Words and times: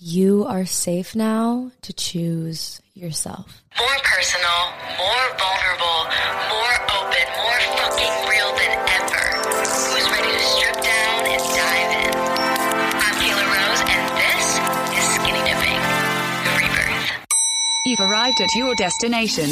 You 0.00 0.44
are 0.44 0.64
safe 0.64 1.16
now 1.16 1.72
to 1.82 1.92
choose 1.92 2.80
yourself. 2.94 3.64
More 3.76 3.98
personal, 4.04 4.70
more 4.94 5.26
vulnerable, 5.34 6.06
more 6.54 6.74
open, 7.02 7.26
more 7.42 7.58
fucking 7.74 8.14
real 8.30 8.46
than 8.54 8.78
ever. 8.94 9.26
Who's 9.58 10.06
ready 10.14 10.30
to 10.30 10.44
strip 10.54 10.74
down 10.86 11.26
and 11.26 11.42
dive 11.50 11.90
in? 11.98 12.14
I'm 12.94 13.14
Kayla 13.18 13.42
Rose, 13.42 13.82
and 13.90 14.06
this 14.22 14.46
is 14.94 15.04
Skinny 15.18 15.42
Dipping, 15.42 15.82
rebirth. 16.62 17.26
You've 17.84 17.98
arrived 17.98 18.40
at 18.40 18.54
your 18.54 18.76
destination. 18.76 19.50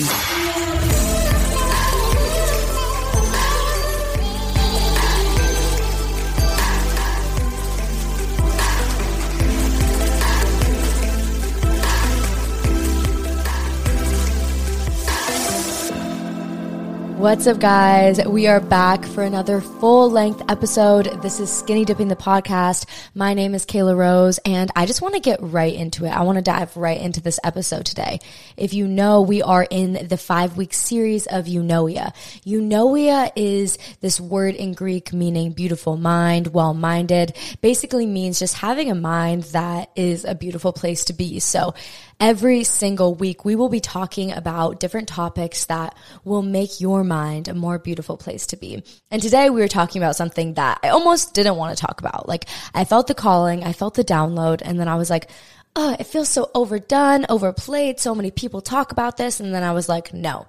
What's 17.17 17.47
up, 17.47 17.61
guys? 17.61 18.23
We 18.27 18.47
are 18.47 18.61
back 18.61 19.03
for 19.07 19.23
another 19.23 19.63
full 19.63 20.11
length 20.11 20.43
episode. 20.51 21.07
This 21.23 21.41
is 21.41 21.51
Skinny 21.51 21.87
Dipping 21.87 22.09
the 22.09 22.15
Podcast. 22.15 22.85
My 23.15 23.33
name 23.33 23.55
is 23.55 23.65
Kayla 23.65 23.97
Rose, 23.97 24.39
and 24.45 24.71
I 24.77 24.85
just 24.85 25.01
want 25.01 25.15
to 25.15 25.21
get 25.21 25.39
right 25.41 25.73
into 25.73 26.05
it. 26.05 26.11
I 26.11 26.25
want 26.25 26.37
to 26.37 26.43
dive 26.43 26.77
right 26.77 27.01
into 27.01 27.23
this 27.23 27.41
episode 27.43 27.87
today. 27.87 28.21
If 28.59 28.75
you 28.75 28.87
know, 28.87 29.23
we 29.23 29.41
are 29.41 29.67
in 29.71 30.07
the 30.09 30.19
five 30.19 30.59
week 30.59 30.75
series 30.75 31.27
of 31.27 31.47
Eunoia. 31.47 32.15
Eunoia 32.45 33.33
is 33.35 33.79
this 34.03 34.21
word 34.21 34.55
in 34.55 34.75
Greek 34.75 35.15
meaning 35.15 35.53
beautiful 35.53 35.97
mind, 35.97 36.49
well 36.49 36.75
minded, 36.75 37.35
basically 37.63 38.05
means 38.05 38.39
just 38.39 38.59
having 38.59 38.91
a 38.91 38.95
mind 38.95 39.45
that 39.45 39.91
is 39.97 40.27
a 40.27 40.35
beautiful 40.35 40.75
place 40.75 41.07
to 41.07 41.15
be. 41.15 41.41
So, 41.41 41.73
Every 42.19 42.65
single 42.65 43.15
week, 43.15 43.45
we 43.45 43.57
will 43.57 43.69
be 43.69 43.81
talking 43.81 44.33
about 44.33 44.81
different 44.81 45.07
topics 45.07 45.67
that 45.67 45.95
will 46.25 46.41
make 46.41 46.81
your 46.81 47.05
mind 47.05 47.47
a 47.47 47.55
more 47.55 47.79
beautiful 47.79 48.17
place 48.17 48.47
to 48.49 48.57
be. 48.57 48.83
And 49.11 49.21
today 49.21 49.51
we 49.51 49.61
were 49.61 49.69
talking 49.69 50.01
about 50.01 50.17
something 50.17 50.55
that 50.55 50.81
I 50.83 50.89
almost 50.89 51.35
didn't 51.35 51.57
want 51.57 51.77
to 51.77 51.85
talk 51.85 52.01
about. 52.01 52.27
Like 52.27 52.47
I 52.73 52.87
felt 52.87 53.07
the 53.07 53.15
calling, 53.15 53.65
I 53.65 53.75
felt 53.75 53.95
the 53.95 54.05
download, 54.05 54.63
and 54.65 54.81
then 54.81 54.89
I 54.89 54.95
was 54.95 55.11
like, 55.11 55.29
oh, 55.77 55.95
it 56.01 56.07
feels 56.07 56.31
so 56.31 56.51
overdone, 56.55 57.27
overplayed. 57.29 58.01
So 58.01 58.15
many 58.15 58.31
people 58.31 58.63
talk 58.63 58.93
about 58.93 59.19
this. 59.19 59.39
And 59.39 59.55
then 59.55 59.63
I 59.63 59.73
was 59.73 59.87
like, 59.87 60.15
no. 60.15 60.47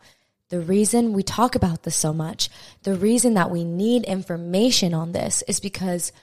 The 0.47 0.61
reason 0.61 1.11
we 1.11 1.22
talk 1.22 1.55
about 1.55 1.84
this 1.84 1.97
so 1.97 2.13
much, 2.13 2.49
the 2.84 2.95
reason 2.95 3.34
that 3.34 3.51
we 3.51 3.66
need 3.66 4.05
information 4.05 4.94
on 4.94 5.11
this 5.11 5.41
is 5.49 5.59
because 5.59 6.13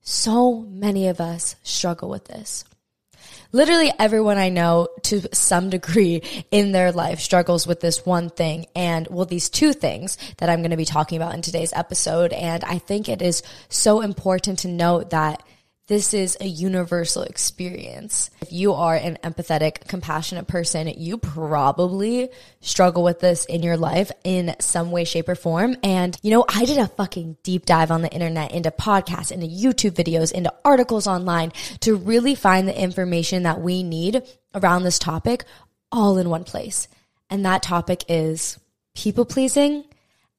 so 0.00 0.60
many 0.60 1.08
of 1.08 1.20
us 1.20 1.56
struggle 1.64 2.08
with 2.08 2.26
this 2.26 2.64
literally 3.52 3.92
everyone 3.98 4.38
I 4.38 4.48
know 4.48 4.88
to 5.04 5.22
some 5.34 5.70
degree 5.70 6.22
in 6.50 6.72
their 6.72 6.90
life 6.90 7.20
struggles 7.20 7.66
with 7.66 7.80
this 7.80 8.04
one 8.04 8.30
thing 8.30 8.66
and 8.74 9.06
well, 9.08 9.26
these 9.26 9.48
two 9.48 9.72
things 9.72 10.18
that 10.38 10.48
I'm 10.48 10.60
going 10.60 10.70
to 10.70 10.76
be 10.76 10.84
talking 10.84 11.16
about 11.16 11.34
in 11.34 11.42
today's 11.42 11.72
episode. 11.72 12.32
And 12.32 12.64
I 12.64 12.78
think 12.78 13.08
it 13.08 13.22
is 13.22 13.42
so 13.68 14.00
important 14.00 14.60
to 14.60 14.68
note 14.68 15.10
that 15.10 15.42
this 15.92 16.14
is 16.14 16.38
a 16.40 16.46
universal 16.46 17.22
experience. 17.22 18.30
If 18.40 18.50
you 18.50 18.72
are 18.72 18.94
an 18.94 19.18
empathetic, 19.22 19.86
compassionate 19.88 20.46
person, 20.46 20.88
you 20.88 21.18
probably 21.18 22.30
struggle 22.62 23.02
with 23.02 23.20
this 23.20 23.44
in 23.44 23.62
your 23.62 23.76
life 23.76 24.10
in 24.24 24.56
some 24.58 24.90
way, 24.90 25.04
shape, 25.04 25.28
or 25.28 25.34
form. 25.34 25.76
And, 25.82 26.16
you 26.22 26.30
know, 26.30 26.46
I 26.48 26.64
did 26.64 26.78
a 26.78 26.88
fucking 26.88 27.36
deep 27.42 27.66
dive 27.66 27.90
on 27.90 28.00
the 28.00 28.10
internet 28.10 28.52
into 28.52 28.70
podcasts, 28.70 29.30
into 29.32 29.46
YouTube 29.46 29.90
videos, 29.90 30.32
into 30.32 30.50
articles 30.64 31.06
online 31.06 31.52
to 31.80 31.94
really 31.94 32.36
find 32.36 32.66
the 32.66 32.82
information 32.82 33.42
that 33.42 33.60
we 33.60 33.82
need 33.82 34.22
around 34.54 34.84
this 34.84 34.98
topic 34.98 35.44
all 35.92 36.16
in 36.16 36.30
one 36.30 36.44
place. 36.44 36.88
And 37.28 37.44
that 37.44 37.62
topic 37.62 38.06
is 38.08 38.58
people 38.94 39.26
pleasing 39.26 39.84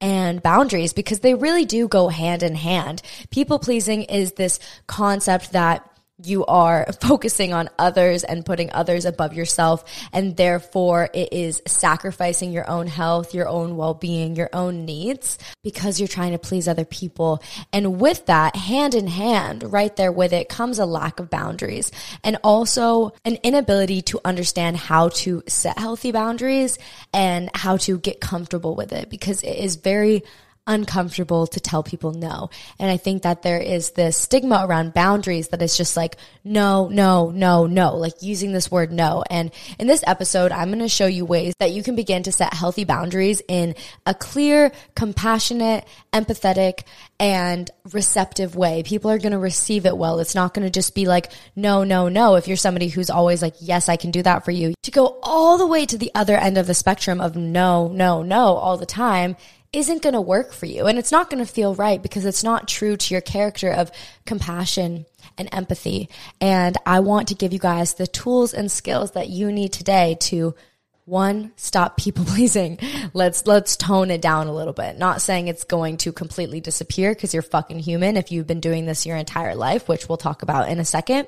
and 0.03 0.44
boundaries 0.44 0.91
because 0.91 1.22
they 1.22 1.34
really 1.34 1.64
do 1.64 1.88
go 1.88 2.09
hand 2.09 2.44
in 2.44 2.56
hand. 2.56 3.02
People 3.31 3.58
pleasing 3.58 4.03
is 4.03 4.34
this 4.34 4.59
concept 4.86 5.53
that 5.53 5.90
you 6.22 6.46
are 6.46 6.85
focusing 7.01 7.53
on 7.53 7.69
others 7.79 8.24
and 8.24 8.46
putting 8.46 8.72
others 8.72 9.06
above 9.06 9.34
yourself. 9.34 9.84
And 10.12 10.35
therefore 10.38 11.09
it 11.13 11.34
is 11.34 11.62
sacrificing 11.68 12.51
your 12.51 12.69
own 12.69 12.88
health, 12.88 13.34
your 13.34 13.47
own 13.47 13.78
well-being, 13.78 14.35
your 14.35 14.50
own 14.53 14.85
needs 14.85 15.38
because 15.63 16.00
you're 16.00 16.07
trying 16.07 16.34
to 16.34 16.38
please 16.38 16.68
other 16.68 16.85
people. 16.85 17.41
And 17.72 18.00
with 18.00 18.28
that, 18.28 18.56
hand 18.56 18.94
in 18.94 19.07
hand, 19.07 19.72
right 19.72 19.96
there 19.96 20.12
with 20.12 20.34
it 20.34 20.50
comes 20.50 20.79
a 20.79 20.85
lack 20.85 21.19
of 21.19 21.29
boundaries 21.29 21.91
and 22.24 22.38
also 22.44 23.13
an 23.25 23.38
inability 23.44 24.01
to 24.03 24.19
understand 24.24 24.78
how 24.78 25.09
to 25.09 25.44
set 25.47 25.78
healthy 25.78 26.12
boundaries 26.12 26.78
and 27.13 27.50
how 27.56 27.78
to 27.78 27.97
get 27.97 28.22
comfortable 28.22 28.75
with 28.75 28.94
it 28.94 29.09
because 29.09 29.41
it 29.44 29.57
is 29.57 29.78
very 29.78 30.24
uncomfortable 30.66 31.46
to 31.47 31.59
tell 31.59 31.84
people 31.84 32.13
no. 32.13 32.50
And 32.79 32.90
I 32.90 32.97
think 32.97 33.24
that 33.24 33.41
there 33.41 33.59
is 33.59 33.91
this 33.91 34.18
stigma 34.18 34.66
around 34.66 34.94
boundaries 34.94 35.50
that 35.50 35.62
is 35.62 35.75
just 35.75 35.97
like, 35.97 36.16
no, 36.44 36.88
no, 36.88 37.31
no, 37.31 37.66
no, 37.68 37.96
like 37.96 38.22
using 38.22 38.53
this 38.53 38.72
word 38.72 38.91
no. 38.91 39.24
And 39.29 39.51
in 39.78 39.88
this 39.88 40.03
episode, 40.07 40.51
I'm 40.51 40.69
going 40.69 40.79
to 40.79 40.88
show 40.88 41.06
you 41.06 41.25
ways 41.25 41.54
that 41.60 41.71
you 41.71 41.83
can 41.83 41.95
begin 41.95 42.24
to 42.24 42.31
set 42.31 42.54
healthy 42.54 42.86
boundaries 42.86 43.42
in 43.48 43.75
a 44.06 44.13
clear, 44.13 44.71
compassionate, 44.95 45.86
empathetic, 46.13 46.83
and 47.19 47.69
receptive 47.92 48.56
way. 48.56 48.83
People 48.83 49.12
are 49.12 49.19
going 49.19 49.31
to 49.31 49.39
receive 49.39 49.86
it 49.86 49.98
well. 49.98 50.19
It's 50.19 50.36
not 50.36 50.54
going 50.54 50.66
to 50.66 50.71
just 50.71 50.95
be 50.95 51.06
like, 51.06 51.31
no, 51.56 51.83
no, 51.83 52.07
no. 52.07 52.36
If 52.36 52.48
you're 52.48 52.57
somebody 52.57 52.88
who's 52.88 53.09
always 53.09 53.42
like, 53.42 53.56
yes, 53.59 53.89
I 53.89 53.98
can 53.98 54.12
do 54.12 54.24
that 54.24 54.45
for 54.45 54.51
you, 54.51 54.74
to 54.83 54.92
go 54.92 55.19
all 55.24 55.57
the 55.57 55.68
way 55.68 55.86
to 55.86 55.98
the 55.98 56.12
other 56.16 56.38
end 56.38 56.57
of 56.57 56.68
the 56.68 56.74
spectrum 56.74 57.19
of 57.19 57.36
no, 57.36 57.89
no, 57.89 58.24
no 58.24 58.56
all 58.56 58.77
the 58.77 58.86
time 58.86 59.36
isn't 59.74 60.04
going 60.04 60.14
to 60.14 60.22
work 60.22 60.54
for 60.54 60.68
you 60.68 60.86
and 60.86 61.00
it's 61.00 61.12
not 61.12 61.30
going 61.30 61.44
to 61.44 61.52
feel 61.52 61.74
right 61.74 62.02
because 62.02 62.25
it's 62.25 62.44
not 62.44 62.68
true 62.68 62.96
to 62.96 63.14
your 63.14 63.22
character 63.22 63.72
of 63.72 63.92
compassion 64.25 65.06
and 65.38 65.50
empathy. 65.52 66.10
And 66.40 66.78
I 66.86 67.00
want 67.00 67.30
to 67.30 67.36
give 67.36 67.52
you 67.52 67.60
guys 67.60 67.96
the 67.96 68.08
tools 68.08 68.54
and 68.54 68.72
skills 68.72 69.12
that 69.12 69.30
you 69.30 69.52
need 69.52 69.74
today 69.74 70.16
to 70.22 70.56
one, 71.06 71.52
stop 71.56 71.98
people 71.98 72.24
pleasing. 72.28 72.80
Let's, 73.14 73.46
let's 73.48 73.75
tone 73.75 74.12
it 74.12 74.22
down 74.22 74.48
a 74.48 74.54
little 74.54 74.74
bit. 74.74 74.98
Not 74.98 75.22
saying 75.22 75.48
it's 75.48 75.64
going 75.64 75.98
to 75.98 76.14
completely 76.14 76.62
disappear 76.62 77.14
because 77.14 77.34
you're 77.34 77.42
fucking 77.44 77.80
human 77.80 78.16
if 78.16 78.31
you've 78.31 78.48
been 78.48 78.62
doing 78.62 78.86
this 78.86 79.06
your 79.06 79.18
entire 79.18 79.56
life, 79.56 79.90
which 79.90 80.08
we'll 80.08 80.18
talk 80.18 80.44
about 80.44 80.69
in 80.69 80.80
a 80.80 80.86
second. 80.86 81.28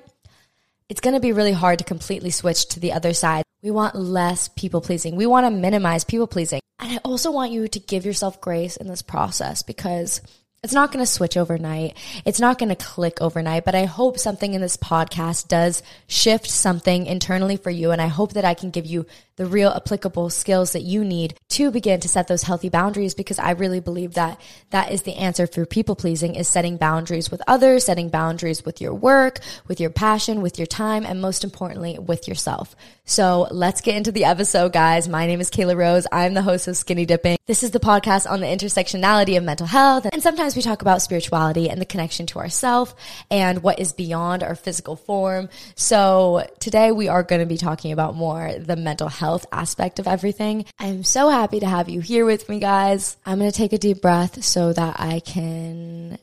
It's 0.87 1.01
going 1.01 1.15
to 1.15 1.19
be 1.19 1.33
really 1.33 1.51
hard 1.51 1.79
to 1.79 1.85
completely 1.85 2.29
switch 2.29 2.67
to 2.69 2.79
the 2.79 2.93
other 2.93 3.13
side 3.13 3.43
We 3.65 3.71
want 3.71 3.95
less 3.95 4.47
people 4.47 4.79
pleasing. 4.79 5.15
We 5.15 5.25
want 5.25 5.47
to 5.47 5.49
minimize 5.49 6.03
people 6.03 6.27
pleasing. 6.27 6.61
And 6.77 6.91
I 6.91 6.97
also 6.97 7.31
want 7.31 7.51
you 7.51 7.67
to 7.67 7.79
give 7.79 8.05
yourself 8.05 8.39
grace 8.39 8.77
in 8.77 8.87
this 8.87 9.01
process 9.01 9.63
because 9.63 10.21
it's 10.63 10.71
not 10.71 10.91
going 10.91 11.03
to 11.03 11.11
switch 11.11 11.35
overnight. 11.35 11.97
It's 12.25 12.39
not 12.39 12.59
going 12.59 12.69
to 12.69 12.75
click 12.75 13.23
overnight, 13.23 13.65
but 13.65 13.73
I 13.73 13.85
hope 13.85 14.19
something 14.19 14.53
in 14.53 14.61
this 14.61 14.77
podcast 14.77 15.47
does 15.47 15.81
shift 16.05 16.47
something 16.47 17.07
internally 17.07 17.57
for 17.57 17.71
you. 17.71 17.89
And 17.89 17.99
I 17.99 18.05
hope 18.05 18.33
that 18.33 18.45
I 18.45 18.53
can 18.53 18.69
give 18.69 18.85
you 18.85 19.07
the 19.37 19.45
real 19.45 19.69
applicable 19.69 20.29
skills 20.29 20.71
that 20.71 20.81
you 20.81 21.03
need 21.03 21.37
to 21.49 21.69
begin 21.69 21.99
to 21.99 22.07
set 22.07 22.27
those 22.27 22.43
healthy 22.43 22.69
boundaries 22.69 23.13
because 23.13 23.37
I 23.37 23.51
really 23.51 23.81
believe 23.81 24.13
that 24.13 24.39
that 24.69 24.91
is 24.91 25.01
the 25.01 25.15
answer 25.15 25.45
for 25.45 25.65
people 25.65 25.95
pleasing 25.95 26.35
is 26.35 26.47
setting 26.47 26.77
boundaries 26.77 27.29
with 27.29 27.41
others, 27.45 27.85
setting 27.85 28.09
boundaries 28.09 28.63
with 28.63 28.79
your 28.79 28.93
work, 28.93 29.39
with 29.67 29.81
your 29.81 29.89
passion, 29.89 30.41
with 30.41 30.57
your 30.57 30.65
time, 30.65 31.05
and 31.05 31.21
most 31.21 31.43
importantly, 31.43 31.99
with 31.99 32.29
yourself. 32.29 32.75
So 33.03 33.47
let's 33.51 33.81
get 33.81 33.97
into 33.97 34.13
the 34.13 34.23
episode, 34.23 34.71
guys. 34.71 35.09
My 35.09 35.27
name 35.27 35.41
is 35.41 35.51
Kayla 35.51 35.75
Rose. 35.75 36.07
I'm 36.11 36.33
the 36.33 36.41
host 36.41 36.69
of 36.69 36.77
Skinny 36.77 37.05
Dipping. 37.05 37.37
This 37.45 37.61
is 37.61 37.71
the 37.71 37.79
podcast 37.79 38.29
on 38.29 38.39
the 38.39 38.47
intersectionality 38.47 39.37
of 39.37 39.43
mental 39.43 39.67
health. 39.67 40.07
And 40.11 40.23
sometimes 40.23 40.55
we 40.55 40.61
talk 40.61 40.81
about 40.81 41.01
spirituality 41.01 41.69
and 41.69 41.79
the 41.79 41.85
connection 41.85 42.25
to 42.27 42.39
ourself 42.39 42.95
and 43.29 43.61
what 43.61 43.79
is 43.79 43.91
beyond 43.91 44.43
our 44.43 44.55
physical 44.55 44.95
form. 44.95 45.49
So 45.75 46.47
today 46.59 46.91
we 46.91 47.09
are 47.09 47.21
going 47.21 47.41
to 47.41 47.45
be 47.45 47.57
talking 47.57 47.91
about 47.91 48.15
more 48.15 48.53
the 48.57 48.75
mental 48.75 49.09
health 49.09 49.24
health 49.25 49.47
aspect 49.51 49.97
of 49.97 50.07
everything. 50.07 50.65
I'm 50.77 51.03
so 51.03 51.29
happy 51.29 51.59
to 51.59 51.65
have 51.65 51.89
you 51.89 51.99
here 51.99 52.25
with 52.25 52.47
me, 52.47 52.59
guys. 52.59 53.17
I'm 53.25 53.39
going 53.39 53.51
to 53.51 53.57
take 53.57 53.73
a 53.73 53.79
deep 53.79 53.99
breath 54.01 54.43
so 54.43 54.71
that 54.71 54.99
I 54.99 55.19
can 55.19 56.19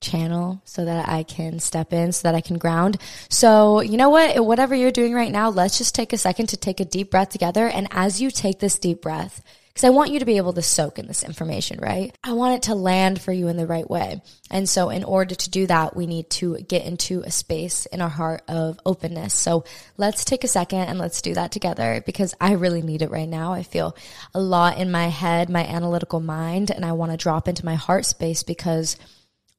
channel 0.00 0.62
so 0.64 0.84
that 0.84 1.08
I 1.08 1.24
can 1.24 1.58
step 1.58 1.92
in, 1.92 2.12
so 2.12 2.28
that 2.28 2.34
I 2.34 2.40
can 2.40 2.56
ground. 2.56 2.98
So, 3.28 3.80
you 3.80 3.96
know 3.96 4.10
what? 4.10 4.44
Whatever 4.44 4.74
you're 4.74 4.92
doing 4.92 5.12
right 5.12 5.32
now, 5.32 5.50
let's 5.50 5.76
just 5.76 5.94
take 5.94 6.12
a 6.12 6.18
second 6.18 6.48
to 6.50 6.56
take 6.56 6.80
a 6.80 6.84
deep 6.84 7.10
breath 7.10 7.30
together. 7.30 7.66
And 7.66 7.88
as 7.90 8.20
you 8.22 8.30
take 8.30 8.60
this 8.60 8.78
deep 8.78 9.02
breath, 9.02 9.42
because 9.78 9.86
I 9.86 9.94
want 9.94 10.10
you 10.10 10.18
to 10.18 10.24
be 10.24 10.38
able 10.38 10.54
to 10.54 10.62
soak 10.62 10.98
in 10.98 11.06
this 11.06 11.22
information, 11.22 11.78
right? 11.78 12.12
I 12.24 12.32
want 12.32 12.56
it 12.56 12.62
to 12.62 12.74
land 12.74 13.20
for 13.20 13.30
you 13.30 13.46
in 13.46 13.56
the 13.56 13.64
right 13.64 13.88
way. 13.88 14.20
And 14.50 14.68
so, 14.68 14.90
in 14.90 15.04
order 15.04 15.36
to 15.36 15.50
do 15.50 15.68
that, 15.68 15.94
we 15.94 16.08
need 16.08 16.30
to 16.30 16.58
get 16.58 16.84
into 16.84 17.20
a 17.20 17.30
space 17.30 17.86
in 17.86 18.00
our 18.00 18.08
heart 18.08 18.42
of 18.48 18.80
openness. 18.84 19.34
So, 19.34 19.62
let's 19.96 20.24
take 20.24 20.42
a 20.42 20.48
second 20.48 20.80
and 20.80 20.98
let's 20.98 21.22
do 21.22 21.32
that 21.34 21.52
together 21.52 22.02
because 22.04 22.34
I 22.40 22.54
really 22.54 22.82
need 22.82 23.02
it 23.02 23.12
right 23.12 23.28
now. 23.28 23.52
I 23.52 23.62
feel 23.62 23.96
a 24.34 24.40
lot 24.40 24.78
in 24.78 24.90
my 24.90 25.06
head, 25.06 25.48
my 25.48 25.64
analytical 25.64 26.18
mind, 26.18 26.72
and 26.72 26.84
I 26.84 26.90
want 26.90 27.12
to 27.12 27.16
drop 27.16 27.46
into 27.46 27.64
my 27.64 27.76
heart 27.76 28.04
space 28.04 28.42
because 28.42 28.96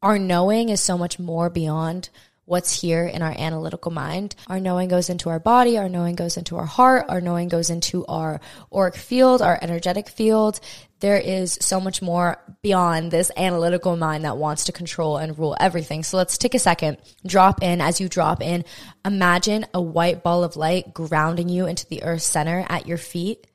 our 0.02 0.20
knowing 0.20 0.68
is 0.68 0.82
so 0.82 0.98
much 0.98 1.18
more 1.18 1.50
beyond 1.50 2.10
what's 2.50 2.82
here 2.82 3.06
in 3.06 3.22
our 3.22 3.34
analytical 3.38 3.92
mind. 3.92 4.36
Our 4.48 4.60
knowing 4.60 4.90
goes 4.90 5.12
into 5.12 5.30
our 5.30 5.40
body, 5.40 5.78
our 5.78 5.88
knowing 5.88 6.16
goes 6.16 6.36
into 6.36 6.58
our 6.58 6.66
heart, 6.66 7.06
our 7.08 7.22
knowing 7.22 7.48
goes 7.48 7.70
into 7.70 8.08
our 8.08 8.42
auric 8.74 8.96
field, 8.96 9.44
our 9.44 9.60
energetic 9.62 10.10
field. 10.10 10.60
There 11.00 11.20
is 11.20 11.60
so 11.62 11.80
much 11.80 12.02
more 12.02 12.42
beyond 12.64 13.12
this 13.12 13.30
analytical 13.38 13.96
mind 13.96 14.26
that 14.26 14.38
wants 14.38 14.64
to 14.64 14.72
control 14.72 15.18
and 15.18 15.38
rule 15.38 15.56
everything. 15.60 16.02
So 16.02 16.18
let's 16.18 16.40
take 16.40 16.56
a 16.56 16.60
second, 16.60 16.98
drop 17.24 17.62
in. 17.62 17.82
As 17.82 18.02
you 18.02 18.10
drop 18.10 18.42
in, 18.42 18.66
imagine 19.06 19.68
a 19.72 19.82
white 19.82 20.24
ball 20.24 20.44
of 20.44 20.56
light 20.56 20.92
grounding 20.92 21.50
you 21.50 21.68
into 21.68 21.86
the 21.86 22.02
earth 22.02 22.24
center 22.24 22.66
at 22.68 22.88
your 22.88 22.98
feet. 22.98 23.46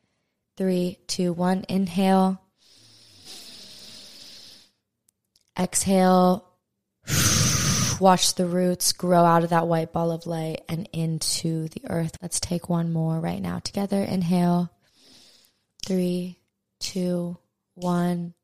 Three, 0.57 0.99
two, 1.09 1.33
one. 1.33 1.65
Inhale. 1.69 2.41
Exhale 5.59 6.54
watch 8.01 8.35
the 8.35 8.47
roots 8.47 8.93
grow 8.93 9.25
out 9.25 9.45
of 9.45 9.51
that 9.51 9.67
white 9.67 9.93
ball 9.93 10.11
of 10.11 10.27
light 10.27 10.63
and 10.69 10.89
into 10.93 11.69
the 11.69 11.83
earth. 11.89 12.19
Let's 12.23 12.41
take 12.41 12.69
one 12.69 12.93
more 12.93 13.21
right 13.21 13.41
now 13.41 13.59
together. 13.59 14.03
Inhale. 14.03 14.71
Three, 15.85 16.39
two, 16.81 17.37
one. 17.75 18.35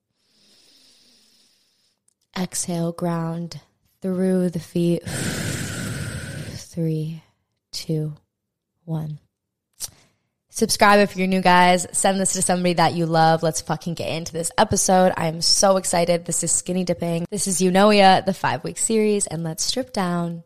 Exhale, 2.38 2.92
ground 2.92 3.60
through 4.02 4.50
the 4.50 4.60
feet. 4.60 5.02
Three, 5.06 7.22
two, 7.72 8.14
one. 8.84 9.18
Subscribe 10.50 10.98
if 10.98 11.16
you're 11.16 11.28
new, 11.28 11.40
guys. 11.40 11.86
Send 11.92 12.20
this 12.20 12.32
to 12.32 12.42
somebody 12.42 12.74
that 12.74 12.94
you 12.94 13.06
love. 13.06 13.42
Let's 13.42 13.60
fucking 13.60 13.94
get 13.94 14.08
into 14.08 14.32
this 14.32 14.50
episode. 14.58 15.12
I'm 15.16 15.40
so 15.40 15.76
excited. 15.76 16.24
This 16.24 16.42
is 16.42 16.50
Skinny 16.50 16.82
Dipping. 16.82 17.24
This 17.30 17.46
is 17.46 17.60
Eunoia, 17.60 18.24
the 18.24 18.34
five 18.34 18.64
week 18.64 18.76
series, 18.76 19.28
and 19.28 19.44
let's 19.44 19.62
strip 19.62 19.92
down 19.92 20.42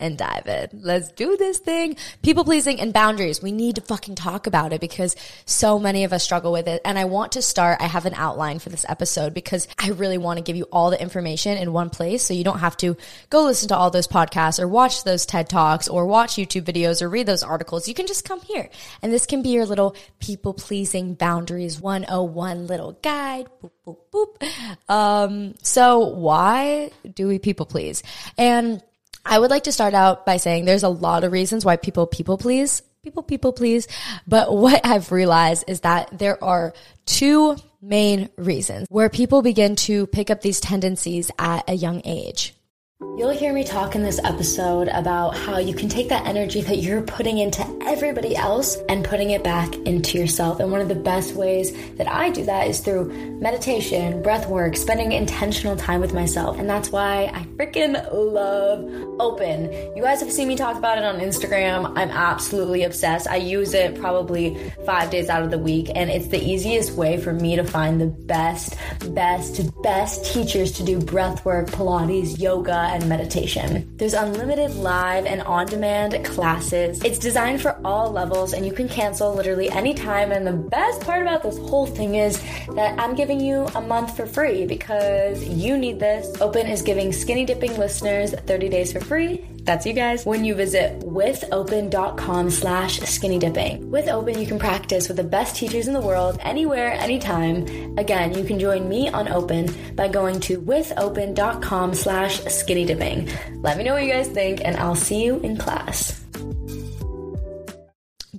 and 0.00 0.16
dive 0.18 0.46
in. 0.46 0.80
Let's 0.82 1.12
do 1.12 1.36
this 1.36 1.58
thing. 1.58 1.96
People 2.22 2.44
pleasing 2.44 2.80
and 2.80 2.92
boundaries. 2.92 3.42
We 3.42 3.52
need 3.52 3.76
to 3.76 3.80
fucking 3.82 4.14
talk 4.16 4.46
about 4.46 4.72
it 4.72 4.80
because 4.80 5.14
so 5.44 5.78
many 5.78 6.04
of 6.04 6.12
us 6.12 6.24
struggle 6.24 6.52
with 6.52 6.66
it. 6.66 6.80
And 6.84 6.98
I 6.98 7.04
want 7.04 7.32
to 7.32 7.42
start, 7.42 7.78
I 7.80 7.86
have 7.86 8.06
an 8.06 8.14
outline 8.14 8.58
for 8.58 8.70
this 8.70 8.86
episode 8.88 9.34
because 9.34 9.68
I 9.78 9.90
really 9.90 10.18
want 10.18 10.38
to 10.38 10.42
give 10.42 10.56
you 10.56 10.66
all 10.72 10.90
the 10.90 11.00
information 11.00 11.56
in 11.58 11.72
one 11.72 11.90
place 11.90 12.22
so 12.22 12.34
you 12.34 12.44
don't 12.44 12.58
have 12.60 12.76
to 12.78 12.96
go 13.28 13.44
listen 13.44 13.68
to 13.68 13.76
all 13.76 13.90
those 13.90 14.08
podcasts 14.08 14.58
or 14.58 14.66
watch 14.66 15.04
those 15.04 15.26
TED 15.26 15.48
Talks 15.48 15.88
or 15.88 16.06
watch 16.06 16.34
YouTube 16.34 16.62
videos 16.62 17.02
or 17.02 17.08
read 17.08 17.26
those 17.26 17.42
articles. 17.42 17.88
You 17.88 17.94
can 17.94 18.06
just 18.06 18.24
come 18.24 18.40
here 18.40 18.70
and 19.02 19.12
this 19.12 19.26
can 19.26 19.42
be 19.42 19.50
your 19.50 19.66
little 19.66 19.94
people 20.18 20.54
pleasing 20.54 21.14
boundaries 21.14 21.80
101 21.80 22.66
little 22.66 22.92
guide. 23.02 23.48
Boop, 23.62 23.70
boop, 23.86 23.98
boop. 24.12 24.90
Um, 24.90 25.54
so 25.62 25.98
why 25.98 26.90
do 27.14 27.28
we 27.28 27.38
people 27.38 27.66
please? 27.66 28.02
And 28.38 28.82
I 29.24 29.38
would 29.38 29.50
like 29.50 29.64
to 29.64 29.72
start 29.72 29.94
out 29.94 30.24
by 30.24 30.36
saying 30.38 30.64
there's 30.64 30.82
a 30.82 30.88
lot 30.88 31.24
of 31.24 31.32
reasons 31.32 31.64
why 31.64 31.76
people 31.76 32.06
people 32.06 32.38
please, 32.38 32.82
people 33.02 33.22
people 33.22 33.52
please. 33.52 33.86
But 34.26 34.54
what 34.54 34.84
I've 34.84 35.12
realized 35.12 35.64
is 35.68 35.80
that 35.80 36.18
there 36.18 36.42
are 36.42 36.72
two 37.06 37.56
main 37.82 38.28
reasons 38.36 38.86
where 38.90 39.08
people 39.08 39.42
begin 39.42 39.76
to 39.76 40.06
pick 40.08 40.30
up 40.30 40.42
these 40.42 40.60
tendencies 40.60 41.30
at 41.38 41.68
a 41.68 41.74
young 41.74 42.02
age. 42.04 42.54
You'll 43.02 43.30
hear 43.30 43.54
me 43.54 43.64
talk 43.64 43.94
in 43.94 44.02
this 44.02 44.20
episode 44.24 44.88
about 44.88 45.34
how 45.34 45.56
you 45.56 45.74
can 45.74 45.88
take 45.88 46.10
that 46.10 46.26
energy 46.26 46.60
that 46.60 46.80
you're 46.80 47.00
putting 47.00 47.38
into 47.38 47.62
everybody 47.80 48.36
else 48.36 48.76
and 48.90 49.02
putting 49.02 49.30
it 49.30 49.42
back 49.42 49.74
into 49.86 50.18
yourself. 50.18 50.60
And 50.60 50.70
one 50.70 50.82
of 50.82 50.88
the 50.88 50.94
best 50.94 51.34
ways 51.34 51.72
that 51.96 52.06
I 52.06 52.28
do 52.28 52.44
that 52.44 52.68
is 52.68 52.80
through 52.80 53.08
meditation, 53.40 54.22
breath 54.22 54.50
work, 54.50 54.76
spending 54.76 55.12
intentional 55.12 55.76
time 55.76 56.02
with 56.02 56.12
myself. 56.12 56.58
And 56.58 56.68
that's 56.68 56.92
why 56.92 57.30
I 57.32 57.44
freaking 57.56 57.94
love 58.12 58.84
Open. 59.20 59.70
You 59.94 60.02
guys 60.02 60.20
have 60.20 60.32
seen 60.32 60.48
me 60.48 60.56
talk 60.56 60.76
about 60.76 60.96
it 60.96 61.04
on 61.04 61.20
Instagram. 61.20 61.92
I'm 61.94 62.08
absolutely 62.08 62.84
obsessed. 62.84 63.28
I 63.28 63.36
use 63.36 63.74
it 63.74 64.00
probably 64.00 64.72
five 64.86 65.10
days 65.10 65.28
out 65.28 65.42
of 65.42 65.50
the 65.50 65.58
week, 65.58 65.90
and 65.94 66.08
it's 66.08 66.28
the 66.28 66.42
easiest 66.42 66.92
way 66.92 67.20
for 67.20 67.34
me 67.34 67.54
to 67.56 67.62
find 67.62 68.00
the 68.00 68.06
best, 68.06 68.78
best, 69.10 69.82
best 69.82 70.24
teachers 70.24 70.72
to 70.72 70.84
do 70.84 70.98
breath 70.98 71.44
work, 71.44 71.68
Pilates, 71.68 72.40
yoga, 72.40 72.72
and 72.90 73.08
meditation. 73.08 73.96
There's 73.96 74.14
unlimited 74.14 74.74
live 74.74 75.26
and 75.26 75.42
on 75.42 75.66
demand 75.66 76.24
classes. 76.24 77.02
It's 77.04 77.18
designed 77.18 77.62
for 77.62 77.80
all 77.84 78.10
levels 78.10 78.52
and 78.52 78.66
you 78.66 78.72
can 78.72 78.88
cancel 78.88 79.34
literally 79.34 79.70
anytime. 79.70 80.32
And 80.32 80.46
the 80.46 80.52
best 80.52 81.00
part 81.02 81.22
about 81.22 81.42
this 81.42 81.56
whole 81.58 81.86
thing 81.86 82.16
is 82.16 82.40
that 82.74 82.98
I'm 82.98 83.14
giving 83.14 83.40
you 83.40 83.66
a 83.74 83.80
month 83.80 84.16
for 84.16 84.26
free 84.26 84.66
because 84.66 85.42
you 85.44 85.78
need 85.78 86.00
this. 86.00 86.40
Open 86.40 86.66
is 86.66 86.82
giving 86.82 87.12
skinny 87.12 87.44
dipping 87.44 87.76
listeners 87.78 88.34
30 88.34 88.68
days 88.68 88.92
for 88.92 89.00
free 89.00 89.46
that's 89.64 89.86
you 89.86 89.92
guys. 89.92 90.24
When 90.24 90.44
you 90.44 90.54
visit 90.54 91.02
withopen.com 91.04 92.50
slash 92.50 93.00
skinny 93.00 93.38
dipping. 93.38 93.90
With 93.90 94.08
Open, 94.08 94.38
you 94.38 94.46
can 94.46 94.58
practice 94.58 95.08
with 95.08 95.16
the 95.16 95.24
best 95.24 95.56
teachers 95.56 95.88
in 95.88 95.94
the 95.94 96.00
world, 96.00 96.38
anywhere, 96.40 96.92
anytime. 96.92 97.98
Again, 97.98 98.36
you 98.36 98.44
can 98.44 98.58
join 98.58 98.88
me 98.88 99.08
on 99.08 99.28
Open 99.28 99.68
by 99.94 100.08
going 100.08 100.40
to 100.40 100.60
withopen.com 100.60 101.94
slash 101.94 102.40
skinny 102.44 102.84
dipping. 102.84 103.28
Let 103.62 103.78
me 103.78 103.84
know 103.84 103.94
what 103.94 104.04
you 104.04 104.12
guys 104.12 104.28
think, 104.28 104.60
and 104.64 104.76
I'll 104.76 104.94
see 104.94 105.24
you 105.24 105.40
in 105.40 105.56
class. 105.56 106.19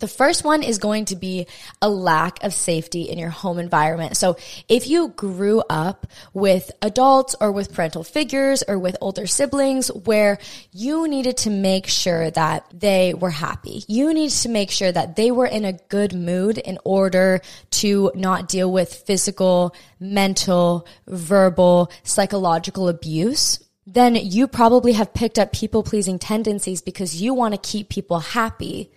The 0.02 0.08
first 0.08 0.44
one 0.44 0.64
is 0.64 0.80
going 0.80 1.06
to 1.06 1.16
be 1.16 1.46
a 1.80 1.88
lack 1.88 2.44
of 2.44 2.56
safety 2.56 3.04
in 3.04 3.20
your 3.20 3.30
home 3.30 3.60
environment. 3.60 4.18
So 4.18 4.36
if 4.68 4.88
you 4.88 5.10
grew 5.10 5.62
up 5.70 6.08
with 6.34 6.72
adults 6.82 7.36
or 7.40 7.52
with 7.52 7.72
parental 7.72 8.04
figures 8.04 8.64
or 8.68 8.80
with 8.80 8.98
older 9.00 9.28
siblings 9.28 9.90
where 9.90 10.40
you 10.72 11.08
needed 11.08 11.38
to 11.38 11.52
make 11.52 11.86
sure 11.86 12.32
that 12.32 12.66
they 12.74 13.14
were 13.14 13.30
happy, 13.30 13.84
you 13.88 14.12
needed 14.12 14.36
to 14.38 14.50
make 14.50 14.72
sure 14.72 14.92
that 14.92 15.18
they 15.18 15.30
were 15.30 15.46
in 15.46 15.66
a 15.66 15.74
good 15.74 16.16
mood 16.16 16.58
in 16.58 16.80
order 16.84 17.40
to 17.70 18.12
not 18.16 18.48
deal 18.50 18.72
with 18.72 18.92
physical, 18.92 19.76
mental, 20.00 20.88
verbal, 21.08 21.92
psychological 22.04 22.90
abuse 22.90 23.64
then 23.88 24.16
you 24.16 24.48
probably 24.48 24.94
have 24.94 25.14
picked 25.14 25.40
up 25.40 25.52
people 25.52 25.82
pleasing 25.82 26.20
tendencies 26.20 26.82
because 26.82 27.20
you 27.20 27.34
want 27.34 27.54
to 27.54 27.60
keep 27.60 27.90
people 27.90 28.20
happy 28.20 28.90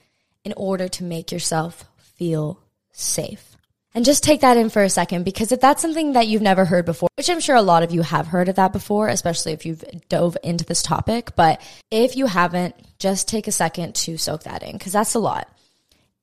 in 0.44 0.52
order 0.56 0.88
to 0.88 1.04
make 1.04 1.32
yourself 1.32 1.84
feel 1.98 2.60
safe. 2.92 3.50
And 3.96 4.04
just 4.04 4.24
take 4.24 4.40
that 4.40 4.56
in 4.56 4.70
for 4.70 4.82
a 4.82 4.90
second 4.90 5.24
because 5.24 5.52
if 5.52 5.60
that's 5.60 5.80
something 5.80 6.14
that 6.14 6.26
you've 6.26 6.42
never 6.42 6.64
heard 6.64 6.84
before, 6.84 7.08
which 7.16 7.30
I'm 7.30 7.38
sure 7.38 7.54
a 7.54 7.62
lot 7.62 7.84
of 7.84 7.92
you 7.92 8.02
have 8.02 8.26
heard 8.26 8.48
of 8.48 8.56
that 8.56 8.72
before, 8.72 9.06
especially 9.06 9.52
if 9.52 9.64
you've 9.64 9.84
dove 10.08 10.36
into 10.42 10.64
this 10.64 10.82
topic, 10.82 11.36
but 11.36 11.60
if 11.92 12.16
you 12.16 12.26
haven't, 12.26 12.74
just 12.98 13.28
take 13.28 13.46
a 13.46 13.52
second 13.52 13.94
to 13.94 14.16
soak 14.16 14.42
that 14.42 14.64
in 14.64 14.72
because 14.72 14.92
that's 14.92 15.14
a 15.14 15.20
lot. 15.20 15.48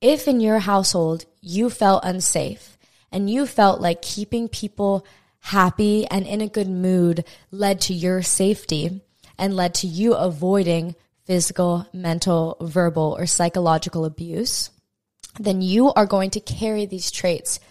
if 0.02 0.28
in 0.28 0.42
your 0.42 0.60
household 0.60 1.26
you 1.42 1.70
felt 1.70 2.04
unsafe 2.04 2.78
and 3.12 3.30
you 3.30 3.46
felt 3.46 3.80
like 3.80 4.02
keeping 4.02 4.50
people 4.50 5.06
happy 5.40 6.06
and 6.08 6.26
in 6.28 6.42
a 6.42 6.48
good 6.48 6.68
mood 6.70 7.24
led 7.52 7.80
to 7.82 7.94
your 7.94 8.22
safety 8.22 9.02
and 9.38 9.56
led 9.56 9.74
to 9.74 9.88
you 9.88 10.14
avoiding 10.14 10.96
physical, 11.32 11.88
mental, 11.94 12.58
verbal, 12.60 13.16
or 13.18 13.26
psychological 13.26 14.04
abuse, 14.04 14.70
then 15.40 15.62
you 15.62 15.90
are 15.94 16.06
going 16.06 16.30
to 16.30 16.42
carry 16.42 16.86
these 16.86 17.10
traits 17.10 17.62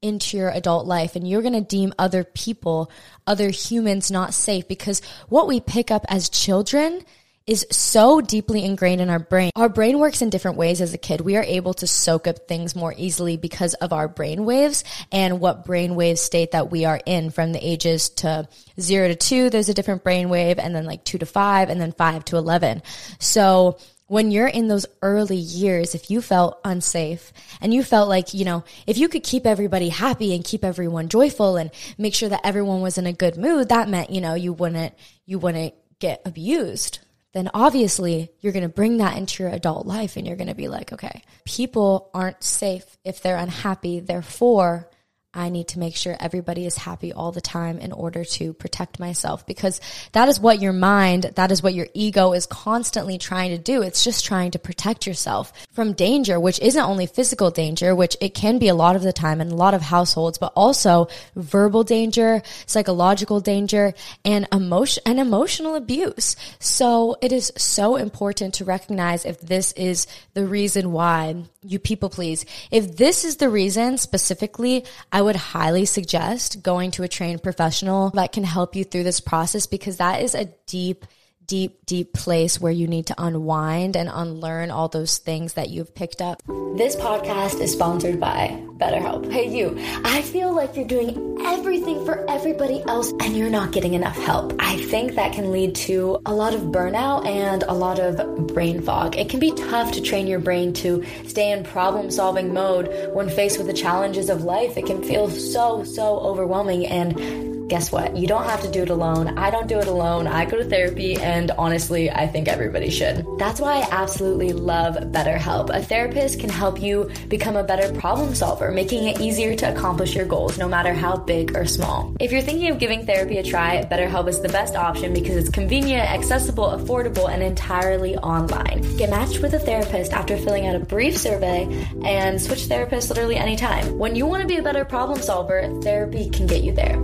into 0.00 0.38
your 0.38 0.48
adult 0.48 0.86
life 0.86 1.14
and 1.14 1.28
you're 1.28 1.42
going 1.42 1.52
to 1.52 1.60
deem 1.60 1.92
other 1.98 2.24
people, 2.24 2.90
other 3.26 3.50
humans 3.50 4.10
not 4.10 4.32
safe 4.32 4.66
because 4.66 5.02
what 5.28 5.46
we 5.46 5.60
pick 5.60 5.90
up 5.90 6.06
as 6.08 6.30
children 6.30 7.02
is 7.50 7.66
so 7.72 8.20
deeply 8.20 8.64
ingrained 8.64 9.00
in 9.00 9.10
our 9.10 9.18
brain. 9.18 9.50
Our 9.56 9.68
brain 9.68 9.98
works 9.98 10.22
in 10.22 10.30
different 10.30 10.56
ways 10.56 10.80
as 10.80 10.94
a 10.94 10.98
kid. 10.98 11.20
We 11.20 11.36
are 11.36 11.42
able 11.42 11.74
to 11.74 11.86
soak 11.88 12.28
up 12.28 12.46
things 12.46 12.76
more 12.76 12.94
easily 12.96 13.36
because 13.36 13.74
of 13.74 13.92
our 13.92 14.06
brain 14.06 14.44
waves 14.44 14.84
and 15.10 15.40
what 15.40 15.64
brain 15.64 15.96
wave 15.96 16.20
state 16.20 16.52
that 16.52 16.70
we 16.70 16.84
are 16.84 17.00
in 17.04 17.30
from 17.30 17.50
the 17.50 17.58
ages 17.58 18.10
to 18.10 18.46
zero 18.78 19.08
to 19.08 19.16
two. 19.16 19.50
There's 19.50 19.68
a 19.68 19.74
different 19.74 20.04
brain 20.04 20.28
wave 20.28 20.60
and 20.60 20.72
then 20.72 20.84
like 20.84 21.02
two 21.02 21.18
to 21.18 21.26
five 21.26 21.70
and 21.70 21.80
then 21.80 21.90
five 21.90 22.24
to 22.26 22.36
11. 22.36 22.82
So 23.18 23.78
when 24.06 24.30
you're 24.30 24.46
in 24.46 24.68
those 24.68 24.86
early 25.02 25.36
years, 25.36 25.96
if 25.96 26.08
you 26.08 26.22
felt 26.22 26.60
unsafe 26.64 27.32
and 27.60 27.74
you 27.74 27.82
felt 27.82 28.08
like, 28.08 28.32
you 28.32 28.44
know, 28.44 28.62
if 28.86 28.96
you 28.96 29.08
could 29.08 29.24
keep 29.24 29.44
everybody 29.44 29.88
happy 29.88 30.36
and 30.36 30.44
keep 30.44 30.64
everyone 30.64 31.08
joyful 31.08 31.56
and 31.56 31.72
make 31.98 32.14
sure 32.14 32.28
that 32.28 32.46
everyone 32.46 32.80
was 32.80 32.96
in 32.96 33.06
a 33.08 33.12
good 33.12 33.36
mood, 33.36 33.70
that 33.70 33.88
meant, 33.88 34.10
you 34.10 34.20
know, 34.20 34.34
you 34.34 34.52
wouldn't, 34.52 34.94
you 35.26 35.40
wouldn't 35.40 35.74
get 35.98 36.22
abused. 36.24 37.00
Then 37.32 37.50
obviously 37.54 38.30
you're 38.40 38.52
going 38.52 38.64
to 38.64 38.68
bring 38.68 38.98
that 38.98 39.16
into 39.16 39.42
your 39.42 39.52
adult 39.52 39.86
life 39.86 40.16
and 40.16 40.26
you're 40.26 40.36
going 40.36 40.48
to 40.48 40.54
be 40.54 40.68
like, 40.68 40.92
okay, 40.92 41.22
people 41.44 42.10
aren't 42.12 42.42
safe 42.42 42.96
if 43.04 43.22
they're 43.22 43.36
unhappy. 43.36 44.00
Therefore, 44.00 44.90
I 45.32 45.48
need 45.48 45.68
to 45.68 45.78
make 45.78 45.94
sure 45.94 46.16
everybody 46.18 46.66
is 46.66 46.76
happy 46.76 47.12
all 47.12 47.30
the 47.30 47.40
time 47.40 47.78
in 47.78 47.92
order 47.92 48.24
to 48.24 48.52
protect 48.52 48.98
myself 48.98 49.46
because 49.46 49.80
that 50.10 50.28
is 50.28 50.40
what 50.40 50.60
your 50.60 50.72
mind, 50.72 51.30
that 51.36 51.52
is 51.52 51.62
what 51.62 51.72
your 51.72 51.86
ego 51.94 52.32
is 52.32 52.46
constantly 52.46 53.16
trying 53.16 53.50
to 53.50 53.58
do. 53.58 53.80
It's 53.80 54.02
just 54.02 54.24
trying 54.24 54.50
to 54.50 54.58
protect 54.58 55.06
yourself 55.06 55.52
from 55.70 55.92
danger, 55.92 56.40
which 56.40 56.58
isn't 56.58 56.82
only 56.82 57.06
physical 57.06 57.52
danger, 57.52 57.94
which 57.94 58.16
it 58.20 58.34
can 58.34 58.58
be 58.58 58.66
a 58.66 58.74
lot 58.74 58.96
of 58.96 59.02
the 59.02 59.12
time 59.12 59.40
in 59.40 59.52
a 59.52 59.54
lot 59.54 59.72
of 59.72 59.82
households, 59.82 60.36
but 60.36 60.52
also 60.56 61.06
verbal 61.36 61.84
danger, 61.84 62.42
psychological 62.66 63.38
danger, 63.38 63.94
and 64.24 64.48
emotion 64.50 65.00
and 65.06 65.20
emotional 65.20 65.76
abuse. 65.76 66.34
So 66.58 67.16
it 67.22 67.30
is 67.30 67.52
so 67.56 67.94
important 67.94 68.54
to 68.54 68.64
recognize 68.64 69.24
if 69.24 69.40
this 69.40 69.70
is 69.72 70.08
the 70.34 70.44
reason 70.44 70.90
why 70.90 71.44
you 71.62 71.78
people 71.78 72.08
please. 72.08 72.44
If 72.72 72.96
this 72.96 73.24
is 73.24 73.36
the 73.36 73.48
reason 73.48 73.98
specifically, 73.98 74.84
would 75.24 75.36
highly 75.36 75.84
suggest 75.84 76.62
going 76.62 76.90
to 76.92 77.02
a 77.02 77.08
trained 77.08 77.42
professional 77.42 78.10
that 78.10 78.32
can 78.32 78.44
help 78.44 78.76
you 78.76 78.84
through 78.84 79.04
this 79.04 79.20
process 79.20 79.66
because 79.66 79.98
that 79.98 80.22
is 80.22 80.34
a 80.34 80.52
deep 80.66 81.04
deep, 81.50 81.84
deep 81.84 82.12
place 82.12 82.60
where 82.60 82.70
you 82.70 82.86
need 82.86 83.06
to 83.06 83.14
unwind 83.18 83.96
and 83.96 84.08
unlearn 84.08 84.70
all 84.70 84.86
those 84.86 85.18
things 85.18 85.54
that 85.54 85.68
you've 85.68 85.92
picked 85.96 86.22
up. 86.22 86.40
This 86.76 86.94
podcast 86.94 87.60
is 87.60 87.72
sponsored 87.72 88.20
by 88.20 88.62
BetterHelp. 88.76 89.32
Hey, 89.32 89.48
you, 89.48 89.76
I 90.04 90.22
feel 90.22 90.54
like 90.54 90.76
you're 90.76 90.86
doing 90.86 91.38
everything 91.44 92.04
for 92.04 92.24
everybody 92.30 92.84
else 92.86 93.12
and 93.20 93.36
you're 93.36 93.50
not 93.50 93.72
getting 93.72 93.94
enough 93.94 94.16
help. 94.16 94.54
I 94.60 94.76
think 94.84 95.16
that 95.16 95.32
can 95.32 95.50
lead 95.50 95.74
to 95.90 96.22
a 96.24 96.32
lot 96.32 96.54
of 96.54 96.60
burnout 96.60 97.26
and 97.26 97.64
a 97.64 97.74
lot 97.74 97.98
of 97.98 98.46
brain 98.46 98.80
fog. 98.80 99.16
It 99.16 99.28
can 99.28 99.40
be 99.40 99.50
tough 99.50 99.90
to 99.94 100.00
train 100.00 100.28
your 100.28 100.38
brain 100.38 100.72
to 100.74 101.04
stay 101.26 101.50
in 101.50 101.64
problem 101.64 102.12
solving 102.12 102.54
mode 102.54 103.12
when 103.12 103.28
faced 103.28 103.58
with 103.58 103.66
the 103.66 103.72
challenges 103.72 104.30
of 104.30 104.44
life. 104.44 104.76
It 104.76 104.86
can 104.86 105.02
feel 105.02 105.28
so, 105.28 105.82
so 105.82 106.20
overwhelming 106.20 106.86
and 106.86 107.49
guess 107.70 107.92
what? 107.92 108.16
You 108.16 108.26
don't 108.26 108.44
have 108.44 108.60
to 108.62 108.70
do 108.70 108.82
it 108.82 108.90
alone. 108.90 109.38
I 109.38 109.50
don't 109.50 109.68
do 109.68 109.78
it 109.78 109.86
alone. 109.86 110.26
I 110.26 110.44
go 110.44 110.58
to 110.58 110.64
therapy, 110.64 111.16
and 111.16 111.52
honestly, 111.52 112.10
I 112.10 112.26
think 112.26 112.48
everybody 112.48 112.90
should. 112.90 113.24
That's 113.38 113.60
why 113.60 113.78
I 113.78 113.88
absolutely 113.92 114.52
love 114.52 114.96
BetterHelp. 114.96 115.70
A 115.70 115.80
therapist 115.80 116.40
can 116.40 116.50
help 116.50 116.82
you 116.82 117.08
become 117.28 117.56
a 117.56 117.62
better 117.62 117.94
problem 117.98 118.34
solver, 118.34 118.72
making 118.72 119.04
it 119.06 119.20
easier 119.20 119.54
to 119.54 119.72
accomplish 119.72 120.14
your 120.14 120.26
goals, 120.26 120.58
no 120.58 120.68
matter 120.68 120.92
how 120.92 121.16
big 121.16 121.56
or 121.56 121.64
small. 121.64 122.14
If 122.18 122.32
you're 122.32 122.42
thinking 122.42 122.70
of 122.70 122.80
giving 122.80 123.06
therapy 123.06 123.38
a 123.38 123.42
try, 123.44 123.84
BetterHelp 123.84 124.28
is 124.28 124.40
the 124.40 124.48
best 124.48 124.74
option 124.74 125.14
because 125.14 125.36
it's 125.36 125.48
convenient, 125.48 126.10
accessible, 126.10 126.76
affordable, 126.76 127.30
and 127.30 127.40
entirely 127.40 128.16
online. 128.16 128.80
Get 128.96 129.10
matched 129.10 129.40
with 129.40 129.54
a 129.54 129.60
therapist 129.60 130.12
after 130.12 130.36
filling 130.36 130.66
out 130.66 130.74
a 130.74 130.80
brief 130.80 131.16
survey 131.16 131.68
and 132.04 132.42
switch 132.42 132.62
therapists 132.62 133.08
literally 133.10 133.36
anytime. 133.36 133.96
When 133.96 134.16
you 134.16 134.26
want 134.26 134.42
to 134.42 134.48
be 134.48 134.56
a 134.56 134.62
better 134.62 134.84
problem 134.84 135.22
solver, 135.22 135.80
therapy 135.82 136.28
can 136.30 136.48
get 136.48 136.64
you 136.64 136.72
there 136.72 137.00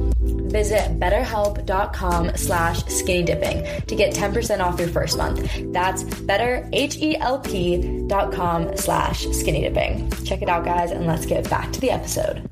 visit 0.50 0.98
betterhelp.com 0.98 2.36
slash 2.36 2.84
skinny 2.86 3.22
dipping 3.22 3.64
to 3.86 3.96
get 3.96 4.14
10% 4.14 4.60
off 4.60 4.78
your 4.78 4.88
first 4.88 5.18
month. 5.18 5.50
That's 5.72 6.04
betterhelp.com 6.04 8.76
slash 8.76 9.26
skinny 9.28 9.60
dipping. 9.62 10.10
Check 10.24 10.42
it 10.42 10.48
out, 10.48 10.64
guys, 10.64 10.90
and 10.90 11.06
let's 11.06 11.26
get 11.26 11.48
back 11.48 11.72
to 11.72 11.80
the 11.80 11.90
episode. 11.90 12.48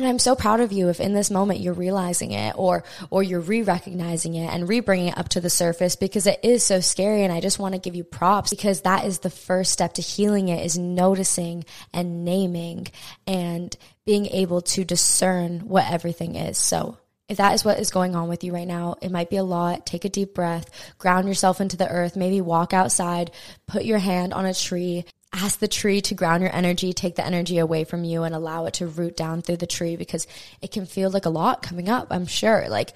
And 0.00 0.08
I'm 0.08 0.18
so 0.18 0.34
proud 0.34 0.60
of 0.60 0.72
you 0.72 0.88
if 0.88 0.98
in 0.98 1.12
this 1.12 1.30
moment 1.30 1.60
you're 1.60 1.74
realizing 1.74 2.32
it 2.32 2.54
or 2.56 2.84
or 3.10 3.22
you're 3.22 3.40
re-recognizing 3.40 4.34
it 4.34 4.46
and 4.46 4.66
re-bringing 4.66 5.08
it 5.08 5.18
up 5.18 5.28
to 5.30 5.42
the 5.42 5.50
surface 5.50 5.94
because 5.94 6.26
it 6.26 6.40
is 6.42 6.64
so 6.64 6.80
scary 6.80 7.22
and 7.22 7.30
I 7.30 7.42
just 7.42 7.58
want 7.58 7.74
to 7.74 7.80
give 7.80 7.94
you 7.94 8.02
props 8.02 8.48
because 8.48 8.80
that 8.80 9.04
is 9.04 9.18
the 9.18 9.28
first 9.28 9.72
step 9.72 9.92
to 9.94 10.02
healing 10.02 10.48
it 10.48 10.64
is 10.64 10.78
noticing 10.78 11.66
and 11.92 12.24
naming 12.24 12.86
and 13.26 13.76
being 14.10 14.26
able 14.26 14.60
to 14.60 14.84
discern 14.84 15.60
what 15.60 15.88
everything 15.88 16.34
is. 16.34 16.58
So 16.58 16.98
if 17.28 17.36
that 17.36 17.54
is 17.54 17.64
what 17.64 17.78
is 17.78 17.92
going 17.92 18.16
on 18.16 18.28
with 18.28 18.42
you 18.42 18.52
right 18.52 18.66
now, 18.66 18.96
it 19.00 19.12
might 19.12 19.30
be 19.30 19.36
a 19.36 19.44
lot. 19.44 19.86
Take 19.86 20.04
a 20.04 20.08
deep 20.08 20.34
breath, 20.34 20.68
ground 20.98 21.28
yourself 21.28 21.60
into 21.60 21.76
the 21.76 21.88
earth, 21.88 22.16
maybe 22.16 22.40
walk 22.40 22.74
outside, 22.74 23.30
put 23.68 23.84
your 23.84 24.00
hand 24.00 24.34
on 24.34 24.46
a 24.46 24.52
tree, 24.52 25.04
ask 25.32 25.60
the 25.60 25.68
tree 25.68 26.00
to 26.00 26.16
ground 26.16 26.42
your 26.42 26.52
energy, 26.52 26.92
take 26.92 27.14
the 27.14 27.24
energy 27.24 27.58
away 27.58 27.84
from 27.84 28.02
you 28.02 28.24
and 28.24 28.34
allow 28.34 28.66
it 28.66 28.74
to 28.74 28.88
root 28.88 29.16
down 29.16 29.42
through 29.42 29.58
the 29.58 29.66
tree 29.68 29.94
because 29.94 30.26
it 30.60 30.72
can 30.72 30.86
feel 30.86 31.08
like 31.08 31.26
a 31.26 31.30
lot 31.30 31.62
coming 31.62 31.88
up, 31.88 32.08
I'm 32.10 32.26
sure. 32.26 32.68
Like 32.68 32.94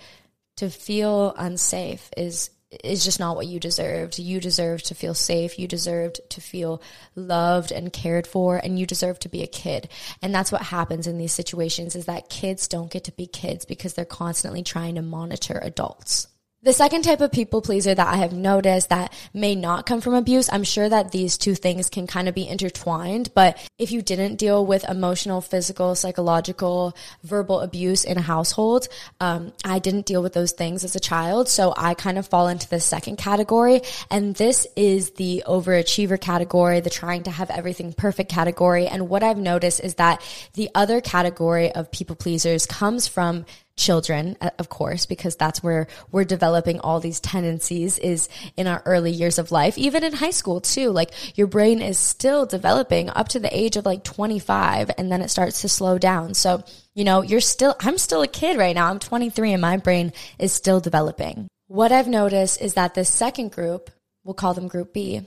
to 0.57 0.69
feel 0.69 1.33
unsafe 1.39 2.11
is 2.17 2.51
is 2.83 3.05
just 3.05 3.21
not 3.21 3.37
what 3.37 3.47
you 3.47 3.61
deserved. 3.61 4.19
You 4.19 4.41
deserved 4.41 4.87
to 4.87 4.95
feel 4.95 5.15
safe. 5.15 5.59
You 5.59 5.69
deserved 5.69 6.21
to 6.31 6.41
feel 6.41 6.83
loved 7.15 7.73
and 7.73 7.93
cared 7.93 8.27
for 8.27 8.57
and 8.57 8.79
you 8.79 8.87
deserve 8.87 9.19
to 9.21 9.29
be 9.29 9.43
a 9.43 9.47
kid. 9.47 9.89
And 10.23 10.35
that's 10.35 10.51
what 10.51 10.63
happens 10.63 11.07
in 11.07 11.19
these 11.19 11.33
situations 11.33 11.95
is 11.95 12.07
that 12.07 12.29
kids 12.29 12.69
don't 12.69 12.91
get 12.91 13.05
to 13.05 13.13
be 13.13 13.27
kids 13.27 13.65
because 13.65 13.95
they're 13.95 14.05
constantly 14.05 14.63
trying 14.63 14.97
to 14.97 15.03
monitor 15.03 15.59
adults. 15.63 16.29
The 16.65 16.73
second 16.73 17.03
type 17.03 17.21
of 17.21 17.31
people 17.31 17.61
pleaser 17.61 17.95
that 17.95 18.07
I 18.07 18.17
have 18.17 18.33
noticed 18.33 18.89
that 18.89 19.13
may 19.35 19.55
not 19.55 19.85
come 19.85 20.01
from 20.01 20.15
abuse, 20.15 20.49
I'm 20.51 20.65
sure 20.65 20.89
that 20.89 21.13
these 21.13 21.37
two 21.37 21.55
things 21.55 21.91
can 21.91 22.07
kind 22.07 22.27
of 22.27 22.35
be 22.35 22.49
intertwined. 22.49 23.35
But 23.35 23.59
if 23.79 23.93
you 23.93 24.01
didn't 24.01 24.37
deal 24.37 24.65
with 24.65 24.89
emotional, 24.89 25.43
physical, 25.43 25.95
psychological, 25.95 26.97
verbal 27.23 27.61
abuse 27.61 28.05
in 28.05 28.17
a 28.17 28.23
household, 28.23 28.89
um, 29.21 29.53
I 29.63 29.79
didn't 29.79 30.07
deal 30.07 30.23
with 30.23 30.33
those 30.33 30.53
things 30.53 30.85
as 30.85 30.97
a 30.97 31.01
child. 31.01 31.51
So 31.51 31.75
I 31.77 31.93
kind 31.93 32.17
of 32.17 32.29
fall 32.29 32.49
into 32.49 32.67
the 32.67 32.81
second 32.81 33.19
category. 33.19 33.83
And 34.11 34.35
this 34.35 34.67
is 34.75 35.11
the 35.11 35.43
overachiever 35.47 36.19
category, 36.19 36.81
the 36.81 36.89
trying 36.89 37.25
to 37.25 37.31
have 37.31 37.51
everything 37.51 37.93
perfect 37.93 38.31
category. 38.31 38.87
And 38.87 39.11
what 39.11 39.23
I've 39.23 39.37
noticed 39.37 39.81
is 39.81 39.97
that 39.97 40.23
the 40.55 40.71
other 40.75 41.03
category 41.03 41.71
of 41.73 41.93
people 41.93 42.17
pleasers 42.17 42.65
comes 42.65 43.07
from 43.07 43.45
children, 43.77 44.37
uh, 44.41 44.51
of 44.59 44.69
course, 44.69 45.07
because 45.07 45.37
that's 45.37 45.63
where 45.63 45.87
we're 46.13 46.25
developing 46.25 46.81
all 46.81 47.01
these 47.01 47.21
tendencies 47.21 47.99
is 47.99 48.29
in 48.57 48.67
our 48.67 48.83
early 48.87 49.11
years 49.11 49.39
of 49.39 49.51
life, 49.51 49.77
even 49.77 50.05
in 50.05 50.13
high 50.13 50.31
school 50.31 50.61
too. 50.61 50.91
Like 50.91 51.13
your 51.37 51.47
brain 51.47 51.83
is 51.83 51.99
still 51.99 52.47
developing 52.47 53.11
up 53.11 53.29
to 53.31 53.41
the 53.41 53.57
age 53.57 53.77
of 53.77 53.87
like 53.87 54.05
25 54.05 54.91
and 54.97 55.11
then 55.11 55.23
it 55.23 55.31
starts 55.31 55.63
to 55.63 55.69
slow 55.69 55.99
down. 55.99 56.35
So, 56.35 56.63
you 56.95 57.05
know, 57.05 57.23
you're 57.23 57.41
still, 57.41 57.75
I'm 57.81 57.99
still 57.99 58.23
a 58.23 58.29
kid 58.29 58.59
right 58.59 58.75
now. 58.75 58.91
I'm 58.91 58.99
23 58.99 59.53
and 59.53 59.63
my 59.63 59.77
brain 59.77 60.13
is 60.39 60.53
still 60.53 60.81
developing. 60.81 61.49
What 61.67 61.93
I've 61.93 62.09
noticed 62.09 62.61
is 62.61 62.75
that 62.75 62.95
this 62.95 63.09
second 63.09 63.51
group, 63.53 63.91
we'll 64.23 64.35
call 64.35 64.55
them 64.55 64.69
group 64.69 64.93
B, 64.93 65.23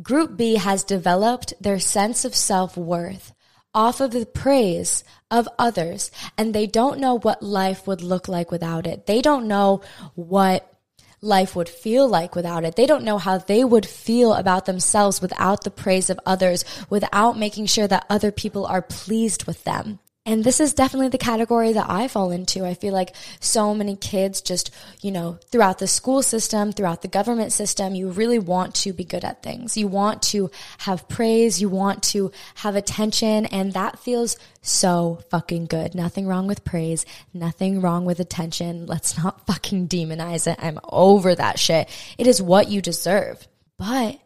group 0.00 0.36
B 0.36 0.54
has 0.54 0.84
developed 0.84 1.54
their 1.60 1.78
sense 1.78 2.24
of 2.24 2.34
self 2.34 2.76
worth 2.76 3.32
off 3.74 4.00
of 4.00 4.10
the 4.10 4.26
praise 4.26 5.04
of 5.30 5.48
others 5.58 6.10
and 6.36 6.54
they 6.54 6.66
don't 6.66 6.98
know 6.98 7.18
what 7.18 7.42
life 7.42 7.86
would 7.86 8.02
look 8.02 8.28
like 8.28 8.50
without 8.50 8.86
it. 8.86 9.06
They 9.06 9.20
don't 9.20 9.46
know 9.46 9.82
what 10.14 10.72
life 11.20 11.56
would 11.56 11.68
feel 11.68 12.08
like 12.08 12.34
without 12.34 12.64
it. 12.64 12.76
They 12.76 12.86
don't 12.86 13.04
know 13.04 13.18
how 13.18 13.38
they 13.38 13.64
would 13.64 13.86
feel 13.86 14.34
about 14.34 14.66
themselves 14.66 15.20
without 15.20 15.64
the 15.64 15.70
praise 15.70 16.10
of 16.10 16.20
others, 16.24 16.64
without 16.88 17.38
making 17.38 17.66
sure 17.66 17.88
that 17.88 18.06
other 18.08 18.30
people 18.30 18.66
are 18.66 18.82
pleased 18.82 19.44
with 19.44 19.64
them. 19.64 19.98
And 20.28 20.44
this 20.44 20.60
is 20.60 20.74
definitely 20.74 21.08
the 21.08 21.16
category 21.16 21.72
that 21.72 21.88
I 21.88 22.06
fall 22.06 22.30
into. 22.30 22.62
I 22.66 22.74
feel 22.74 22.92
like 22.92 23.16
so 23.40 23.74
many 23.74 23.96
kids 23.96 24.42
just, 24.42 24.70
you 25.00 25.10
know, 25.10 25.38
throughout 25.50 25.78
the 25.78 25.86
school 25.86 26.22
system, 26.22 26.70
throughout 26.70 27.00
the 27.00 27.08
government 27.08 27.50
system, 27.50 27.94
you 27.94 28.10
really 28.10 28.38
want 28.38 28.74
to 28.74 28.92
be 28.92 29.04
good 29.04 29.24
at 29.24 29.42
things. 29.42 29.78
You 29.78 29.88
want 29.88 30.20
to 30.24 30.50
have 30.80 31.08
praise. 31.08 31.62
You 31.62 31.70
want 31.70 32.02
to 32.12 32.30
have 32.56 32.76
attention. 32.76 33.46
And 33.46 33.72
that 33.72 34.00
feels 34.00 34.36
so 34.60 35.20
fucking 35.30 35.64
good. 35.64 35.94
Nothing 35.94 36.26
wrong 36.26 36.46
with 36.46 36.62
praise. 36.62 37.06
Nothing 37.32 37.80
wrong 37.80 38.04
with 38.04 38.20
attention. 38.20 38.84
Let's 38.84 39.16
not 39.16 39.46
fucking 39.46 39.88
demonize 39.88 40.46
it. 40.46 40.58
I'm 40.60 40.78
over 40.84 41.34
that 41.34 41.58
shit. 41.58 41.88
It 42.18 42.26
is 42.26 42.42
what 42.42 42.68
you 42.68 42.82
deserve. 42.82 43.48
But 43.78 44.20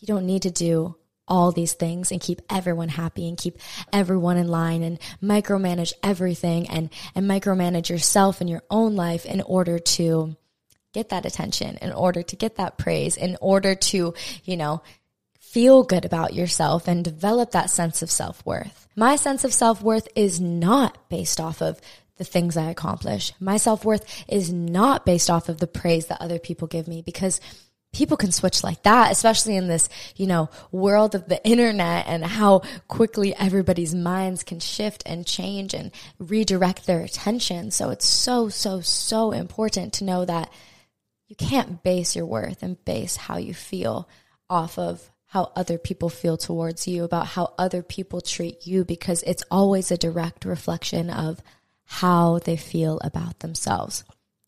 you 0.00 0.06
don't 0.06 0.26
need 0.26 0.42
to 0.42 0.50
do 0.50 0.96
all 1.28 1.52
these 1.52 1.74
things 1.74 2.12
and 2.12 2.20
keep 2.20 2.40
everyone 2.48 2.88
happy 2.88 3.28
and 3.28 3.36
keep 3.36 3.58
everyone 3.92 4.36
in 4.36 4.48
line 4.48 4.82
and 4.82 4.98
micromanage 5.22 5.92
everything 6.02 6.68
and, 6.68 6.90
and 7.14 7.28
micromanage 7.28 7.88
yourself 7.88 8.40
and 8.40 8.48
your 8.48 8.62
own 8.70 8.94
life 8.94 9.26
in 9.26 9.40
order 9.42 9.78
to 9.78 10.36
get 10.92 11.10
that 11.10 11.26
attention, 11.26 11.76
in 11.82 11.92
order 11.92 12.22
to 12.22 12.36
get 12.36 12.56
that 12.56 12.78
praise, 12.78 13.16
in 13.16 13.36
order 13.40 13.74
to, 13.74 14.14
you 14.44 14.56
know, 14.56 14.82
feel 15.38 15.82
good 15.82 16.04
about 16.04 16.34
yourself 16.34 16.88
and 16.88 17.04
develop 17.04 17.52
that 17.52 17.70
sense 17.70 18.02
of 18.02 18.10
self 18.10 18.44
worth. 18.46 18.86
My 18.96 19.16
sense 19.16 19.44
of 19.44 19.52
self 19.52 19.82
worth 19.82 20.08
is 20.14 20.40
not 20.40 21.08
based 21.08 21.40
off 21.40 21.60
of 21.60 21.80
the 22.16 22.24
things 22.24 22.56
I 22.56 22.70
accomplish. 22.70 23.32
My 23.40 23.56
self 23.56 23.84
worth 23.84 24.24
is 24.28 24.52
not 24.52 25.04
based 25.04 25.30
off 25.30 25.48
of 25.48 25.58
the 25.58 25.66
praise 25.66 26.06
that 26.06 26.20
other 26.20 26.38
people 26.38 26.68
give 26.68 26.88
me 26.88 27.02
because 27.02 27.40
people 27.96 28.18
can 28.18 28.30
switch 28.30 28.62
like 28.62 28.82
that, 28.82 29.10
especially 29.10 29.56
in 29.56 29.68
this, 29.68 29.88
you 30.16 30.26
know, 30.26 30.50
world 30.70 31.14
of 31.14 31.26
the 31.28 31.42
internet 31.48 32.06
and 32.06 32.22
how 32.22 32.60
quickly 32.88 33.34
everybody's 33.36 33.94
minds 33.94 34.44
can 34.44 34.60
shift 34.60 35.02
and 35.06 35.26
change 35.26 35.72
and 35.72 35.90
redirect 36.18 36.86
their 36.86 37.00
attention. 37.00 37.70
So 37.70 37.88
it's 37.88 38.04
so, 38.06 38.50
so, 38.50 38.82
so 38.82 39.32
important 39.32 39.94
to 39.94 40.04
know 40.04 40.26
that 40.26 40.52
you 41.26 41.36
can't 41.36 41.82
base 41.82 42.14
your 42.14 42.26
worth 42.26 42.62
and 42.62 42.84
base 42.84 43.16
how 43.16 43.38
you 43.38 43.54
feel 43.54 44.06
off 44.50 44.78
of 44.78 45.10
how 45.28 45.50
other 45.56 45.78
people 45.78 46.10
feel 46.10 46.36
towards 46.36 46.86
you, 46.86 47.02
about 47.02 47.26
how 47.26 47.54
other 47.58 47.82
people 47.82 48.20
treat 48.20 48.66
you, 48.66 48.84
because 48.84 49.22
it's 49.22 49.42
always 49.50 49.90
a 49.90 49.96
direct 49.96 50.44
reflection 50.44 51.08
of 51.08 51.42
how 51.84 52.38
they 52.40 52.56
feel 52.56 53.00
about 53.02 53.40
themselves. 53.40 54.04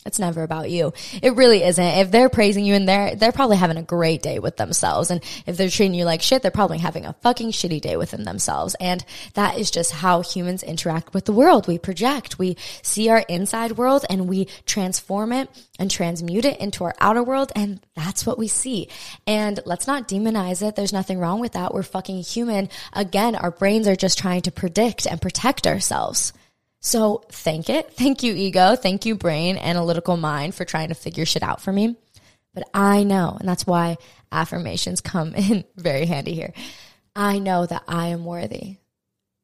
It's 0.08 0.18
never 0.18 0.42
about 0.42 0.70
you. 0.70 0.94
It 1.22 1.36
really 1.36 1.62
isn't. 1.62 1.84
If 1.84 2.10
they're 2.10 2.30
praising 2.30 2.64
you 2.64 2.74
and 2.74 2.88
they're, 2.88 3.14
they're 3.14 3.30
probably 3.30 3.58
having 3.58 3.76
a 3.76 3.82
great 3.82 4.22
day 4.22 4.38
with 4.38 4.56
themselves. 4.56 5.10
And 5.10 5.22
if 5.44 5.58
they're 5.58 5.68
treating 5.68 5.92
you 5.92 6.06
like 6.06 6.22
shit, 6.22 6.40
they're 6.40 6.50
probably 6.50 6.78
having 6.78 7.04
a 7.04 7.12
fucking 7.20 7.50
shitty 7.50 7.82
day 7.82 7.98
within 7.98 8.24
themselves. 8.24 8.74
And 8.80 9.04
that 9.34 9.58
is 9.58 9.70
just 9.70 9.92
how 9.92 10.22
humans 10.22 10.62
interact 10.62 11.12
with 11.12 11.26
the 11.26 11.34
world. 11.34 11.68
We 11.68 11.76
project, 11.76 12.38
we 12.38 12.56
see 12.82 13.10
our 13.10 13.22
inside 13.28 13.72
world 13.72 14.06
and 14.08 14.30
we 14.30 14.46
transform 14.64 15.30
it 15.32 15.50
and 15.78 15.90
transmute 15.90 16.46
it 16.46 16.58
into 16.58 16.84
our 16.84 16.94
outer 17.00 17.22
world. 17.22 17.52
And 17.54 17.78
that's 17.94 18.24
what 18.24 18.38
we 18.38 18.48
see. 18.48 18.88
And 19.26 19.60
let's 19.66 19.86
not 19.86 20.08
demonize 20.08 20.66
it. 20.66 20.74
There's 20.74 20.94
nothing 20.94 21.18
wrong 21.18 21.38
with 21.38 21.52
that. 21.52 21.74
We're 21.74 21.82
fucking 21.82 22.22
human. 22.22 22.70
Again, 22.94 23.34
our 23.36 23.50
brains 23.50 23.86
are 23.86 23.94
just 23.94 24.18
trying 24.18 24.40
to 24.42 24.50
predict 24.50 25.06
and 25.06 25.20
protect 25.20 25.66
ourselves. 25.66 26.32
So 26.80 27.24
thank 27.30 27.68
it. 27.68 27.92
Thank 27.94 28.22
you, 28.22 28.34
ego. 28.34 28.76
Thank 28.76 29.04
you, 29.04 29.16
brain, 29.16 29.56
analytical 29.58 30.16
mind 30.16 30.54
for 30.54 30.64
trying 30.64 30.88
to 30.88 30.94
figure 30.94 31.26
shit 31.26 31.42
out 31.42 31.60
for 31.60 31.72
me. 31.72 31.96
But 32.54 32.68
I 32.72 33.04
know, 33.04 33.36
and 33.38 33.48
that's 33.48 33.66
why 33.66 33.96
affirmations 34.32 35.00
come 35.00 35.34
in 35.34 35.64
very 35.76 36.06
handy 36.06 36.34
here. 36.34 36.52
I 37.14 37.38
know 37.38 37.66
that 37.66 37.82
I 37.88 38.08
am 38.08 38.24
worthy 38.24 38.76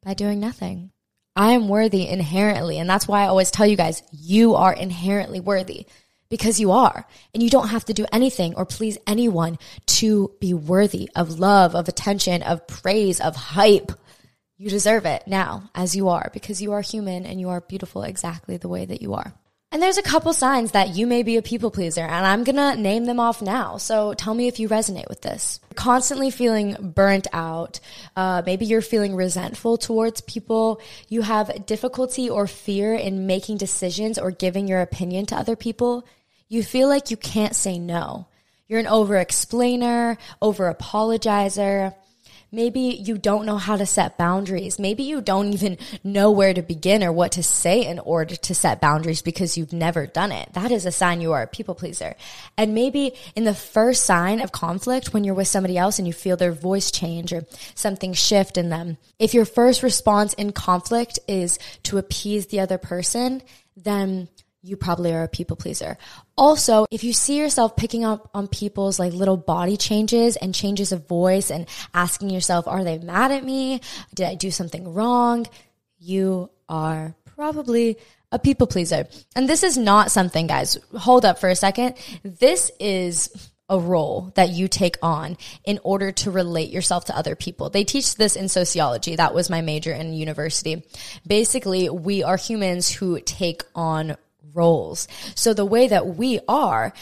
by 0.05 0.15
doing 0.15 0.39
nothing. 0.39 0.91
I 1.37 1.53
am 1.53 1.69
worthy 1.69 2.09
inherently. 2.09 2.79
And 2.79 2.89
that's 2.89 3.09
why 3.09 3.23
I 3.23 3.27
always 3.27 3.51
tell 3.51 3.67
you 3.67 3.77
guys, 3.77 4.03
you 4.13 4.55
are 4.55 4.73
inherently 4.73 5.41
worthy 5.41 5.87
because 6.29 6.61
you 6.61 6.71
are. 6.71 7.07
And 7.33 7.43
you 7.43 7.51
don't 7.51 7.69
have 7.69 7.85
to 7.87 7.95
do 7.95 8.07
anything 8.13 8.55
or 8.55 8.65
please 8.65 8.99
anyone 9.07 9.59
to 9.87 10.33
be 10.41 10.55
worthy 10.55 11.11
of 11.17 11.39
love, 11.39 11.75
of 11.75 11.89
attention, 11.89 12.43
of 12.43 12.67
praise, 12.67 13.21
of 13.21 13.35
hype. 13.35 13.93
You 14.57 14.71
deserve 14.71 15.05
it 15.05 15.25
now 15.27 15.71
as 15.75 15.97
you 15.97 16.09
are 16.11 16.31
because 16.33 16.63
you 16.63 16.73
are 16.73 16.81
human 16.81 17.27
and 17.27 17.41
you 17.41 17.49
are 17.49 17.61
beautiful 17.61 18.03
exactly 18.03 18.57
the 18.57 18.69
way 18.69 18.85
that 18.85 19.03
you 19.03 19.15
are. 19.15 19.35
And 19.75 19.83
there's 19.83 19.99
a 19.99 20.03
couple 20.03 20.33
signs 20.33 20.71
that 20.71 20.91
you 20.91 21.05
may 21.05 21.25
be 21.25 21.37
a 21.37 21.43
people 21.43 21.73
pleaser, 21.73 22.03
and 22.03 22.25
I'm 22.25 22.45
gonna 22.45 22.77
name 22.77 23.07
them 23.07 23.19
off 23.19 23.43
now. 23.43 23.77
So 23.79 24.15
tell 24.15 24.33
me 24.33 24.47
if 24.47 24.61
you 24.61 24.69
resonate 24.69 25.09
with 25.09 25.21
this. 25.23 25.59
Constantly 25.75 26.31
feeling 26.31 26.93
burnt 26.95 27.27
out. 27.33 27.81
Uh, 28.15 28.43
maybe 28.47 28.67
you're 28.67 28.81
feeling 28.81 29.17
resentful 29.17 29.77
towards 29.77 30.21
people. 30.21 30.81
You 31.09 31.23
have 31.23 31.67
difficulty 31.67 32.31
or 32.31 32.47
fear 32.47 32.95
in 32.95 33.27
making 33.27 33.57
decisions 33.57 34.17
or 34.17 34.31
giving 34.31 34.69
your 34.69 34.81
opinion 34.81 35.27
to 35.27 35.37
other 35.37 35.57
people. 35.57 36.07
You 36.47 36.63
feel 36.63 36.89
like 36.89 37.11
you 37.11 37.17
can't 37.17 37.57
say 37.57 37.81
no. 37.81 38.29
You're 38.69 38.79
an 38.79 38.87
over 38.87 39.17
explainer, 39.17 40.19
over 40.41 40.73
apologizer. 40.73 41.97
Maybe 42.55 42.81
you 42.81 43.19
don't 43.19 43.47
know 43.47 43.57
how 43.57 43.77
to 43.77 43.85
set 43.85 44.17
boundaries. 44.17 44.79
Maybe 44.79 45.03
you 45.03 45.21
don't 45.21 45.53
even 45.53 45.77
know 46.05 46.31
where 46.31 46.55
to 46.55 46.63
begin 46.63 47.03
or 47.03 47.11
what 47.11 47.33
to 47.33 47.43
say 47.43 47.85
in 47.85 47.99
order 47.99 48.37
to 48.37 48.55
set 48.55 48.81
boundaries 48.81 49.23
because 49.23 49.59
you've 49.59 49.73
never 49.73 50.07
done 50.07 50.31
it. 50.31 50.53
That 50.53 50.71
is 50.71 50.87
a 50.87 50.93
sign 50.93 51.21
you 51.21 51.33
are 51.33 51.43
a 51.43 51.47
people 51.49 51.75
pleaser. 51.75 52.15
And 52.57 52.73
maybe 52.73 53.15
in 53.35 53.43
the 53.43 53.55
first 53.55 54.05
sign 54.05 54.41
of 54.41 54.53
conflict, 54.53 55.13
when 55.13 55.25
you're 55.25 55.35
with 55.35 55.49
somebody 55.49 55.77
else 55.77 55.99
and 55.99 56.07
you 56.07 56.13
feel 56.13 56.37
their 56.37 56.53
voice 56.53 56.93
change 56.93 57.33
or 57.33 57.45
something 57.75 58.13
shift 58.13 58.57
in 58.57 58.69
them, 58.69 58.99
if 59.19 59.35
your 59.35 59.47
first 59.47 59.83
response 59.83 60.33
in 60.35 60.53
conflict 60.53 61.19
is 61.27 61.59
to 61.85 61.99
appease 61.99 62.47
the 62.47 62.61
other 62.61 62.79
person, 62.79 63.43
then 63.77 64.29
you 64.63 64.77
probably 64.77 65.13
are 65.13 65.25
a 65.25 65.29
people 65.29 65.57
pleaser. 65.57 65.99
Also, 66.37 66.87
if 66.91 67.05
you 67.05 67.13
see 67.13 67.39
yourself 67.39 67.77
picking 67.77 68.05
up 68.05 68.29
on 68.35 68.49
people's 68.49 68.99
like 68.99 69.13
little 69.13 69.37
body 69.37 69.77
changes 69.77 70.37
and 70.37 70.55
changes 70.55 70.91
of 70.91 71.07
voice 71.07 71.51
and 71.51 71.67
asking 71.93 72.31
yourself, 72.31 72.67
are 72.67 72.83
they 72.83 72.99
mad 72.99 73.31
at 73.31 73.45
me? 73.45 73.81
Did 74.15 74.27
I 74.27 74.35
do 74.35 74.51
something 74.51 74.93
wrong? 74.93 75.47
You 75.99 76.51
are 76.69 77.15
probably 77.25 77.99
a 78.33 78.39
people 78.39 78.67
pleaser. 78.67 79.07
And 79.37 79.49
this 79.49 79.63
is 79.63 79.79
not 79.79 80.11
something, 80.11 80.49
guys, 80.49 80.77
hold 80.97 81.25
up 81.25 81.39
for 81.39 81.49
a 81.49 81.57
second. 81.57 81.95
This 82.25 82.71
is 82.81 83.51
a 83.69 83.79
role 83.79 84.33
that 84.35 84.51
you 84.51 84.69
take 84.69 84.99
on 85.03 85.39
in 85.65 85.79
order 85.85 86.13
to 86.13 86.31
relate 86.31 86.71
yourself 86.71 87.07
to 87.07 87.17
other 87.17 87.35
people. 87.35 87.71
They 87.71 87.85
teach 87.85 88.17
this 88.17 88.37
in 88.37 88.49
sociology. 88.49 89.17
That 89.17 89.35
was 89.35 89.49
my 89.49 89.63
major 89.63 89.93
in 89.93 90.13
university. 90.13 90.85
Basically, 91.27 91.89
we 91.89 92.23
are 92.23 92.37
humans 92.37 92.91
who 92.91 93.21
take 93.21 93.63
on 93.75 94.17
roles. 94.55 95.09
So 95.35 95.53
the 95.53 95.65
way 95.65 95.89
that 95.89 96.17
we 96.17 96.41
are 96.49 96.93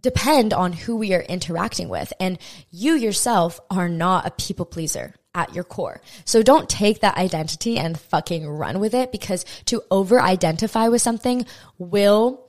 depend 0.00 0.52
on 0.52 0.72
who 0.72 0.96
we 0.96 1.14
are 1.14 1.20
interacting 1.20 1.88
with. 1.88 2.12
And 2.18 2.38
you 2.70 2.94
yourself 2.94 3.60
are 3.70 3.88
not 3.88 4.26
a 4.26 4.30
people 4.30 4.64
pleaser 4.64 5.14
at 5.34 5.54
your 5.54 5.64
core. 5.64 6.00
So 6.24 6.42
don't 6.42 6.68
take 6.68 7.00
that 7.00 7.16
identity 7.16 7.78
and 7.78 7.98
fucking 7.98 8.46
run 8.46 8.80
with 8.80 8.94
it 8.94 9.12
because 9.12 9.44
to 9.66 9.82
over 9.90 10.20
identify 10.20 10.88
with 10.88 11.02
something 11.02 11.46
will 11.78 12.41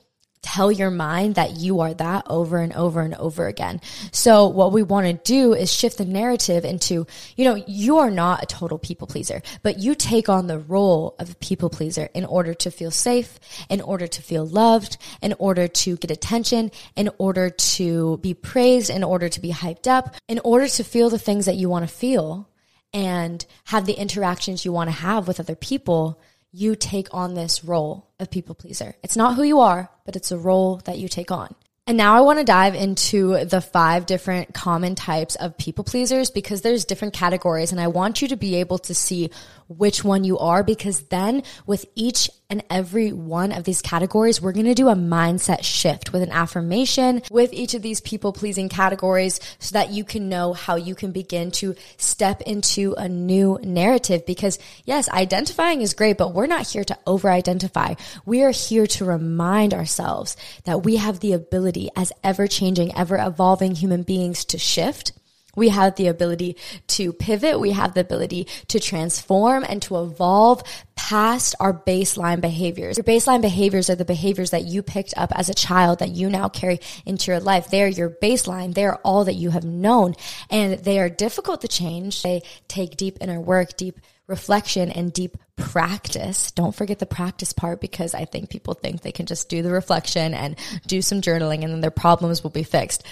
tell 0.44 0.70
your 0.70 0.90
mind 0.90 1.36
that 1.36 1.56
you 1.56 1.80
are 1.80 1.94
that 1.94 2.24
over 2.28 2.58
and 2.58 2.72
over 2.74 3.00
and 3.00 3.14
over 3.14 3.46
again. 3.46 3.80
So 4.12 4.46
what 4.46 4.72
we 4.72 4.82
want 4.82 5.06
to 5.06 5.14
do 5.32 5.54
is 5.54 5.72
shift 5.72 5.98
the 5.98 6.04
narrative 6.04 6.64
into, 6.64 7.06
you 7.36 7.44
know, 7.44 7.54
you 7.66 7.98
are 7.98 8.10
not 8.10 8.42
a 8.42 8.46
total 8.46 8.78
people 8.78 9.06
pleaser, 9.06 9.42
but 9.62 9.78
you 9.78 9.94
take 9.94 10.28
on 10.28 10.46
the 10.46 10.58
role 10.58 11.16
of 11.18 11.32
a 11.32 11.34
people 11.36 11.70
pleaser 11.70 12.08
in 12.14 12.24
order 12.26 12.52
to 12.54 12.70
feel 12.70 12.90
safe, 12.90 13.40
in 13.70 13.80
order 13.80 14.06
to 14.06 14.22
feel 14.22 14.46
loved, 14.46 14.98
in 15.22 15.34
order 15.38 15.66
to 15.66 15.96
get 15.96 16.10
attention, 16.10 16.70
in 16.94 17.08
order 17.18 17.48
to 17.48 18.18
be 18.18 18.34
praised, 18.34 18.90
in 18.90 19.02
order 19.02 19.28
to 19.28 19.40
be 19.40 19.50
hyped 19.50 19.86
up, 19.86 20.14
in 20.28 20.38
order 20.44 20.68
to 20.68 20.84
feel 20.84 21.08
the 21.08 21.18
things 21.18 21.46
that 21.46 21.56
you 21.56 21.68
want 21.70 21.88
to 21.88 21.94
feel 21.94 22.48
and 22.92 23.44
have 23.64 23.86
the 23.86 23.94
interactions 23.94 24.64
you 24.64 24.72
want 24.72 24.88
to 24.88 24.96
have 24.96 25.26
with 25.26 25.40
other 25.40 25.56
people 25.56 26.20
you 26.54 26.76
take 26.76 27.08
on 27.12 27.34
this 27.34 27.64
role 27.64 28.08
of 28.20 28.30
people 28.30 28.54
pleaser. 28.54 28.94
It's 29.02 29.16
not 29.16 29.34
who 29.34 29.42
you 29.42 29.58
are, 29.58 29.90
but 30.06 30.14
it's 30.14 30.30
a 30.30 30.38
role 30.38 30.76
that 30.84 30.98
you 30.98 31.08
take 31.08 31.32
on. 31.32 31.52
And 31.86 31.98
now 31.98 32.14
I 32.14 32.20
want 32.20 32.38
to 32.38 32.44
dive 32.44 32.76
into 32.76 33.44
the 33.44 33.60
five 33.60 34.06
different 34.06 34.54
common 34.54 34.94
types 34.94 35.34
of 35.34 35.58
people 35.58 35.84
pleasers 35.84 36.30
because 36.30 36.62
there's 36.62 36.84
different 36.84 37.12
categories 37.12 37.72
and 37.72 37.80
I 37.80 37.88
want 37.88 38.22
you 38.22 38.28
to 38.28 38.36
be 38.36 38.54
able 38.54 38.78
to 38.78 38.94
see 38.94 39.30
which 39.68 40.04
one 40.04 40.22
you 40.22 40.38
are 40.38 40.62
because 40.62 41.00
then 41.08 41.42
with 41.66 41.84
each 41.96 42.30
and 42.50 42.62
every 42.68 43.12
one 43.12 43.52
of 43.52 43.64
these 43.64 43.80
categories, 43.80 44.40
we're 44.40 44.52
going 44.52 44.66
to 44.66 44.74
do 44.74 44.88
a 44.88 44.94
mindset 44.94 45.64
shift 45.64 46.12
with 46.12 46.22
an 46.22 46.30
affirmation 46.30 47.22
with 47.30 47.52
each 47.52 47.74
of 47.74 47.82
these 47.82 48.00
people 48.00 48.32
pleasing 48.32 48.68
categories 48.68 49.40
so 49.58 49.72
that 49.72 49.90
you 49.90 50.04
can 50.04 50.28
know 50.28 50.52
how 50.52 50.76
you 50.76 50.94
can 50.94 51.10
begin 51.10 51.50
to 51.50 51.74
step 51.96 52.42
into 52.42 52.94
a 52.98 53.08
new 53.08 53.58
narrative. 53.62 54.26
Because 54.26 54.58
yes, 54.84 55.08
identifying 55.08 55.80
is 55.80 55.94
great, 55.94 56.18
but 56.18 56.34
we're 56.34 56.46
not 56.46 56.66
here 56.66 56.84
to 56.84 56.98
over 57.06 57.30
identify. 57.30 57.94
We 58.26 58.42
are 58.42 58.50
here 58.50 58.86
to 58.88 59.04
remind 59.04 59.72
ourselves 59.72 60.36
that 60.64 60.84
we 60.84 60.96
have 60.96 61.20
the 61.20 61.32
ability 61.32 61.88
as 61.96 62.12
ever 62.22 62.46
changing, 62.46 62.94
ever 62.94 63.16
evolving 63.16 63.74
human 63.74 64.02
beings 64.02 64.44
to 64.46 64.58
shift 64.58 65.12
We 65.56 65.68
have 65.70 65.96
the 65.96 66.08
ability 66.08 66.56
to 66.88 67.12
pivot. 67.12 67.60
We 67.60 67.72
have 67.72 67.94
the 67.94 68.00
ability 68.00 68.48
to 68.68 68.80
transform 68.80 69.64
and 69.68 69.80
to 69.82 70.02
evolve 70.02 70.62
past 70.96 71.54
our 71.60 71.72
baseline 71.72 72.40
behaviors. 72.40 72.96
Your 72.96 73.04
baseline 73.04 73.42
behaviors 73.42 73.90
are 73.90 73.94
the 73.94 74.04
behaviors 74.04 74.50
that 74.50 74.64
you 74.64 74.82
picked 74.82 75.14
up 75.16 75.32
as 75.34 75.48
a 75.48 75.54
child 75.54 75.98
that 75.98 76.10
you 76.10 76.30
now 76.30 76.48
carry 76.48 76.80
into 77.04 77.30
your 77.30 77.40
life. 77.40 77.70
They 77.70 77.82
are 77.82 77.88
your 77.88 78.10
baseline. 78.10 78.74
They 78.74 78.86
are 78.86 79.00
all 79.04 79.24
that 79.24 79.34
you 79.34 79.50
have 79.50 79.64
known 79.64 80.14
and 80.50 80.78
they 80.78 80.98
are 80.98 81.08
difficult 81.08 81.60
to 81.62 81.68
change. 81.68 82.22
They 82.22 82.42
take 82.68 82.96
deep 82.96 83.18
inner 83.20 83.40
work, 83.40 83.76
deep 83.76 84.00
reflection 84.26 84.90
and 84.90 85.12
deep 85.12 85.36
practice. 85.56 86.50
Don't 86.52 86.74
forget 86.74 86.98
the 86.98 87.06
practice 87.06 87.52
part 87.52 87.80
because 87.80 88.14
I 88.14 88.24
think 88.24 88.48
people 88.48 88.74
think 88.74 89.02
they 89.02 89.12
can 89.12 89.26
just 89.26 89.48
do 89.48 89.62
the 89.62 89.70
reflection 89.70 90.32
and 90.32 90.56
do 90.86 91.02
some 91.02 91.20
journaling 91.20 91.62
and 91.62 91.72
then 91.72 91.80
their 91.80 91.90
problems 91.90 92.42
will 92.42 92.50
be 92.50 92.62
fixed 92.62 93.04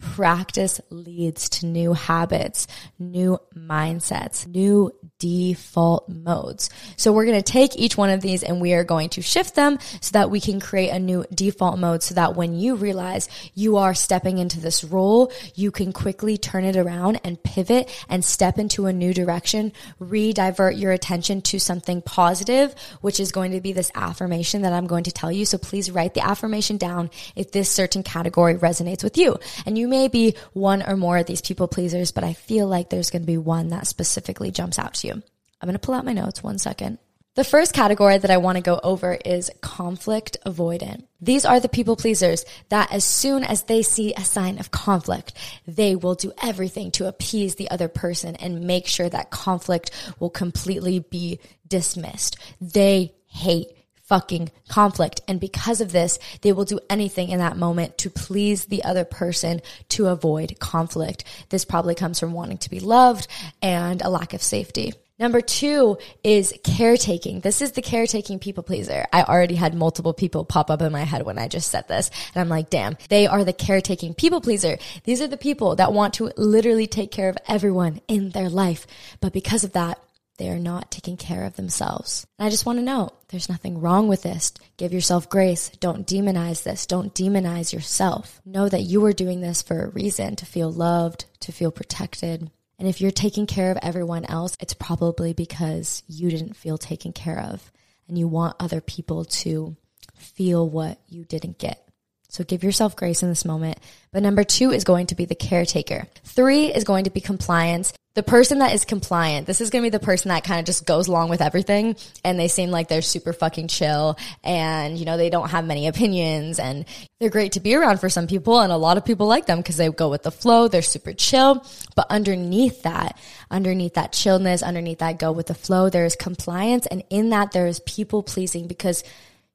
practice 0.00 0.80
leads 0.90 1.48
to 1.50 1.66
new 1.66 1.92
habits, 1.92 2.66
new 2.98 3.38
mindsets, 3.54 4.46
new 4.46 4.90
default 5.18 6.08
modes. 6.08 6.70
So 6.96 7.12
we're 7.12 7.26
going 7.26 7.40
to 7.40 7.52
take 7.52 7.76
each 7.76 7.96
one 7.96 8.10
of 8.10 8.22
these 8.22 8.42
and 8.42 8.60
we 8.60 8.72
are 8.72 8.84
going 8.84 9.10
to 9.10 9.22
shift 9.22 9.54
them 9.54 9.78
so 10.00 10.12
that 10.12 10.30
we 10.30 10.40
can 10.40 10.60
create 10.60 10.88
a 10.88 10.98
new 10.98 11.24
default 11.32 11.78
mode 11.78 12.02
so 12.02 12.14
that 12.14 12.34
when 12.34 12.54
you 12.54 12.74
realize 12.74 13.28
you 13.54 13.76
are 13.76 13.94
stepping 13.94 14.38
into 14.38 14.60
this 14.60 14.82
role, 14.82 15.30
you 15.54 15.70
can 15.70 15.92
quickly 15.92 16.38
turn 16.38 16.64
it 16.64 16.76
around 16.76 17.20
and 17.22 17.42
pivot 17.42 17.90
and 18.08 18.24
step 18.24 18.58
into 18.58 18.86
a 18.86 18.92
new 18.92 19.12
direction, 19.12 19.72
re-divert 19.98 20.76
your 20.76 20.92
attention 20.92 21.42
to 21.42 21.60
something 21.60 22.00
positive, 22.00 22.74
which 23.02 23.20
is 23.20 23.30
going 23.30 23.52
to 23.52 23.60
be 23.60 23.72
this 23.72 23.92
affirmation 23.94 24.62
that 24.62 24.72
I'm 24.72 24.86
going 24.86 25.04
to 25.04 25.12
tell 25.12 25.30
you. 25.30 25.44
So 25.44 25.58
please 25.58 25.90
write 25.90 26.14
the 26.14 26.26
affirmation 26.26 26.78
down 26.78 27.10
if 27.36 27.52
this 27.52 27.70
certain 27.70 28.02
category 28.02 28.54
resonates 28.54 29.04
with 29.04 29.18
you. 29.18 29.36
And 29.66 29.76
you 29.76 29.86
may 29.90 30.08
be 30.08 30.36
one 30.54 30.82
or 30.82 30.96
more 30.96 31.18
of 31.18 31.26
these 31.26 31.42
people 31.42 31.68
pleasers, 31.68 32.12
but 32.12 32.24
I 32.24 32.32
feel 32.32 32.66
like 32.66 32.88
there's 32.88 33.10
going 33.10 33.22
to 33.22 33.26
be 33.26 33.36
one 33.36 33.68
that 33.68 33.86
specifically 33.86 34.50
jumps 34.50 34.78
out 34.78 34.94
to 34.94 35.08
you. 35.08 35.12
I'm 35.12 35.66
going 35.66 35.74
to 35.74 35.78
pull 35.78 35.94
out 35.94 36.06
my 36.06 36.14
notes 36.14 36.42
one 36.42 36.58
second. 36.58 36.98
The 37.36 37.44
first 37.44 37.72
category 37.72 38.18
that 38.18 38.30
I 38.30 38.38
want 38.38 38.56
to 38.56 38.62
go 38.62 38.80
over 38.82 39.14
is 39.14 39.52
conflict 39.60 40.38
avoidant. 40.44 41.04
These 41.20 41.44
are 41.44 41.60
the 41.60 41.68
people 41.68 41.94
pleasers 41.94 42.44
that 42.70 42.90
as 42.92 43.04
soon 43.04 43.44
as 43.44 43.62
they 43.62 43.82
see 43.82 44.12
a 44.14 44.24
sign 44.24 44.58
of 44.58 44.72
conflict, 44.72 45.32
they 45.66 45.94
will 45.94 46.16
do 46.16 46.32
everything 46.42 46.90
to 46.92 47.06
appease 47.06 47.54
the 47.54 47.70
other 47.70 47.86
person 47.88 48.34
and 48.36 48.62
make 48.66 48.86
sure 48.88 49.08
that 49.08 49.30
conflict 49.30 49.92
will 50.18 50.30
completely 50.30 50.98
be 50.98 51.38
dismissed. 51.68 52.36
They 52.60 53.14
hate 53.26 53.68
fucking 54.10 54.50
conflict. 54.68 55.20
And 55.28 55.38
because 55.38 55.80
of 55.80 55.92
this, 55.92 56.18
they 56.42 56.52
will 56.52 56.64
do 56.64 56.80
anything 56.90 57.28
in 57.28 57.38
that 57.38 57.56
moment 57.56 57.96
to 57.98 58.10
please 58.10 58.64
the 58.64 58.82
other 58.82 59.04
person 59.04 59.62
to 59.90 60.08
avoid 60.08 60.58
conflict. 60.58 61.22
This 61.50 61.64
probably 61.64 61.94
comes 61.94 62.18
from 62.18 62.32
wanting 62.32 62.58
to 62.58 62.70
be 62.70 62.80
loved 62.80 63.28
and 63.62 64.02
a 64.02 64.10
lack 64.10 64.34
of 64.34 64.42
safety. 64.42 64.94
Number 65.20 65.40
two 65.40 65.98
is 66.24 66.52
caretaking. 66.64 67.40
This 67.40 67.62
is 67.62 67.72
the 67.72 67.82
caretaking 67.82 68.40
people 68.40 68.64
pleaser. 68.64 69.06
I 69.12 69.22
already 69.22 69.54
had 69.54 69.74
multiple 69.74 70.14
people 70.14 70.44
pop 70.44 70.70
up 70.70 70.82
in 70.82 70.90
my 70.90 71.04
head 71.04 71.24
when 71.24 71.38
I 71.38 71.46
just 71.46 71.70
said 71.70 71.86
this. 71.86 72.10
And 72.34 72.40
I'm 72.40 72.48
like, 72.48 72.70
damn, 72.70 72.96
they 73.10 73.26
are 73.28 73.44
the 73.44 73.52
caretaking 73.52 74.14
people 74.14 74.40
pleaser. 74.40 74.78
These 75.04 75.20
are 75.20 75.28
the 75.28 75.36
people 75.36 75.76
that 75.76 75.92
want 75.92 76.14
to 76.14 76.32
literally 76.36 76.86
take 76.86 77.12
care 77.12 77.28
of 77.28 77.38
everyone 77.46 78.00
in 78.08 78.30
their 78.30 78.48
life. 78.48 78.86
But 79.20 79.34
because 79.34 79.62
of 79.62 79.74
that, 79.74 80.02
they 80.40 80.48
are 80.48 80.58
not 80.58 80.90
taking 80.90 81.18
care 81.18 81.44
of 81.44 81.56
themselves. 81.56 82.26
And 82.38 82.46
I 82.46 82.50
just 82.50 82.64
want 82.64 82.78
to 82.78 82.82
know 82.82 83.12
there's 83.28 83.50
nothing 83.50 83.78
wrong 83.78 84.08
with 84.08 84.22
this. 84.22 84.54
Give 84.78 84.90
yourself 84.90 85.28
grace. 85.28 85.68
Don't 85.80 86.06
demonize 86.06 86.62
this. 86.62 86.86
Don't 86.86 87.14
demonize 87.14 87.74
yourself. 87.74 88.40
Know 88.46 88.66
that 88.66 88.84
you 88.84 89.04
are 89.04 89.12
doing 89.12 89.42
this 89.42 89.60
for 89.60 89.82
a 89.82 89.90
reason 89.90 90.36
to 90.36 90.46
feel 90.46 90.72
loved, 90.72 91.26
to 91.40 91.52
feel 91.52 91.70
protected. 91.70 92.50
And 92.78 92.88
if 92.88 93.02
you're 93.02 93.10
taking 93.10 93.46
care 93.46 93.70
of 93.70 93.76
everyone 93.82 94.24
else, 94.24 94.56
it's 94.60 94.72
probably 94.72 95.34
because 95.34 96.02
you 96.08 96.30
didn't 96.30 96.56
feel 96.56 96.78
taken 96.78 97.12
care 97.12 97.38
of 97.38 97.70
and 98.08 98.16
you 98.16 98.26
want 98.26 98.56
other 98.58 98.80
people 98.80 99.26
to 99.26 99.76
feel 100.14 100.66
what 100.66 100.98
you 101.06 101.26
didn't 101.26 101.58
get. 101.58 101.86
So 102.30 102.44
give 102.44 102.64
yourself 102.64 102.96
grace 102.96 103.22
in 103.22 103.28
this 103.28 103.44
moment. 103.44 103.76
But 104.10 104.22
number 104.22 104.44
two 104.44 104.70
is 104.70 104.84
going 104.84 105.08
to 105.08 105.14
be 105.14 105.26
the 105.26 105.34
caretaker. 105.34 106.06
Three 106.24 106.72
is 106.72 106.84
going 106.84 107.04
to 107.04 107.10
be 107.10 107.20
compliance. 107.20 107.92
The 108.14 108.24
person 108.24 108.58
that 108.58 108.74
is 108.74 108.84
compliant, 108.84 109.46
this 109.46 109.60
is 109.60 109.70
going 109.70 109.84
to 109.84 109.86
be 109.86 109.96
the 109.96 110.04
person 110.04 110.30
that 110.30 110.42
kind 110.42 110.58
of 110.58 110.66
just 110.66 110.84
goes 110.84 111.06
along 111.06 111.30
with 111.30 111.40
everything 111.40 111.94
and 112.24 112.38
they 112.38 112.48
seem 112.48 112.70
like 112.70 112.88
they're 112.88 113.02
super 113.02 113.32
fucking 113.32 113.68
chill 113.68 114.18
and, 114.42 114.98
you 114.98 115.04
know, 115.04 115.16
they 115.16 115.30
don't 115.30 115.50
have 115.50 115.64
many 115.64 115.86
opinions 115.86 116.58
and 116.58 116.86
they're 117.20 117.30
great 117.30 117.52
to 117.52 117.60
be 117.60 117.74
around 117.74 118.00
for 118.00 118.08
some 118.08 118.26
people 118.26 118.58
and 118.58 118.72
a 118.72 118.76
lot 118.76 118.96
of 118.96 119.04
people 119.04 119.28
like 119.28 119.46
them 119.46 119.58
because 119.58 119.76
they 119.76 119.88
go 119.88 120.08
with 120.08 120.24
the 120.24 120.32
flow. 120.32 120.66
They're 120.66 120.82
super 120.82 121.12
chill. 121.12 121.64
But 121.94 122.08
underneath 122.10 122.82
that, 122.82 123.16
underneath 123.48 123.94
that 123.94 124.12
chillness, 124.12 124.64
underneath 124.64 124.98
that 124.98 125.20
go 125.20 125.30
with 125.30 125.46
the 125.46 125.54
flow, 125.54 125.88
there 125.88 126.04
is 126.04 126.16
compliance 126.16 126.86
and 126.86 127.04
in 127.10 127.30
that 127.30 127.52
there 127.52 127.68
is 127.68 127.78
people 127.80 128.24
pleasing 128.24 128.66
because 128.66 129.04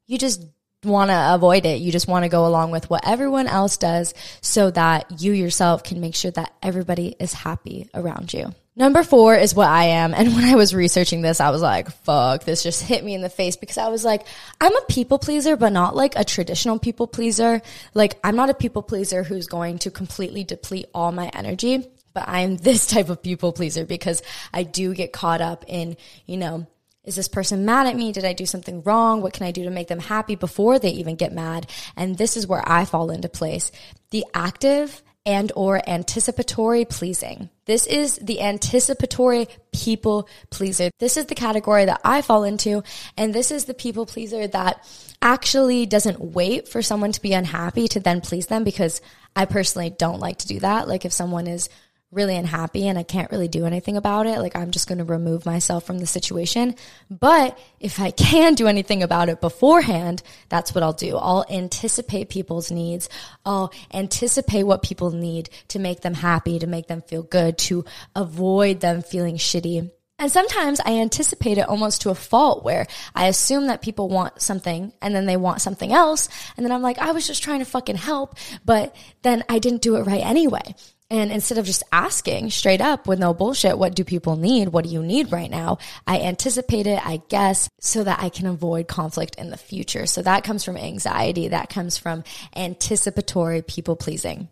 you 0.07 0.17
just 0.17 0.41
want 0.85 1.09
to 1.09 1.33
avoid 1.33 1.65
it. 1.65 1.81
You 1.81 1.91
just 1.91 2.07
want 2.07 2.23
to 2.23 2.29
go 2.29 2.45
along 2.45 2.71
with 2.71 2.89
what 2.89 3.07
everyone 3.07 3.47
else 3.47 3.77
does 3.77 4.13
so 4.41 4.71
that 4.71 5.21
you 5.21 5.33
yourself 5.33 5.83
can 5.83 6.01
make 6.01 6.15
sure 6.15 6.31
that 6.31 6.53
everybody 6.61 7.15
is 7.19 7.33
happy 7.33 7.89
around 7.93 8.33
you. 8.33 8.53
Number 8.77 9.03
four 9.03 9.35
is 9.35 9.55
what 9.55 9.69
I 9.69 9.85
am. 9.85 10.13
And 10.13 10.27
when 10.35 10.43
I 10.43 10.55
was 10.55 10.75
researching 10.75 11.21
this, 11.21 11.39
I 11.39 11.49
was 11.49 11.61
like, 11.61 11.89
fuck, 12.03 12.43
this 12.43 12.63
just 12.63 12.83
hit 12.83 13.03
me 13.03 13.13
in 13.13 13.21
the 13.21 13.29
face 13.29 13.55
because 13.55 13.77
I 13.77 13.87
was 13.87 14.03
like, 14.03 14.25
I'm 14.59 14.75
a 14.75 14.85
people 14.89 15.17
pleaser, 15.17 15.55
but 15.55 15.71
not 15.71 15.95
like 15.95 16.15
a 16.15 16.25
traditional 16.25 16.79
people 16.79 17.07
pleaser. 17.07 17.61
Like, 17.93 18.19
I'm 18.23 18.35
not 18.35 18.49
a 18.49 18.53
people 18.53 18.83
pleaser 18.83 19.23
who's 19.23 19.47
going 19.47 19.79
to 19.79 19.91
completely 19.91 20.43
deplete 20.43 20.87
all 20.93 21.11
my 21.11 21.29
energy, 21.33 21.87
but 22.13 22.27
I'm 22.27 22.57
this 22.57 22.87
type 22.87 23.09
of 23.09 23.21
people 23.21 23.53
pleaser 23.53 23.85
because 23.85 24.21
I 24.53 24.63
do 24.63 24.93
get 24.93 25.13
caught 25.13 25.41
up 25.41 25.65
in, 25.67 25.95
you 26.25 26.37
know, 26.37 26.67
is 27.05 27.15
this 27.15 27.27
person 27.27 27.65
mad 27.65 27.87
at 27.87 27.95
me? 27.95 28.11
Did 28.11 28.25
I 28.25 28.33
do 28.33 28.45
something 28.45 28.81
wrong? 28.83 29.21
What 29.21 29.33
can 29.33 29.45
I 29.45 29.51
do 29.51 29.63
to 29.63 29.69
make 29.69 29.87
them 29.87 29.99
happy 29.99 30.35
before 30.35 30.79
they 30.79 30.89
even 30.89 31.15
get 31.15 31.33
mad? 31.33 31.69
And 31.95 32.17
this 32.17 32.35
is 32.37 32.47
where 32.47 32.67
I 32.67 32.85
fall 32.85 33.09
into 33.11 33.29
place. 33.29 33.71
The 34.11 34.25
active 34.33 35.03
and 35.25 35.51
or 35.55 35.81
anticipatory 35.89 36.85
pleasing. 36.85 37.49
This 37.65 37.87
is 37.87 38.17
the 38.17 38.41
anticipatory 38.41 39.47
people 39.73 40.29
pleaser. 40.51 40.91
This 40.99 41.17
is 41.17 41.25
the 41.25 41.35
category 41.35 41.85
that 41.85 42.01
I 42.03 42.21
fall 42.21 42.43
into. 42.43 42.83
And 43.17 43.33
this 43.33 43.49
is 43.49 43.65
the 43.65 43.73
people 43.73 44.05
pleaser 44.05 44.47
that 44.47 44.87
actually 45.21 45.87
doesn't 45.87 46.21
wait 46.21 46.67
for 46.67 46.83
someone 46.83 47.11
to 47.13 47.21
be 47.21 47.33
unhappy 47.33 47.87
to 47.89 47.99
then 47.99 48.21
please 48.21 48.45
them 48.47 48.63
because 48.63 49.01
I 49.35 49.45
personally 49.45 49.89
don't 49.89 50.19
like 50.19 50.37
to 50.39 50.47
do 50.47 50.59
that. 50.59 50.87
Like 50.87 51.05
if 51.05 51.13
someone 51.13 51.47
is 51.47 51.69
really 52.11 52.35
unhappy 52.35 52.87
and 52.87 52.97
I 52.97 53.03
can't 53.03 53.31
really 53.31 53.47
do 53.47 53.65
anything 53.65 53.97
about 53.97 54.25
it. 54.25 54.39
Like 54.39 54.55
I'm 54.55 54.71
just 54.71 54.87
going 54.87 54.99
to 54.99 55.03
remove 55.03 55.45
myself 55.45 55.85
from 55.85 55.99
the 55.99 56.05
situation. 56.05 56.75
But 57.09 57.59
if 57.79 57.99
I 57.99 58.11
can 58.11 58.53
do 58.53 58.67
anything 58.67 59.03
about 59.03 59.29
it 59.29 59.41
beforehand, 59.41 60.23
that's 60.49 60.73
what 60.73 60.83
I'll 60.83 60.93
do. 60.93 61.17
I'll 61.17 61.45
anticipate 61.49 62.29
people's 62.29 62.71
needs. 62.71 63.09
I'll 63.45 63.73
anticipate 63.93 64.63
what 64.63 64.83
people 64.83 65.11
need 65.11 65.49
to 65.69 65.79
make 65.79 66.01
them 66.01 66.13
happy, 66.13 66.59
to 66.59 66.67
make 66.67 66.87
them 66.87 67.01
feel 67.01 67.23
good, 67.23 67.57
to 67.59 67.85
avoid 68.15 68.79
them 68.79 69.01
feeling 69.01 69.37
shitty. 69.37 69.91
And 70.17 70.31
sometimes 70.31 70.79
I 70.79 70.99
anticipate 70.99 71.57
it 71.57 71.67
almost 71.67 72.03
to 72.03 72.09
a 72.09 72.15
fault 72.15 72.63
where 72.63 72.87
I 73.13 73.27
assume 73.27 73.67
that 73.67 73.81
people 73.81 74.07
want 74.07 74.41
something 74.41 74.93
and 75.01 75.13
then 75.13 75.25
they 75.25 75.35
want 75.35 75.61
something 75.61 75.91
else. 75.91 76.29
And 76.55 76.65
then 76.65 76.71
I'm 76.71 76.81
like, 76.81 76.99
I 76.99 77.11
was 77.11 77.27
just 77.27 77.43
trying 77.43 77.59
to 77.59 77.65
fucking 77.65 77.97
help, 77.97 78.35
but 78.63 78.95
then 79.23 79.43
I 79.49 79.59
didn't 79.59 79.81
do 79.81 79.97
it 79.97 80.03
right 80.03 80.25
anyway. 80.25 80.73
And 81.09 81.31
instead 81.31 81.59
of 81.59 81.65
just 81.65 81.83
asking 81.91 82.49
straight 82.49 82.81
up 82.81 83.07
with 83.07 83.19
no 83.19 83.33
bullshit, 83.33 83.77
what 83.77 83.95
do 83.95 84.03
people 84.03 84.35
need? 84.35 84.69
What 84.69 84.85
do 84.85 84.89
you 84.89 85.03
need 85.03 85.31
right 85.31 85.51
now? 85.51 85.77
I 86.07 86.21
anticipate 86.21 86.87
it, 86.87 87.05
I 87.05 87.21
guess, 87.29 87.69
so 87.79 88.03
that 88.03 88.21
I 88.21 88.29
can 88.29 88.47
avoid 88.47 88.87
conflict 88.87 89.35
in 89.35 89.51
the 89.51 89.57
future. 89.57 90.07
So 90.07 90.23
that 90.23 90.43
comes 90.43 90.63
from 90.63 90.77
anxiety. 90.77 91.49
That 91.49 91.69
comes 91.69 91.97
from 91.97 92.23
anticipatory 92.55 93.61
people 93.61 93.95
pleasing. 93.95 94.49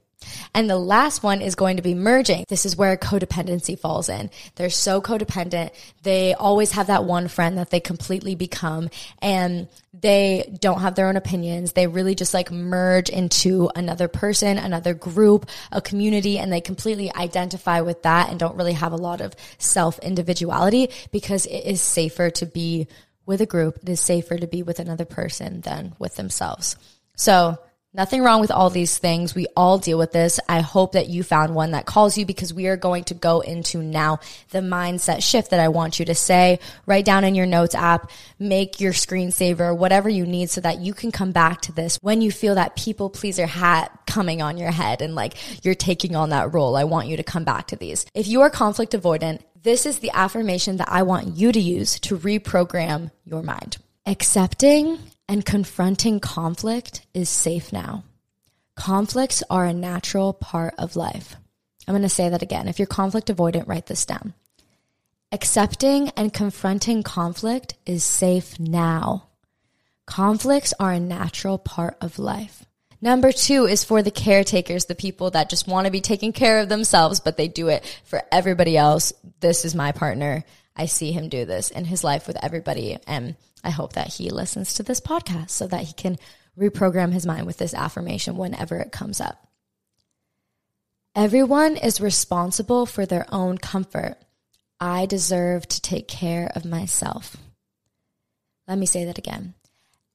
And 0.53 0.69
the 0.69 0.77
last 0.77 1.23
one 1.23 1.41
is 1.41 1.55
going 1.55 1.77
to 1.77 1.83
be 1.83 1.93
merging. 1.93 2.45
This 2.47 2.65
is 2.65 2.75
where 2.75 2.95
codependency 2.97 3.77
falls 3.77 4.09
in. 4.09 4.29
They're 4.55 4.69
so 4.69 5.01
codependent. 5.01 5.71
They 6.03 6.33
always 6.33 6.71
have 6.71 6.88
that 6.88 7.05
one 7.05 7.27
friend 7.27 7.57
that 7.57 7.69
they 7.69 7.79
completely 7.79 8.36
become 8.36 8.89
and 9.21 9.67
they 9.93 10.57
don't 10.59 10.81
have 10.81 10.95
their 10.95 11.07
own 11.07 11.15
opinions. 11.15 11.73
They 11.73 11.88
really 11.88 12.15
just 12.15 12.33
like 12.33 12.51
merge 12.51 13.09
into 13.09 13.69
another 13.75 14.07
person, 14.07 14.57
another 14.57 14.93
group, 14.93 15.47
a 15.71 15.81
community, 15.81 16.39
and 16.39 16.51
they 16.51 16.62
completely 16.62 17.13
identify 17.13 17.81
with 17.81 18.01
that 18.03 18.29
and 18.29 18.39
don't 18.39 18.57
really 18.57 18.73
have 18.73 18.91
a 18.91 18.97
lot 18.97 19.21
of 19.21 19.36
self 19.59 19.99
individuality 19.99 20.89
because 21.12 21.45
it 21.45 21.65
is 21.65 21.81
safer 21.81 22.31
to 22.31 22.45
be 22.45 22.88
with 23.25 23.41
a 23.41 23.45
group. 23.45 23.77
It 23.83 23.89
is 23.89 23.99
safer 23.99 24.38
to 24.38 24.47
be 24.47 24.63
with 24.63 24.79
another 24.79 25.05
person 25.05 25.62
than 25.62 25.95
with 25.99 26.15
themselves. 26.15 26.75
So 27.15 27.59
Nothing 27.95 28.23
wrong 28.23 28.41
with 28.41 28.49
all 28.49 28.71
these 28.71 28.97
things. 28.97 29.36
We 29.36 29.45
all 29.56 29.77
deal 29.77 29.99
with 29.99 30.12
this. 30.12 30.39
I 30.49 30.62
hope 30.62 30.93
that 30.93 31.10
you 31.10 31.21
found 31.21 31.53
one 31.53 31.71
that 31.71 31.86
calls 31.86 32.17
you 32.17 32.25
because 32.25 32.51
we 32.51 32.65
are 32.65 32.75
going 32.75 33.03
to 33.06 33.13
go 33.13 33.41
into 33.41 33.84
now 33.84 34.19
the 34.49 34.62
mindset 34.62 35.21
shift 35.21 35.51
that 35.51 35.60
I 35.60 35.67
want 35.67 35.99
you 35.99 36.06
to 36.06 36.15
say. 36.15 36.58
Write 36.88 37.06
down 37.06 37.23
in 37.23 37.36
your 37.36 37.45
notes 37.45 37.75
app, 37.75 38.10
make 38.39 38.82
your 38.82 38.93
screensaver, 38.93 39.77
whatever 39.77 40.10
you 40.10 40.25
need 40.25 40.49
so 40.49 40.60
that 40.62 40.79
you 40.79 40.95
can 40.95 41.12
come 41.12 41.32
back 41.32 41.62
to 41.62 41.71
this 41.71 41.99
when 42.01 42.21
you 42.23 42.32
feel 42.32 42.56
that 42.56 42.75
people 42.75 43.12
pleaser 43.12 43.45
hat 43.45 43.91
coming 44.08 44.41
on 44.41 44.58
your 44.58 44.71
head 44.71 45.03
and 45.03 45.13
like 45.13 45.36
you're 45.63 45.75
taking 45.75 46.15
on 46.15 46.32
that 46.32 46.51
role. 46.51 46.75
I 46.75 46.86
want 46.86 47.10
you 47.10 47.17
to 47.17 47.23
come 47.23 47.43
back 47.43 47.67
to 47.67 47.75
these. 47.75 48.08
If 48.15 48.27
you 48.27 48.41
are 48.41 48.49
conflict 48.49 48.93
avoidant, 48.93 49.41
this 49.62 49.86
is 49.86 49.99
the 49.99 50.12
affirmation 50.15 50.77
that 50.77 50.89
I 50.89 51.03
want 51.03 51.38
you 51.38 51.51
to 51.51 51.60
use 51.60 51.99
to 52.01 52.17
reprogram 52.17 53.12
your 53.23 53.43
mind. 53.43 53.77
Accepting 54.08 54.97
and 55.27 55.45
confronting 55.45 56.19
conflict 56.19 57.05
is 57.13 57.29
safe 57.29 57.71
now. 57.71 58.03
Conflicts 58.75 59.43
are 59.49 59.65
a 59.65 59.73
natural 59.73 60.33
part 60.33 60.73
of 60.77 60.95
life. 60.95 61.36
I'm 61.88 61.93
going 61.93 62.01
to 62.03 62.09
say 62.09 62.29
that 62.29 62.41
again. 62.41 62.67
If 62.67 62.79
you're 62.79 62.86
conflict 62.86 63.27
avoidant, 63.27 63.67
write 63.67 63.88
this 63.88 64.05
down. 64.05 64.33
Accepting 65.31 66.09
and 66.09 66.33
confronting 66.33 67.03
conflict 67.03 67.75
is 67.86 68.03
safe 68.03 68.59
now. 68.59 69.29
Conflicts 70.05 70.73
are 70.79 70.91
a 70.91 70.99
natural 70.99 71.57
part 71.57 71.97
of 72.01 72.19
life. 72.19 72.65
Number 73.01 73.31
two 73.31 73.65
is 73.65 73.83
for 73.83 74.01
the 74.01 74.12
caretakers, 74.12 74.86
the 74.86 74.95
people 74.95 75.31
that 75.31 75.49
just 75.49 75.67
want 75.67 75.86
to 75.86 75.91
be 75.91 76.01
taking 76.01 76.31
care 76.31 76.59
of 76.59 76.69
themselves, 76.69 77.19
but 77.19 77.36
they 77.36 77.47
do 77.47 77.67
it 77.67 77.99
for 78.05 78.21
everybody 78.31 78.77
else. 78.77 79.12
This 79.39 79.65
is 79.65 79.75
my 79.75 79.91
partner. 79.91 80.45
I 80.75 80.86
see 80.86 81.12
him 81.12 81.29
do 81.29 81.45
this 81.45 81.69
in 81.69 81.83
his 81.83 82.03
life 82.03 82.27
with 82.27 82.38
everybody. 82.41 82.97
And 83.05 83.36
I 83.63 83.69
hope 83.69 83.93
that 83.93 84.13
he 84.13 84.30
listens 84.30 84.73
to 84.76 84.84
this 84.84 84.99
podcast 84.99 85.52
so 85.52 85.67
that 85.67 85.84
he 85.84 85.93
can 85.93 86.17
reprogram 86.58 87.12
his 87.12 87.26
mind 87.26 87.45
with 87.45 87.58
this 87.58 87.73
affirmation 87.73 88.38
whenever 88.38 88.78
it 88.78 88.91
comes 88.91 89.21
up. 89.21 89.47
Everyone 91.15 91.78
is 91.78 92.02
responsible 92.02 92.86
for 92.86 93.06
their 93.06 93.26
own 93.32 93.58
comfort. 93.58 94.17
I 94.80 95.06
deserve 95.06 95.67
to 95.69 95.82
take 95.82 96.08
care 96.08 96.52
of 96.56 96.65
myself. 96.65 97.38
Let 98.67 98.78
me 98.78 98.86
say 98.86 99.06
that 99.06 99.17
again. 99.17 99.54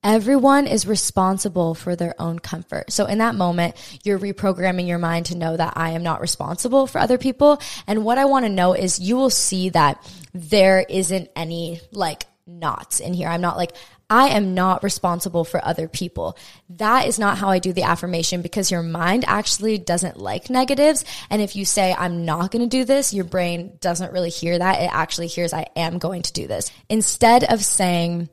Everyone 0.03 0.67
is 0.67 0.87
responsible 0.87 1.75
for 1.75 1.97
their 1.97 2.15
own 2.21 2.39
comfort. 2.39 2.93
So 2.93 3.07
in 3.07 3.19
that 3.19 3.35
moment, 3.35 3.75
you're 4.05 4.19
reprogramming 4.19 4.87
your 4.87 4.99
mind 4.99 5.27
to 5.27 5.37
know 5.37 5.57
that 5.57 5.73
I 5.77 5.91
am 5.91 6.05
not 6.05 6.21
responsible 6.21 6.87
for 6.87 6.99
other 6.99 7.19
people. 7.19 7.61
And 7.87 8.05
what 8.05 8.19
I 8.19 8.27
want 8.27 8.45
to 8.45 8.51
know 8.51 8.75
is 8.75 9.01
you 9.01 9.17
will 9.17 9.31
see 9.31 9.71
that 9.71 10.05
there 10.35 10.85
isn't 10.89 11.31
any 11.35 11.81
like 11.91 12.27
knots 12.49 13.01
in 13.01 13.15
here. 13.15 13.29
I'm 13.29 13.41
not 13.41 13.57
like, 13.57 13.73
I 14.11 14.29
am 14.29 14.55
not 14.55 14.83
responsible 14.83 15.45
for 15.45 15.63
other 15.63 15.87
people. 15.87 16.39
That 16.71 17.07
is 17.07 17.19
not 17.19 17.37
how 17.37 17.51
I 17.51 17.59
do 17.59 17.75
the 17.75 17.83
affirmation 17.83 18.41
because 18.41 18.71
your 18.71 18.83
mind 18.83 19.25
actually 19.27 19.77
doesn't 19.77 20.17
like 20.17 20.49
negatives. 20.49 21.05
And 21.29 21.43
if 21.43 21.55
you 21.55 21.67
say, 21.67 21.95
I'm 21.97 22.25
not 22.25 22.51
going 22.51 22.69
to 22.69 22.77
do 22.77 22.87
this, 22.87 23.13
your 23.13 23.27
brain 23.27 23.77
doesn't 23.81 24.13
really 24.13 24.31
hear 24.31 24.59
that. 24.59 24.81
It 24.81 24.91
actually 24.93 25.27
hears, 25.27 25.53
I 25.53 25.67
am 25.77 25.99
going 25.99 26.23
to 26.23 26.33
do 26.33 26.47
this. 26.47 26.73
Instead 26.89 27.45
of 27.45 27.63
saying, 27.63 28.31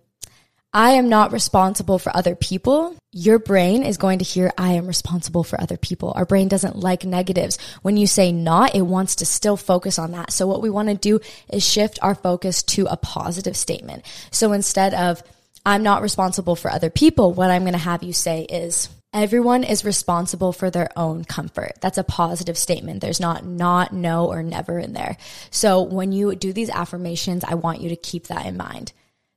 I 0.75 0.91
am 0.91 1.07
not 1.07 1.31
responsible 1.31 1.99
for 1.99 2.13
other 2.13 2.35
people, 2.35 2.97
your 3.13 3.39
brain 3.39 3.83
is 3.83 3.95
going 3.95 4.19
to 4.19 4.25
hear, 4.25 4.51
I 4.57 4.73
am 4.73 4.88
responsible 4.88 5.45
for 5.45 5.59
other 5.59 5.77
people. 5.77 6.11
Our 6.13 6.25
brain 6.25 6.49
doesn't 6.49 6.75
like 6.75 7.05
negatives. 7.05 7.57
When 7.81 7.95
you 7.95 8.07
say 8.07 8.33
not, 8.33 8.75
it 8.75 8.81
wants 8.81 9.15
to 9.15 9.25
still 9.25 9.55
focus 9.55 9.97
on 9.97 10.11
that. 10.11 10.33
So 10.33 10.47
what 10.47 10.61
we 10.61 10.69
want 10.69 10.89
to 10.89 10.95
do 10.95 11.21
is 11.49 11.65
shift 11.65 11.97
our 12.01 12.13
focus 12.13 12.61
to 12.63 12.88
a 12.88 12.97
positive 12.97 13.55
statement. 13.55 14.03
So 14.31 14.51
instead 14.51 14.93
of, 14.93 15.23
I'm 15.65 15.81
not 15.81 16.01
responsible 16.01 16.57
for 16.57 16.69
other 16.69 16.89
people, 16.89 17.31
what 17.31 17.51
I'm 17.51 17.61
going 17.61 17.71
to 17.71 17.79
have 17.79 18.03
you 18.03 18.11
say 18.11 18.41
is, 18.41 18.89
Everyone 19.13 19.63
is 19.63 19.85
responsible 19.85 20.51
for 20.51 20.69
their 20.69 20.89
own 20.97 21.23
comfort. 21.23 21.75
That's 21.79 21.97
a 21.97 22.03
positive 22.03 22.57
statement. 22.57 22.99
There's 22.99 23.21
not 23.21 23.45
not, 23.45 23.93
no, 23.93 24.25
or 24.25 24.43
never 24.43 24.77
in 24.77 24.91
there. 24.91 25.15
So 25.51 25.83
when 25.83 26.11
you 26.11 26.35
do 26.35 26.51
these 26.51 26.69
affirmations, 26.69 27.45
I 27.45 27.53
want 27.53 27.79
you 27.79 27.88
to 27.88 27.95
keep 27.95 28.27
that 28.27 28.45
in 28.45 28.57
mind. 28.57 28.91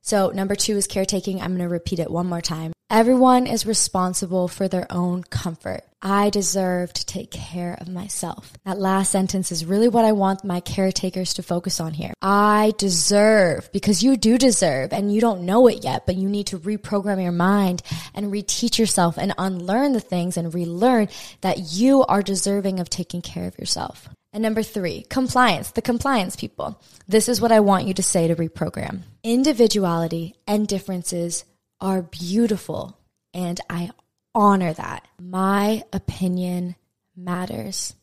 So 0.09 0.31
number 0.31 0.55
two 0.55 0.75
is 0.75 0.87
caretaking. 0.87 1.39
I'm 1.39 1.55
going 1.55 1.59
to 1.59 1.71
repeat 1.71 1.99
it 1.99 2.09
one 2.09 2.25
more 2.25 2.41
time. 2.41 2.73
Everyone 2.89 3.45
is 3.45 3.67
responsible 3.67 4.47
for 4.47 4.67
their 4.67 4.87
own 4.91 5.23
comfort. 5.23 5.81
I 6.01 6.31
deserve 6.31 6.91
to 6.93 7.05
take 7.05 7.29
care 7.29 7.77
of 7.79 7.87
myself. 7.87 8.53
That 8.65 8.79
last 8.79 9.11
sentence 9.11 9.51
is 9.51 9.65
really 9.65 9.87
what 9.87 10.05
I 10.05 10.13
want 10.13 10.43
my 10.43 10.61
caretakers 10.61 11.35
to 11.35 11.43
focus 11.43 11.79
on 11.79 11.93
here. 11.93 12.15
I 12.23 12.73
deserve 12.79 13.71
because 13.71 14.01
you 14.01 14.17
do 14.17 14.39
deserve 14.39 14.93
and 14.93 15.13
you 15.13 15.21
don't 15.21 15.45
know 15.45 15.67
it 15.67 15.83
yet, 15.83 16.07
but 16.07 16.15
you 16.15 16.27
need 16.27 16.47
to 16.47 16.57
reprogram 16.57 17.21
your 17.21 17.31
mind 17.31 17.83
and 18.15 18.33
reteach 18.33 18.79
yourself 18.79 19.15
and 19.15 19.35
unlearn 19.37 19.93
the 19.93 19.99
things 19.99 20.37
and 20.37 20.51
relearn 20.55 21.09
that 21.41 21.73
you 21.73 22.03
are 22.05 22.23
deserving 22.23 22.79
of 22.79 22.89
taking 22.89 23.21
care 23.21 23.45
of 23.45 23.59
yourself. 23.59 24.09
And 24.33 24.41
number 24.41 24.63
three, 24.63 25.03
compliance, 25.03 25.69
the 25.69 25.83
compliance 25.83 26.35
people. 26.35 26.81
This 27.07 27.29
is 27.29 27.39
what 27.39 27.51
I 27.51 27.59
want 27.59 27.85
you 27.85 27.93
to 27.93 28.01
say 28.01 28.27
to 28.27 28.35
reprogram. 28.35 29.03
Individuality 29.23 30.35
and 30.47 30.65
differences 30.65 31.43
are 31.81 32.01
beautiful, 32.01 32.97
and 33.33 33.59
I 33.69 33.91
honor 34.33 34.71
that. 34.71 35.05
My 35.19 35.83
opinion 35.91 36.77
matters. 37.17 37.95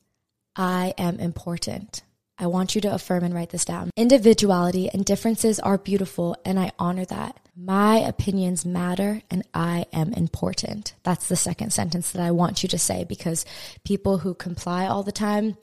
I 0.56 0.92
am 0.98 1.18
important. 1.18 2.02
I 2.38 2.48
want 2.48 2.74
you 2.74 2.82
to 2.82 2.92
affirm 2.92 3.24
and 3.24 3.34
write 3.34 3.48
this 3.48 3.64
down. 3.64 3.90
Individuality 3.96 4.90
and 4.90 5.06
differences 5.06 5.58
are 5.58 5.78
beautiful, 5.78 6.36
and 6.44 6.60
I 6.60 6.72
honor 6.78 7.06
that. 7.06 7.40
My 7.56 7.96
opinions 7.96 8.66
matter, 8.66 9.22
and 9.30 9.42
I 9.54 9.86
am 9.94 10.12
important. 10.12 10.92
That's 11.02 11.28
the 11.28 11.36
second 11.36 11.72
sentence 11.72 12.10
that 12.10 12.20
I 12.20 12.30
want 12.30 12.62
you 12.62 12.68
to 12.68 12.78
say 12.78 13.04
because 13.04 13.46
people 13.84 14.18
who 14.18 14.34
comply 14.34 14.86
all 14.86 15.02
the 15.02 15.12
time 15.12 15.56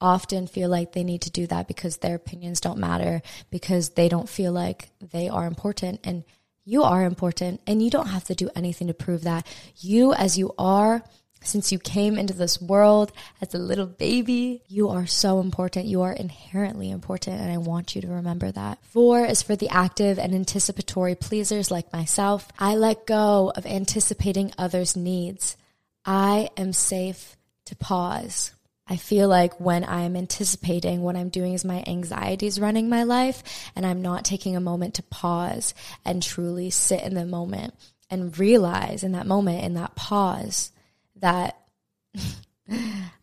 often 0.00 0.46
feel 0.46 0.68
like 0.68 0.92
they 0.92 1.04
need 1.04 1.22
to 1.22 1.30
do 1.30 1.46
that 1.46 1.68
because 1.68 1.98
their 1.98 2.16
opinions 2.16 2.60
don't 2.60 2.78
matter, 2.78 3.22
because 3.50 3.90
they 3.90 4.08
don't 4.08 4.28
feel 4.28 4.52
like 4.52 4.90
they 5.00 5.28
are 5.28 5.46
important. 5.46 6.00
And 6.04 6.24
you 6.64 6.82
are 6.82 7.04
important, 7.04 7.60
and 7.66 7.82
you 7.82 7.90
don't 7.90 8.08
have 8.08 8.24
to 8.24 8.34
do 8.34 8.50
anything 8.56 8.88
to 8.88 8.94
prove 8.94 9.22
that. 9.22 9.46
You, 9.76 10.12
as 10.12 10.36
you 10.36 10.52
are, 10.58 11.02
since 11.42 11.70
you 11.70 11.78
came 11.78 12.18
into 12.18 12.34
this 12.34 12.60
world 12.60 13.12
as 13.40 13.54
a 13.54 13.58
little 13.58 13.86
baby, 13.86 14.62
you 14.66 14.88
are 14.88 15.06
so 15.06 15.38
important. 15.38 15.86
You 15.86 16.02
are 16.02 16.12
inherently 16.12 16.90
important, 16.90 17.40
and 17.40 17.52
I 17.52 17.58
want 17.58 17.94
you 17.94 18.02
to 18.02 18.08
remember 18.08 18.50
that. 18.50 18.78
Four 18.82 19.24
is 19.24 19.42
for 19.42 19.54
the 19.54 19.68
active 19.68 20.18
and 20.18 20.34
anticipatory 20.34 21.14
pleasers 21.14 21.70
like 21.70 21.92
myself. 21.92 22.48
I 22.58 22.74
let 22.74 23.06
go 23.06 23.52
of 23.54 23.64
anticipating 23.64 24.52
others' 24.58 24.96
needs. 24.96 25.56
I 26.04 26.50
am 26.56 26.72
safe 26.72 27.36
to 27.66 27.76
pause. 27.76 28.50
I 28.88 28.96
feel 28.96 29.28
like 29.28 29.58
when 29.58 29.84
I'm 29.84 30.16
anticipating, 30.16 31.02
what 31.02 31.16
I'm 31.16 31.28
doing 31.28 31.54
is 31.54 31.64
my 31.64 31.82
anxiety 31.86 32.46
is 32.46 32.60
running 32.60 32.88
my 32.88 33.02
life 33.02 33.42
and 33.74 33.84
I'm 33.84 34.00
not 34.00 34.24
taking 34.24 34.54
a 34.54 34.60
moment 34.60 34.94
to 34.94 35.02
pause 35.02 35.74
and 36.04 36.22
truly 36.22 36.70
sit 36.70 37.02
in 37.02 37.14
the 37.14 37.26
moment 37.26 37.74
and 38.10 38.38
realize 38.38 39.02
in 39.02 39.12
that 39.12 39.26
moment, 39.26 39.64
in 39.64 39.74
that 39.74 39.96
pause, 39.96 40.70
that 41.16 41.58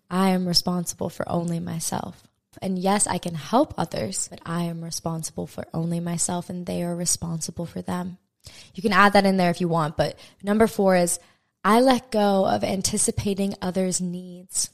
I 0.10 0.30
am 0.30 0.46
responsible 0.46 1.10
for 1.10 1.28
only 1.30 1.62
myself. 1.62 2.22
And 2.62 2.78
yes, 2.78 3.08
I 3.08 3.18
can 3.18 3.34
help 3.34 3.74
others, 3.78 4.28
but 4.30 4.42
I 4.46 4.64
am 4.64 4.84
responsible 4.84 5.48
for 5.48 5.66
only 5.74 6.02
myself 6.02 6.50
and 6.50 6.66
they 6.66 6.84
are 6.84 6.96
responsible 6.96 7.66
for 7.66 7.82
them. 7.82 8.18
You 8.76 8.84
can 8.84 8.92
add 8.92 9.14
that 9.14 9.26
in 9.26 9.38
there 9.38 9.50
if 9.50 9.62
you 9.62 9.70
want, 9.70 9.96
but 9.96 10.20
number 10.44 10.68
four 10.68 10.98
is 10.98 11.20
I 11.64 11.80
let 11.80 12.12
go 12.12 12.46
of 12.46 12.66
anticipating 12.66 13.56
others' 13.62 14.02
needs. 14.02 14.70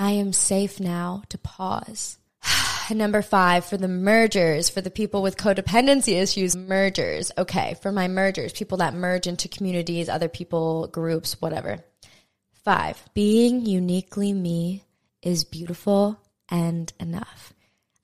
I 0.00 0.12
am 0.12 0.32
safe 0.32 0.78
now 0.78 1.24
to 1.28 1.38
pause. 1.38 2.18
Number 2.90 3.20
five, 3.20 3.64
for 3.64 3.76
the 3.76 3.88
mergers, 3.88 4.68
for 4.68 4.80
the 4.80 4.92
people 4.92 5.22
with 5.22 5.36
codependency 5.36 6.22
issues, 6.22 6.56
mergers. 6.56 7.32
Okay, 7.36 7.74
for 7.82 7.90
my 7.90 8.06
mergers, 8.06 8.52
people 8.52 8.78
that 8.78 8.94
merge 8.94 9.26
into 9.26 9.48
communities, 9.48 10.08
other 10.08 10.28
people, 10.28 10.86
groups, 10.86 11.40
whatever. 11.40 11.84
Five, 12.64 13.02
being 13.12 13.66
uniquely 13.66 14.32
me 14.32 14.84
is 15.20 15.42
beautiful 15.44 16.20
and 16.48 16.92
enough. 17.00 17.52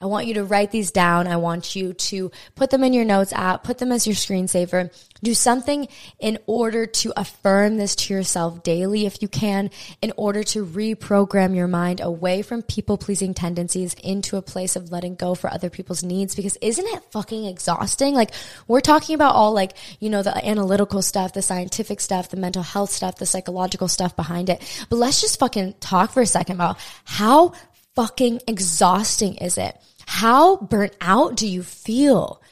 I 0.00 0.06
want 0.06 0.26
you 0.26 0.34
to 0.34 0.44
write 0.44 0.70
these 0.70 0.90
down. 0.90 1.26
I 1.28 1.36
want 1.36 1.76
you 1.76 1.94
to 1.94 2.30
put 2.56 2.70
them 2.70 2.84
in 2.84 2.92
your 2.92 3.04
notes 3.04 3.32
app, 3.32 3.62
put 3.62 3.78
them 3.78 3.92
as 3.92 4.06
your 4.06 4.16
screensaver. 4.16 4.92
Do 5.22 5.32
something 5.32 5.88
in 6.18 6.38
order 6.46 6.84
to 6.84 7.12
affirm 7.16 7.78
this 7.78 7.96
to 7.96 8.12
yourself 8.12 8.62
daily 8.62 9.06
if 9.06 9.22
you 9.22 9.28
can, 9.28 9.70
in 10.02 10.12
order 10.18 10.42
to 10.42 10.66
reprogram 10.66 11.56
your 11.56 11.68
mind 11.68 12.00
away 12.00 12.42
from 12.42 12.60
people 12.60 12.98
pleasing 12.98 13.32
tendencies 13.32 13.94
into 13.94 14.36
a 14.36 14.42
place 14.42 14.76
of 14.76 14.92
letting 14.92 15.14
go 15.14 15.34
for 15.34 15.50
other 15.50 15.70
people's 15.70 16.02
needs. 16.02 16.34
Because 16.34 16.58
isn't 16.60 16.86
it 16.86 17.02
fucking 17.12 17.46
exhausting? 17.46 18.14
Like 18.14 18.32
we're 18.66 18.80
talking 18.80 19.14
about 19.14 19.34
all 19.34 19.54
like, 19.54 19.72
you 20.00 20.10
know, 20.10 20.22
the 20.22 20.36
analytical 20.46 21.00
stuff, 21.00 21.32
the 21.32 21.40
scientific 21.40 22.00
stuff, 22.00 22.28
the 22.28 22.36
mental 22.36 22.62
health 22.62 22.90
stuff, 22.90 23.16
the 23.16 23.26
psychological 23.26 23.88
stuff 23.88 24.16
behind 24.16 24.50
it. 24.50 24.60
But 24.90 24.96
let's 24.96 25.20
just 25.20 25.38
fucking 25.38 25.76
talk 25.80 26.10
for 26.10 26.20
a 26.20 26.26
second 26.26 26.56
about 26.56 26.78
how 27.04 27.54
fucking 27.94 28.42
exhausting 28.46 29.36
is 29.36 29.58
it? 29.58 29.76
How 30.06 30.56
burnt 30.56 30.94
out 31.00 31.36
do 31.36 31.46
you 31.48 31.62
feel 31.62 32.42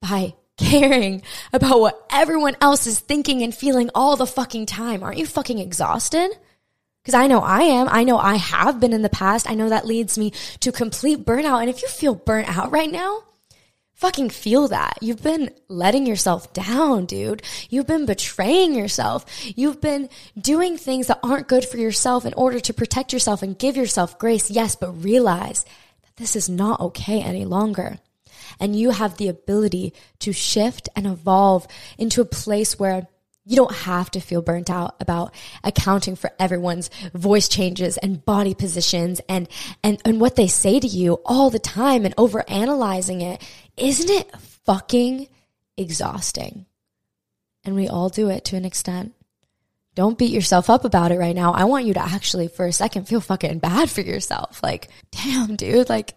by 0.00 0.34
caring 0.58 1.22
about 1.52 1.80
what 1.80 2.06
everyone 2.10 2.56
else 2.60 2.86
is 2.86 3.00
thinking 3.00 3.42
and 3.42 3.54
feeling 3.54 3.90
all 3.94 4.16
the 4.16 4.26
fucking 4.26 4.66
time. 4.66 5.02
Aren't 5.02 5.18
you 5.18 5.26
fucking 5.26 5.58
exhausted? 5.58 6.30
Because 7.02 7.14
I 7.14 7.26
know 7.26 7.40
I 7.40 7.62
am. 7.62 7.88
I 7.90 8.04
know 8.04 8.18
I 8.18 8.36
have 8.36 8.78
been 8.78 8.92
in 8.92 9.02
the 9.02 9.08
past. 9.08 9.50
I 9.50 9.54
know 9.54 9.70
that 9.70 9.86
leads 9.86 10.16
me 10.16 10.32
to 10.60 10.70
complete 10.70 11.24
burnout. 11.24 11.60
And 11.60 11.70
if 11.70 11.82
you 11.82 11.88
feel 11.88 12.14
burnt 12.14 12.54
out 12.56 12.70
right 12.70 12.90
now, 12.90 13.24
fucking 14.02 14.30
feel 14.30 14.66
that. 14.66 14.98
You've 15.00 15.22
been 15.22 15.50
letting 15.68 16.06
yourself 16.06 16.52
down, 16.52 17.06
dude. 17.06 17.40
You've 17.70 17.86
been 17.86 18.04
betraying 18.04 18.74
yourself. 18.74 19.24
You've 19.54 19.80
been 19.80 20.08
doing 20.36 20.76
things 20.76 21.06
that 21.06 21.20
aren't 21.22 21.46
good 21.46 21.64
for 21.64 21.76
yourself 21.76 22.26
in 22.26 22.34
order 22.34 22.58
to 22.58 22.74
protect 22.74 23.12
yourself 23.12 23.44
and 23.44 23.56
give 23.56 23.76
yourself 23.76 24.18
grace. 24.18 24.50
Yes, 24.50 24.74
but 24.74 25.04
realize 25.04 25.64
that 26.02 26.16
this 26.16 26.34
is 26.34 26.48
not 26.48 26.80
okay 26.80 27.22
any 27.22 27.44
longer. 27.44 28.00
And 28.58 28.74
you 28.74 28.90
have 28.90 29.18
the 29.18 29.28
ability 29.28 29.94
to 30.18 30.32
shift 30.32 30.88
and 30.96 31.06
evolve 31.06 31.68
into 31.96 32.20
a 32.20 32.24
place 32.24 32.80
where 32.80 33.06
you 33.44 33.56
don't 33.56 33.74
have 33.74 34.10
to 34.12 34.20
feel 34.20 34.40
burnt 34.40 34.70
out 34.70 34.94
about 35.00 35.34
accounting 35.64 36.14
for 36.14 36.30
everyone's 36.38 36.90
voice 37.12 37.48
changes 37.48 37.96
and 37.98 38.24
body 38.24 38.54
positions 38.54 39.20
and, 39.28 39.48
and, 39.82 40.00
and 40.04 40.20
what 40.20 40.36
they 40.36 40.46
say 40.46 40.78
to 40.78 40.86
you 40.86 41.14
all 41.24 41.50
the 41.50 41.58
time 41.58 42.04
and 42.04 42.14
over 42.16 42.48
analyzing 42.48 43.20
it. 43.20 43.42
Isn't 43.76 44.10
it 44.10 44.30
fucking 44.64 45.28
exhausting? 45.76 46.66
And 47.64 47.74
we 47.74 47.88
all 47.88 48.08
do 48.08 48.28
it 48.28 48.44
to 48.46 48.56
an 48.56 48.64
extent. 48.64 49.14
Don't 49.94 50.18
beat 50.18 50.30
yourself 50.32 50.70
up 50.70 50.84
about 50.84 51.12
it 51.12 51.18
right 51.18 51.34
now. 51.34 51.52
I 51.52 51.64
want 51.64 51.84
you 51.84 51.94
to 51.94 52.02
actually, 52.02 52.48
for 52.48 52.66
a 52.66 52.72
second, 52.72 53.08
feel 53.08 53.20
fucking 53.20 53.58
bad 53.58 53.90
for 53.90 54.00
yourself. 54.00 54.62
Like, 54.62 54.88
damn, 55.10 55.56
dude, 55.56 55.88
like, 55.88 56.14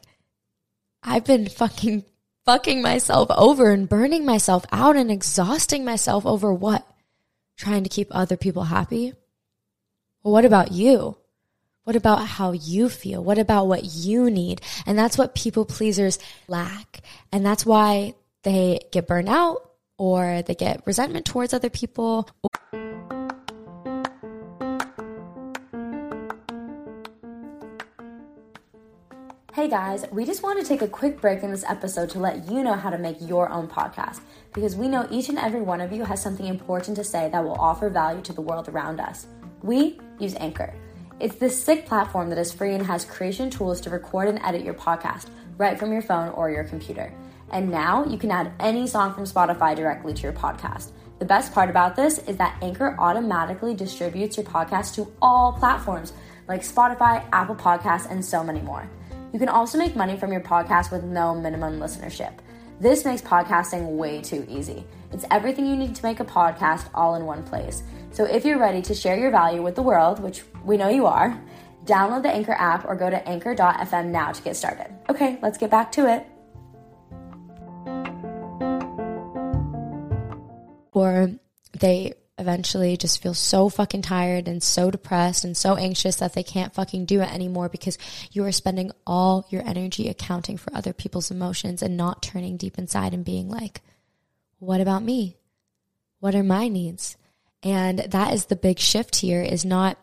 I've 1.04 1.26
been 1.26 1.50
fucking 1.50 2.06
fucking 2.46 2.82
myself 2.82 3.30
over 3.32 3.72
and 3.72 3.90
burning 3.90 4.26
myself 4.26 4.66
out 4.72 4.96
and 4.96 5.12
exhausting 5.12 5.84
myself 5.84 6.26
over 6.26 6.54
what? 6.54 6.88
Trying 7.58 7.84
to 7.84 7.90
keep 7.90 8.08
other 8.12 8.38
people 8.38 8.64
happy? 8.64 9.14
Well, 10.24 10.34
what 10.34 10.46
about 10.46 10.72
you? 10.72 11.18
What 11.84 11.96
about 11.96 12.26
how 12.26 12.52
you 12.52 12.90
feel? 12.90 13.24
What 13.24 13.38
about 13.38 13.68
what 13.68 13.84
you 13.84 14.30
need? 14.32 14.62
And 14.88 14.98
that's 14.98 15.18
what 15.18 15.36
people 15.36 15.66
pleasers 15.66 16.18
lack. 16.48 17.02
And 17.32 17.46
that's 17.46 17.66
why 17.66 18.16
they 18.44 18.80
get 18.92 19.08
burned 19.08 19.30
out 19.30 19.70
or 19.98 20.42
they 20.42 20.56
get 20.56 20.82
resentment 20.86 21.26
towards 21.26 21.54
other 21.54 21.70
people. 21.70 22.28
Hey 29.56 29.70
guys, 29.70 30.04
we 30.12 30.26
just 30.26 30.44
want 30.44 30.60
to 30.60 30.68
take 30.68 30.82
a 30.82 30.88
quick 30.90 31.22
break 31.22 31.42
in 31.42 31.50
this 31.50 31.64
episode 31.64 32.10
to 32.10 32.20
let 32.20 32.52
you 32.52 32.62
know 32.62 32.74
how 32.74 32.90
to 32.90 32.98
make 32.98 33.16
your 33.22 33.50
own 33.50 33.70
podcast 33.70 34.20
because 34.54 34.76
we 34.76 34.90
know 34.90 35.08
each 35.10 35.30
and 35.30 35.38
every 35.38 35.62
one 35.62 35.80
of 35.80 35.94
you 35.94 36.04
has 36.04 36.22
something 36.22 36.46
important 36.46 36.98
to 36.98 37.06
say 37.06 37.30
that 37.30 37.42
will 37.42 37.56
offer 37.56 37.90
value 37.90 38.22
to 38.24 38.34
the 38.34 38.42
world 38.42 38.68
around 38.68 39.00
us. 39.00 39.28
We 39.64 39.98
use 40.20 40.36
Anchor. 40.36 40.74
It's 41.22 41.36
this 41.38 41.58
sick 41.58 41.86
platform 41.86 42.28
that 42.32 42.38
is 42.38 42.52
free 42.52 42.74
and 42.74 42.86
has 42.86 43.06
creation 43.06 43.50
tools 43.50 43.80
to 43.80 43.90
record 43.90 44.28
and 44.28 44.42
edit 44.44 44.62
your 44.62 44.74
podcast 44.74 45.30
right 45.58 45.80
from 45.80 45.94
your 45.94 46.02
phone 46.02 46.34
or 46.34 46.52
your 46.52 46.66
computer. 46.66 47.14
And 47.50 47.72
now 47.72 48.04
you 48.04 48.18
can 48.18 48.32
add 48.32 48.52
any 48.60 48.88
song 48.88 49.14
from 49.14 49.24
Spotify 49.24 49.74
directly 49.74 50.14
to 50.16 50.22
your 50.22 50.34
podcast. 50.34 50.92
The 51.20 51.24
best 51.24 51.54
part 51.54 51.70
about 51.70 51.96
this 51.96 52.18
is 52.18 52.36
that 52.36 52.58
Anchor 52.62 52.98
automatically 53.00 53.74
distributes 53.74 54.36
your 54.36 54.46
podcast 54.46 54.96
to 54.96 55.10
all 55.22 55.54
platforms 55.54 56.12
like 56.50 56.62
Spotify, 56.62 57.26
Apple 57.32 57.56
Podcasts, 57.56 58.12
and 58.12 58.24
so 58.24 58.44
many 58.44 58.60
more. 58.60 58.90
You 59.36 59.40
can 59.40 59.50
also 59.50 59.78
make 59.78 59.98
money 59.98 60.16
from 60.16 60.32
your 60.32 60.40
podcast 60.40 60.94
with 60.94 61.04
no 61.04 61.36
minimum 61.36 61.78
listenership. 61.78 62.32
This 62.80 63.04
makes 63.04 63.22
podcasting 63.22 63.98
way 63.98 64.22
too 64.22 64.46
easy. 64.48 64.86
It's 65.12 65.26
everything 65.30 65.66
you 65.66 65.76
need 65.76 65.94
to 65.94 66.04
make 66.06 66.22
a 66.22 66.24
podcast 66.24 66.88
all 66.94 67.16
in 67.16 67.26
one 67.26 67.44
place. 67.44 67.84
So 68.12 68.24
if 68.24 68.46
you're 68.46 68.58
ready 68.58 68.82
to 68.84 68.94
share 68.94 69.18
your 69.18 69.32
value 69.32 69.62
with 69.62 69.76
the 69.76 69.82
world, 69.82 70.22
which 70.22 70.44
we 70.64 70.78
know 70.78 70.88
you 70.88 71.06
are, 71.06 71.38
download 71.84 72.24
the 72.24 72.30
Anchor 72.30 72.54
app 72.54 72.86
or 72.86 72.96
go 72.96 73.10
to 73.10 73.28
anchor.fm 73.28 74.06
now 74.06 74.32
to 74.32 74.42
get 74.42 74.56
started. 74.56 74.88
Okay, 75.10 75.38
let's 75.42 75.58
get 75.58 75.70
back 75.70 75.92
to 75.92 76.08
it. 76.08 76.26
Or 80.94 81.30
they 81.78 82.14
eventually 82.38 82.98
just 82.98 83.22
feel 83.22 83.34
so 83.34 83.70
fucking 83.70 84.02
tired 84.02 84.48
and 84.48 84.62
so 84.62 84.92
depressed 84.92 85.46
and 85.46 85.56
so 85.56 85.76
anxious 85.76 86.18
that 86.18 86.34
they 86.34 86.44
can't 86.44 86.74
fucking 86.74 87.06
do 87.06 87.22
it 87.22 87.34
anymore 87.34 87.70
because 87.70 87.98
you 88.32 88.44
are 88.44 88.52
spending 88.52 88.92
all 89.08 89.48
your 89.50 89.66
energy 89.66 90.10
accounting 90.10 90.58
for 90.58 90.76
other 90.76 90.92
people's 90.92 91.32
emotions 91.32 91.82
and 91.82 91.96
not 91.96 92.22
turning 92.22 92.58
deep 92.58 92.78
inside 92.78 93.14
and 93.14 93.24
being 93.24 93.50
like, 93.50 93.82
what 94.60 94.82
about 94.82 95.04
me? 95.04 95.38
What 96.20 96.36
are 96.36 96.44
my 96.44 96.68
needs? 96.68 97.16
And 97.64 98.00
that 98.00 98.34
is 98.34 98.46
the 98.46 98.56
big 98.56 98.80
shift 98.80 99.18
here 99.18 99.42
is 99.42 99.64
not 99.64 99.98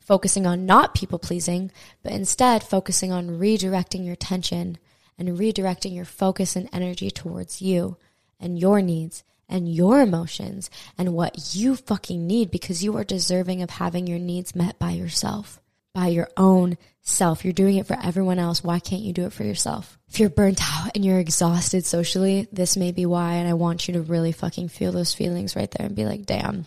focusing 0.00 0.46
on 0.46 0.66
not 0.66 0.94
people 0.94 1.18
pleasing, 1.18 1.70
but 2.02 2.12
instead 2.12 2.62
focusing 2.62 3.12
on 3.12 3.38
redirecting 3.38 4.04
your 4.04 4.14
attention 4.14 4.78
and 5.16 5.38
redirecting 5.38 5.94
your 5.94 6.04
focus 6.04 6.56
and 6.56 6.68
energy 6.72 7.10
towards 7.10 7.62
you 7.62 7.96
and 8.40 8.58
your 8.58 8.80
needs 8.80 9.22
and 9.48 9.72
your 9.72 10.00
emotions 10.00 10.70
and 10.96 11.14
what 11.14 11.54
you 11.54 11.76
fucking 11.76 12.26
need 12.26 12.50
because 12.50 12.84
you 12.84 12.96
are 12.96 13.04
deserving 13.04 13.62
of 13.62 13.70
having 13.70 14.06
your 14.06 14.18
needs 14.18 14.54
met 14.54 14.78
by 14.78 14.90
yourself, 14.90 15.60
by 15.94 16.08
your 16.08 16.28
own 16.36 16.76
self. 17.00 17.44
You're 17.44 17.52
doing 17.52 17.76
it 17.76 17.86
for 17.86 17.98
everyone 18.02 18.38
else. 18.38 18.62
Why 18.62 18.78
can't 18.78 19.02
you 19.02 19.12
do 19.12 19.26
it 19.26 19.32
for 19.32 19.44
yourself? 19.44 19.98
If 20.08 20.20
you're 20.20 20.30
burnt 20.30 20.60
out 20.62 20.92
and 20.94 21.04
you're 21.04 21.18
exhausted 21.18 21.84
socially, 21.84 22.48
this 22.52 22.76
may 22.76 22.92
be 22.92 23.06
why. 23.06 23.34
And 23.34 23.48
I 23.48 23.54
want 23.54 23.88
you 23.88 23.94
to 23.94 24.02
really 24.02 24.32
fucking 24.32 24.68
feel 24.68 24.92
those 24.92 25.14
feelings 25.14 25.56
right 25.56 25.70
there 25.70 25.86
and 25.86 25.96
be 25.96 26.04
like, 26.04 26.26
damn, 26.26 26.66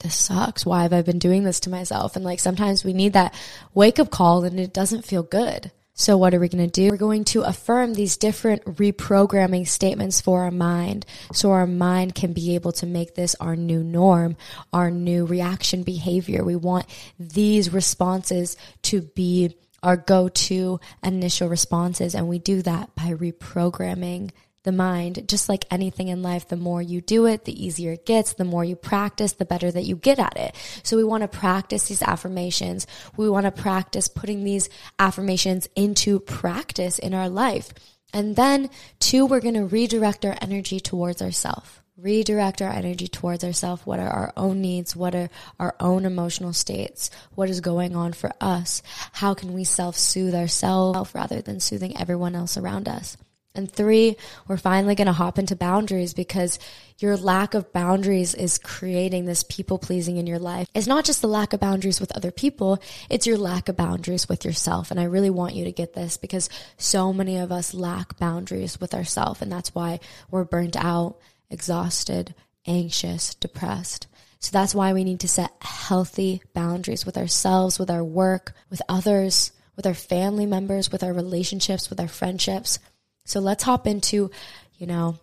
this 0.00 0.14
sucks. 0.14 0.66
Why 0.66 0.82
have 0.82 0.92
I 0.92 1.02
been 1.02 1.18
doing 1.18 1.44
this 1.44 1.60
to 1.60 1.70
myself? 1.70 2.16
And 2.16 2.24
like 2.24 2.40
sometimes 2.40 2.84
we 2.84 2.92
need 2.92 3.12
that 3.12 3.34
wake 3.74 3.98
up 3.98 4.10
call 4.10 4.44
and 4.44 4.58
it 4.58 4.72
doesn't 4.72 5.04
feel 5.04 5.22
good. 5.22 5.70
So 5.94 6.16
what 6.16 6.32
are 6.32 6.40
we 6.40 6.48
going 6.48 6.68
to 6.68 6.70
do? 6.70 6.90
We're 6.90 6.96
going 6.96 7.24
to 7.24 7.42
affirm 7.42 7.94
these 7.94 8.16
different 8.16 8.64
reprogramming 8.64 9.68
statements 9.68 10.20
for 10.20 10.42
our 10.42 10.50
mind 10.50 11.04
so 11.32 11.50
our 11.50 11.66
mind 11.66 12.14
can 12.14 12.32
be 12.32 12.54
able 12.54 12.72
to 12.72 12.86
make 12.86 13.14
this 13.14 13.34
our 13.40 13.54
new 13.54 13.82
norm, 13.82 14.36
our 14.72 14.90
new 14.90 15.26
reaction 15.26 15.82
behavior. 15.82 16.42
We 16.42 16.56
want 16.56 16.86
these 17.18 17.72
responses 17.72 18.56
to 18.82 19.02
be 19.02 19.56
our 19.82 19.96
go-to 19.96 20.80
initial 21.02 21.48
responses 21.48 22.14
and 22.14 22.28
we 22.28 22.38
do 22.38 22.62
that 22.62 22.94
by 22.94 23.12
reprogramming 23.12 24.30
the 24.62 24.72
mind, 24.72 25.26
just 25.26 25.48
like 25.48 25.64
anything 25.70 26.08
in 26.08 26.22
life, 26.22 26.48
the 26.48 26.56
more 26.56 26.82
you 26.82 27.00
do 27.00 27.26
it, 27.26 27.44
the 27.44 27.64
easier 27.64 27.92
it 27.92 28.04
gets. 28.04 28.34
The 28.34 28.44
more 28.44 28.64
you 28.64 28.76
practice, 28.76 29.32
the 29.32 29.44
better 29.46 29.70
that 29.70 29.84
you 29.84 29.96
get 29.96 30.18
at 30.18 30.36
it. 30.36 30.54
So 30.82 30.96
we 30.96 31.04
want 31.04 31.22
to 31.22 31.28
practice 31.28 31.88
these 31.88 32.02
affirmations. 32.02 32.86
We 33.16 33.30
want 33.30 33.46
to 33.46 33.52
practice 33.52 34.08
putting 34.08 34.44
these 34.44 34.68
affirmations 34.98 35.68
into 35.76 36.20
practice 36.20 36.98
in 36.98 37.14
our 37.14 37.28
life. 37.28 37.72
And 38.12 38.36
then 38.36 38.70
two, 38.98 39.24
we're 39.24 39.40
going 39.40 39.54
to 39.54 39.64
redirect 39.64 40.24
our 40.26 40.36
energy 40.42 40.78
towards 40.80 41.22
ourselves. 41.22 41.70
Redirect 41.96 42.60
our 42.62 42.70
energy 42.70 43.08
towards 43.08 43.44
ourselves. 43.44 43.86
What 43.86 44.00
are 44.00 44.08
our 44.08 44.32
own 44.36 44.60
needs? 44.60 44.96
What 44.96 45.14
are 45.14 45.30
our 45.58 45.74
own 45.80 46.04
emotional 46.04 46.52
states? 46.52 47.10
What 47.34 47.50
is 47.50 47.60
going 47.60 47.94
on 47.94 48.14
for 48.14 48.32
us? 48.40 48.82
How 49.12 49.34
can 49.34 49.52
we 49.52 49.64
self 49.64 49.96
soothe 49.96 50.34
ourselves 50.34 51.14
rather 51.14 51.42
than 51.42 51.60
soothing 51.60 51.96
everyone 51.98 52.34
else 52.34 52.56
around 52.56 52.88
us? 52.88 53.18
And 53.54 53.70
three, 53.70 54.16
we're 54.46 54.56
finally 54.56 54.94
going 54.94 55.06
to 55.06 55.12
hop 55.12 55.38
into 55.38 55.56
boundaries 55.56 56.14
because 56.14 56.60
your 56.98 57.16
lack 57.16 57.54
of 57.54 57.72
boundaries 57.72 58.34
is 58.34 58.58
creating 58.58 59.24
this 59.24 59.42
people 59.42 59.78
pleasing 59.78 60.18
in 60.18 60.26
your 60.26 60.38
life. 60.38 60.68
It's 60.72 60.86
not 60.86 61.04
just 61.04 61.20
the 61.20 61.28
lack 61.28 61.52
of 61.52 61.58
boundaries 61.58 62.00
with 62.00 62.16
other 62.16 62.30
people, 62.30 62.80
it's 63.08 63.26
your 63.26 63.38
lack 63.38 63.68
of 63.68 63.76
boundaries 63.76 64.28
with 64.28 64.44
yourself. 64.44 64.92
And 64.92 65.00
I 65.00 65.04
really 65.04 65.30
want 65.30 65.54
you 65.54 65.64
to 65.64 65.72
get 65.72 65.94
this 65.94 66.16
because 66.16 66.48
so 66.76 67.12
many 67.12 67.38
of 67.38 67.50
us 67.50 67.74
lack 67.74 68.18
boundaries 68.18 68.80
with 68.80 68.94
ourselves. 68.94 69.42
And 69.42 69.50
that's 69.50 69.74
why 69.74 69.98
we're 70.30 70.44
burnt 70.44 70.76
out, 70.76 71.18
exhausted, 71.50 72.34
anxious, 72.66 73.34
depressed. 73.34 74.06
So 74.38 74.50
that's 74.52 74.74
why 74.74 74.92
we 74.92 75.04
need 75.04 75.20
to 75.20 75.28
set 75.28 75.52
healthy 75.60 76.40
boundaries 76.54 77.04
with 77.04 77.18
ourselves, 77.18 77.78
with 77.78 77.90
our 77.90 78.04
work, 78.04 78.54
with 78.70 78.80
others, 78.88 79.52
with 79.76 79.86
our 79.86 79.94
family 79.94 80.46
members, 80.46 80.90
with 80.90 81.02
our 81.02 81.12
relationships, 81.12 81.90
with 81.90 82.00
our 82.00 82.08
friendships. 82.08 82.78
So 83.30 83.38
let's 83.38 83.62
hop 83.62 83.86
into, 83.86 84.32
you 84.76 84.88
know, 84.88 85.16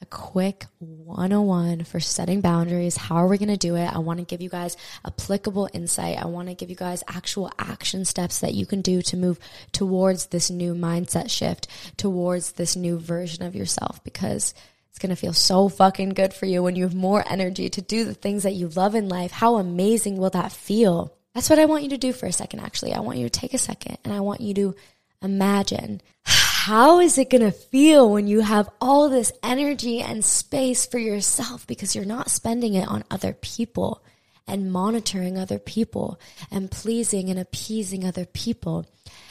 a 0.00 0.06
quick 0.06 0.66
101 0.78 1.82
for 1.82 1.98
setting 1.98 2.40
boundaries. 2.40 2.96
How 2.96 3.16
are 3.16 3.26
we 3.26 3.36
going 3.36 3.48
to 3.48 3.56
do 3.56 3.74
it? 3.74 3.92
I 3.92 3.98
want 3.98 4.20
to 4.20 4.24
give 4.24 4.40
you 4.40 4.48
guys 4.48 4.76
applicable 5.04 5.68
insight. 5.72 6.22
I 6.22 6.26
want 6.26 6.46
to 6.46 6.54
give 6.54 6.70
you 6.70 6.76
guys 6.76 7.02
actual 7.08 7.50
action 7.58 8.04
steps 8.04 8.38
that 8.38 8.54
you 8.54 8.64
can 8.64 8.80
do 8.80 9.02
to 9.02 9.16
move 9.16 9.40
towards 9.72 10.26
this 10.26 10.50
new 10.50 10.72
mindset 10.72 11.30
shift, 11.30 11.66
towards 11.96 12.52
this 12.52 12.76
new 12.76 12.96
version 12.96 13.42
of 13.42 13.56
yourself 13.56 14.04
because 14.04 14.54
it's 14.90 15.00
going 15.00 15.10
to 15.10 15.16
feel 15.16 15.32
so 15.32 15.68
fucking 15.68 16.10
good 16.10 16.32
for 16.32 16.46
you 16.46 16.62
when 16.62 16.76
you 16.76 16.84
have 16.84 16.94
more 16.94 17.24
energy 17.28 17.70
to 17.70 17.82
do 17.82 18.04
the 18.04 18.14
things 18.14 18.44
that 18.44 18.54
you 18.54 18.68
love 18.68 18.94
in 18.94 19.08
life. 19.08 19.32
How 19.32 19.56
amazing 19.56 20.16
will 20.16 20.30
that 20.30 20.52
feel? 20.52 21.12
That's 21.34 21.50
what 21.50 21.58
I 21.58 21.64
want 21.64 21.82
you 21.82 21.90
to 21.90 21.98
do 21.98 22.12
for 22.12 22.26
a 22.26 22.32
second, 22.32 22.60
actually. 22.60 22.92
I 22.92 23.00
want 23.00 23.18
you 23.18 23.28
to 23.28 23.40
take 23.40 23.52
a 23.52 23.58
second 23.58 23.98
and 24.04 24.14
I 24.14 24.20
want 24.20 24.42
you 24.42 24.54
to 24.54 24.76
imagine 25.20 26.00
how 26.58 26.98
is 26.98 27.18
it 27.18 27.30
going 27.30 27.40
to 27.40 27.52
feel 27.52 28.10
when 28.10 28.26
you 28.26 28.40
have 28.40 28.68
all 28.80 29.08
this 29.08 29.30
energy 29.44 30.00
and 30.00 30.24
space 30.24 30.86
for 30.86 30.98
yourself 30.98 31.64
because 31.68 31.94
you're 31.94 32.04
not 32.04 32.32
spending 32.32 32.74
it 32.74 32.88
on 32.88 33.04
other 33.12 33.32
people 33.32 34.02
and 34.44 34.72
monitoring 34.72 35.38
other 35.38 35.60
people 35.60 36.18
and 36.50 36.68
pleasing 36.68 37.30
and 37.30 37.38
appeasing 37.38 38.04
other 38.04 38.26
people. 38.26 38.86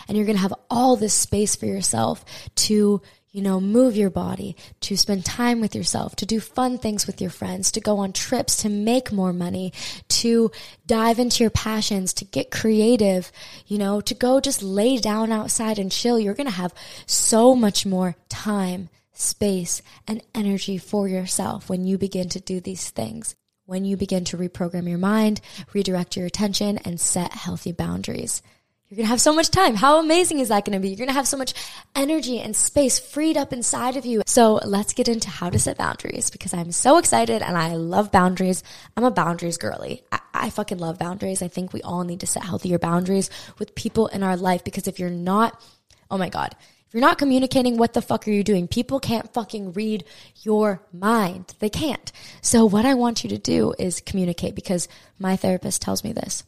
And 0.08 0.16
you're 0.16 0.26
going 0.26 0.38
to 0.38 0.42
have 0.42 0.54
all 0.70 0.96
this 0.96 1.14
space 1.14 1.54
for 1.54 1.66
yourself 1.66 2.24
to 2.56 3.02
you 3.32 3.42
know, 3.42 3.60
move 3.60 3.96
your 3.96 4.10
body, 4.10 4.56
to 4.82 4.98
spend 4.98 5.26
time 5.26 5.60
with 5.60 5.76
yourself, 5.76 6.16
to 6.16 6.26
do 6.26 6.40
fun 6.40 6.78
things 6.78 7.06
with 7.06 7.22
your 7.22 7.30
friends, 7.30 7.72
to 7.72 7.82
go 7.82 7.98
on 7.98 8.14
trips, 8.14 8.58
to 8.58 8.70
make 8.70 9.12
more 9.12 9.34
money, 9.34 9.74
to 10.08 10.50
dive 10.86 11.20
into 11.20 11.44
your 11.44 11.52
passions, 11.52 12.14
to 12.14 12.26
get 12.26 12.52
creative, 12.52 13.32
you 13.68 13.78
know, 13.78 14.02
to 14.02 14.14
go 14.14 14.40
just 14.40 14.64
lay 14.64 14.98
down 14.98 15.32
outside 15.32 15.78
and 15.78 15.92
chill. 15.92 16.20
You're 16.20 16.34
going 16.34 16.48
to 16.48 16.54
have 16.54 16.74
so 17.06 17.56
much 17.56 17.86
more 17.86 18.16
time, 18.30 18.90
space, 19.14 19.82
and 20.08 20.22
energy 20.34 20.78
for 20.78 21.08
yourself 21.08 21.70
when 21.70 21.86
you 21.86 21.98
begin 21.98 22.30
to 22.30 22.40
do 22.40 22.60
these 22.60 22.90
things. 22.90 23.36
When 23.66 23.84
you 23.84 23.98
begin 23.98 24.24
to 24.26 24.38
reprogram 24.38 24.88
your 24.88 24.98
mind, 24.98 25.42
redirect 25.74 26.16
your 26.16 26.26
attention, 26.26 26.78
and 26.80 27.00
set 27.02 27.34
healthy 27.34 27.74
boundaries. 27.74 28.42
You're 28.90 28.98
going 28.98 29.08
to 29.08 29.10
have 29.10 29.20
so 29.20 29.34
much 29.34 29.50
time. 29.50 29.76
How 29.76 30.00
amazing 30.00 30.40
is 30.40 30.48
that 30.48 30.64
going 30.64 30.74
to 30.74 30.80
be? 30.80 30.88
You're 30.88 30.98
going 30.98 31.10
to 31.10 31.14
have 31.14 31.28
so 31.28 31.36
much 31.36 31.54
energy 31.94 32.40
and 32.40 32.56
space 32.56 33.00
freed 33.00 33.36
up 33.36 33.52
inside 33.52 33.98
of 33.98 34.06
you. 34.06 34.22
So 34.26 34.62
let's 34.64 34.94
get 34.94 35.10
into 35.10 35.30
how 35.30 35.50
to 35.50 35.60
set 35.60 35.78
boundaries 35.78 36.30
because 36.30 36.54
I'm 36.54 36.72
so 36.72 36.98
excited 36.98 37.42
and 37.42 37.58
I 37.58 37.76
love 37.76 38.14
boundaries. 38.14 38.64
I'm 38.96 39.04
a 39.04 39.12
boundaries 39.12 39.58
girly. 39.58 40.04
I, 40.10 40.20
I 40.34 40.50
fucking 40.52 40.78
love 40.78 40.98
boundaries. 40.98 41.42
I 41.42 41.50
think 41.50 41.74
we 41.74 41.82
all 41.82 42.06
need 42.06 42.22
to 42.22 42.28
set 42.28 42.46
healthier 42.46 42.80
boundaries 42.80 43.30
with 43.60 43.76
people 43.76 44.08
in 44.08 44.24
our 44.24 44.38
life 44.38 44.64
because 44.64 44.88
if 44.88 45.00
you're 45.00 45.10
not, 45.10 45.62
oh 46.10 46.18
my 46.18 46.30
God, 46.30 46.56
if 46.88 46.94
you're 46.94 47.02
not 47.02 47.18
communicating, 47.18 47.76
what 47.76 47.92
the 47.92 48.02
fuck 48.02 48.26
are 48.26 48.32
you 48.32 48.46
doing? 48.46 48.70
People 48.70 49.02
can't 49.02 49.34
fucking 49.34 49.74
read 49.74 50.06
your 50.44 50.82
mind. 50.94 51.56
They 51.60 51.70
can't. 51.70 52.10
So 52.42 52.64
what 52.64 52.86
I 52.86 52.94
want 52.94 53.26
you 53.26 53.32
to 53.32 53.38
do 53.38 53.74
is 53.78 54.00
communicate 54.00 54.56
because 54.56 54.88
my 55.20 55.36
therapist 55.36 55.82
tells 55.82 56.06
me 56.06 56.14
this. 56.14 56.46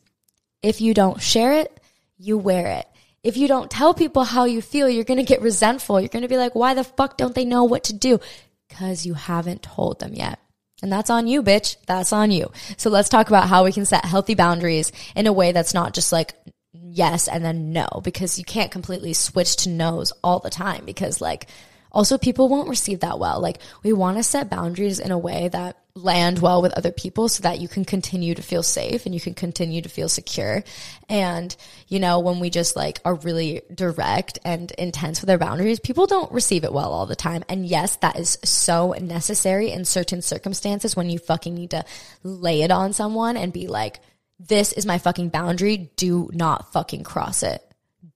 If 0.63 0.79
you 0.79 0.93
don't 0.93 1.21
share 1.21 1.51
it, 1.51 1.81
you 2.19 2.37
wear 2.37 2.67
it. 2.67 2.87
If 3.23 3.37
you 3.37 3.47
don't 3.47 3.71
tell 3.71 3.93
people 3.93 4.23
how 4.23 4.45
you 4.45 4.61
feel, 4.61 4.87
you're 4.87 5.03
going 5.03 5.19
to 5.19 5.23
get 5.23 5.41
resentful. 5.41 5.99
You're 5.99 6.09
going 6.09 6.21
to 6.21 6.29
be 6.29 6.37
like, 6.37 6.55
why 6.55 6.73
the 6.73 6.83
fuck 6.83 7.17
don't 7.17 7.33
they 7.33 7.45
know 7.45 7.63
what 7.63 7.85
to 7.85 7.93
do? 7.93 8.19
Because 8.67 9.05
you 9.05 9.13
haven't 9.13 9.63
told 9.63 9.99
them 9.99 10.13
yet. 10.13 10.39
And 10.81 10.91
that's 10.91 11.09
on 11.09 11.27
you, 11.27 11.43
bitch. 11.43 11.75
That's 11.87 12.13
on 12.13 12.31
you. 12.31 12.51
So 12.77 12.89
let's 12.89 13.09
talk 13.09 13.27
about 13.27 13.49
how 13.49 13.63
we 13.63 13.71
can 13.71 13.85
set 13.85 14.05
healthy 14.05 14.35
boundaries 14.35 14.91
in 15.15 15.27
a 15.27 15.33
way 15.33 15.51
that's 15.51 15.73
not 15.73 15.93
just 15.93 16.11
like 16.11 16.33
yes 16.71 17.27
and 17.27 17.43
then 17.43 17.73
no, 17.73 17.87
because 18.03 18.37
you 18.37 18.45
can't 18.45 18.71
completely 18.71 19.13
switch 19.13 19.57
to 19.57 19.69
no's 19.69 20.13
all 20.23 20.39
the 20.39 20.49
time 20.49 20.85
because 20.85 21.19
like 21.19 21.47
also 21.91 22.17
people 22.17 22.47
won't 22.47 22.69
receive 22.69 23.01
that 23.01 23.19
well. 23.19 23.41
Like 23.41 23.59
we 23.83 23.91
want 23.91 24.17
to 24.17 24.23
set 24.23 24.49
boundaries 24.49 24.99
in 24.99 25.11
a 25.11 25.17
way 25.17 25.49
that 25.49 25.77
land 26.03 26.39
well 26.39 26.61
with 26.61 26.73
other 26.73 26.91
people 26.91 27.29
so 27.29 27.43
that 27.43 27.59
you 27.59 27.67
can 27.67 27.85
continue 27.85 28.33
to 28.35 28.41
feel 28.41 28.63
safe 28.63 29.05
and 29.05 29.13
you 29.13 29.21
can 29.21 29.33
continue 29.33 29.81
to 29.81 29.89
feel 29.89 30.09
secure. 30.09 30.63
And, 31.07 31.55
you 31.87 31.99
know, 31.99 32.19
when 32.19 32.39
we 32.39 32.49
just 32.49 32.75
like 32.75 32.99
are 33.05 33.15
really 33.15 33.61
direct 33.73 34.39
and 34.43 34.71
intense 34.71 35.21
with 35.21 35.29
our 35.29 35.37
boundaries, 35.37 35.79
people 35.79 36.07
don't 36.07 36.31
receive 36.31 36.63
it 36.63 36.73
well 36.73 36.91
all 36.91 37.05
the 37.05 37.15
time. 37.15 37.43
And 37.49 37.65
yes, 37.65 37.97
that 37.97 38.17
is 38.17 38.37
so 38.43 38.93
necessary 38.93 39.71
in 39.71 39.85
certain 39.85 40.21
circumstances 40.21 40.95
when 40.95 41.09
you 41.09 41.19
fucking 41.19 41.53
need 41.53 41.71
to 41.71 41.85
lay 42.23 42.61
it 42.61 42.71
on 42.71 42.93
someone 42.93 43.37
and 43.37 43.53
be 43.53 43.67
like, 43.67 43.99
this 44.39 44.71
is 44.71 44.85
my 44.85 44.97
fucking 44.97 45.29
boundary. 45.29 45.91
Do 45.95 46.29
not 46.33 46.71
fucking 46.71 47.03
cross 47.03 47.43
it. 47.43 47.61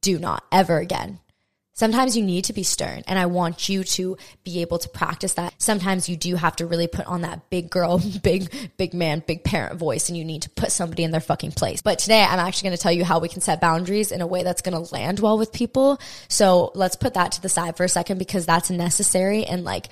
Do 0.01 0.19
not 0.19 0.43
ever 0.51 0.77
again. 0.77 1.19
Sometimes 1.76 2.15
you 2.15 2.24
need 2.24 2.45
to 2.45 2.53
be 2.53 2.61
stern 2.61 3.03
and 3.07 3.17
I 3.17 3.26
want 3.26 3.67
you 3.67 3.84
to 3.84 4.15
be 4.43 4.61
able 4.61 4.78
to 4.78 4.89
practice 4.89 5.34
that. 5.34 5.55
Sometimes 5.57 6.07
you 6.07 6.15
do 6.15 6.36
have 6.36 6.55
to 6.57 6.67
really 6.67 6.88
put 6.88 7.07
on 7.07 7.21
that 7.21 7.49
big 7.49 7.69
girl, 7.69 7.99
big, 8.24 8.49
big 8.78 8.93
man, 8.93 9.24
big 9.26 9.43
parent 9.43 9.80
voice 9.80 10.07
and 10.07 10.17
you 10.17 10.24
need 10.24 10.43
to 10.43 10.49
put 10.51 10.71
somebody 10.71 11.03
in 11.03 11.09
their 11.11 11.19
fucking 11.19 11.53
place. 11.53 11.82
But 11.82 11.97
today 11.97 12.21
I'm 12.21 12.39
actually 12.39 12.69
going 12.69 12.78
to 12.78 12.84
tell 12.84 12.91
you 12.91 13.03
how 13.03 13.19
we 13.19 13.28
can 13.30 13.41
set 13.41 13.59
boundaries 13.59 14.11
in 14.11 14.21
a 14.21 14.28
way 14.28 14.43
that's 14.43 14.61
going 14.61 14.86
to 14.86 14.93
land 14.93 15.19
well 15.19 15.38
with 15.38 15.51
people. 15.51 15.99
So 16.28 16.71
let's 16.76 16.95
put 16.95 17.15
that 17.15 17.34
to 17.34 17.41
the 17.41 17.49
side 17.49 17.76
for 17.76 17.84
a 17.84 17.89
second 17.89 18.19
because 18.19 18.45
that's 18.45 18.69
necessary 18.69 19.45
and 19.45 19.63
like 19.63 19.88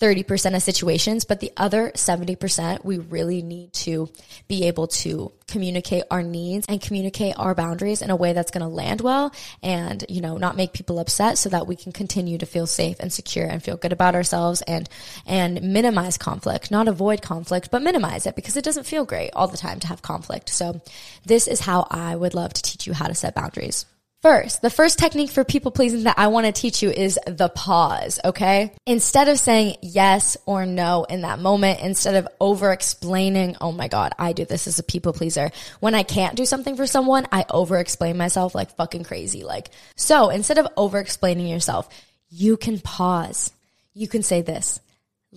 30% 0.00 0.54
of 0.54 0.62
situations, 0.62 1.24
but 1.24 1.40
the 1.40 1.52
other 1.56 1.90
70%, 1.90 2.84
we 2.84 2.98
really 2.98 3.42
need 3.42 3.72
to 3.72 4.08
be 4.48 4.64
able 4.64 4.88
to 4.88 5.32
communicate 5.46 6.04
our 6.10 6.22
needs 6.22 6.66
and 6.68 6.80
communicate 6.80 7.34
our 7.38 7.54
boundaries 7.54 8.02
in 8.02 8.10
a 8.10 8.16
way 8.16 8.32
that's 8.32 8.50
going 8.50 8.62
to 8.62 8.68
land 8.68 9.00
well 9.00 9.32
and, 9.62 10.04
you 10.08 10.20
know, 10.20 10.36
not 10.36 10.56
make 10.56 10.72
people 10.72 10.98
upset 10.98 11.38
so 11.38 11.48
that 11.48 11.66
we 11.66 11.76
can 11.76 11.92
continue 11.92 12.38
to 12.38 12.46
feel 12.46 12.66
safe 12.66 12.98
and 13.00 13.12
secure 13.12 13.46
and 13.46 13.62
feel 13.62 13.76
good 13.76 13.92
about 13.92 14.14
ourselves 14.14 14.62
and, 14.62 14.88
and 15.26 15.62
minimize 15.62 16.18
conflict, 16.18 16.70
not 16.70 16.88
avoid 16.88 17.22
conflict, 17.22 17.70
but 17.70 17.82
minimize 17.82 18.26
it 18.26 18.36
because 18.36 18.56
it 18.56 18.64
doesn't 18.64 18.86
feel 18.86 19.04
great 19.04 19.30
all 19.34 19.48
the 19.48 19.56
time 19.56 19.80
to 19.80 19.86
have 19.86 20.02
conflict. 20.02 20.48
So 20.48 20.80
this 21.24 21.46
is 21.46 21.60
how 21.60 21.86
I 21.90 22.16
would 22.16 22.34
love 22.34 22.52
to 22.54 22.62
teach 22.62 22.86
you 22.86 22.94
how 22.94 23.06
to 23.06 23.14
set 23.14 23.34
boundaries. 23.34 23.86
First, 24.24 24.62
the 24.62 24.70
first 24.70 24.98
technique 24.98 25.28
for 25.28 25.44
people 25.44 25.70
pleasing 25.70 26.04
that 26.04 26.18
I 26.18 26.28
want 26.28 26.46
to 26.46 26.52
teach 26.52 26.82
you 26.82 26.88
is 26.88 27.18
the 27.26 27.50
pause, 27.50 28.18
okay? 28.24 28.72
Instead 28.86 29.28
of 29.28 29.38
saying 29.38 29.76
yes 29.82 30.38
or 30.46 30.64
no 30.64 31.04
in 31.04 31.20
that 31.20 31.40
moment, 31.40 31.80
instead 31.80 32.14
of 32.14 32.28
over 32.40 32.72
explaining, 32.72 33.56
oh 33.60 33.70
my 33.70 33.86
God, 33.86 34.14
I 34.18 34.32
do 34.32 34.46
this 34.46 34.66
as 34.66 34.78
a 34.78 34.82
people 34.82 35.12
pleaser. 35.12 35.50
When 35.80 35.94
I 35.94 36.04
can't 36.04 36.36
do 36.36 36.46
something 36.46 36.74
for 36.74 36.86
someone, 36.86 37.26
I 37.32 37.44
over 37.50 37.76
explain 37.76 38.16
myself 38.16 38.54
like 38.54 38.74
fucking 38.76 39.04
crazy. 39.04 39.44
Like, 39.44 39.68
so 39.94 40.30
instead 40.30 40.56
of 40.56 40.68
over 40.74 40.98
explaining 41.00 41.48
yourself, 41.48 41.86
you 42.30 42.56
can 42.56 42.78
pause. 42.78 43.52
You 43.92 44.08
can 44.08 44.22
say 44.22 44.40
this, 44.40 44.80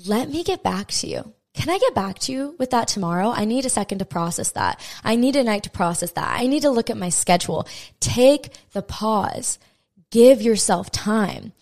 let 0.05 0.29
me 0.29 0.45
get 0.45 0.63
back 0.63 0.87
to 0.91 1.07
you. 1.07 1.33
Can 1.57 1.71
I 1.71 1.79
get 1.79 1.95
back 1.95 2.19
to 2.19 2.31
you 2.31 2.55
with 2.59 2.69
that 2.69 2.87
tomorrow? 2.87 3.31
I 3.31 3.45
need 3.45 3.65
a 3.65 3.69
second 3.69 3.97
to 3.97 4.05
process 4.05 4.51
that. 4.51 4.79
I 5.03 5.15
need 5.15 5.35
a 5.35 5.43
night 5.43 5.63
to 5.63 5.71
process 5.71 6.11
that. 6.11 6.39
I 6.39 6.45
need 6.45 6.61
to 6.61 6.69
look 6.69 6.91
at 6.91 6.97
my 6.97 7.09
schedule. 7.09 7.67
Take 7.99 8.51
the 8.73 8.83
pause. 8.83 9.57
Give 10.11 10.39
yourself 10.39 10.91
time. 10.91 11.53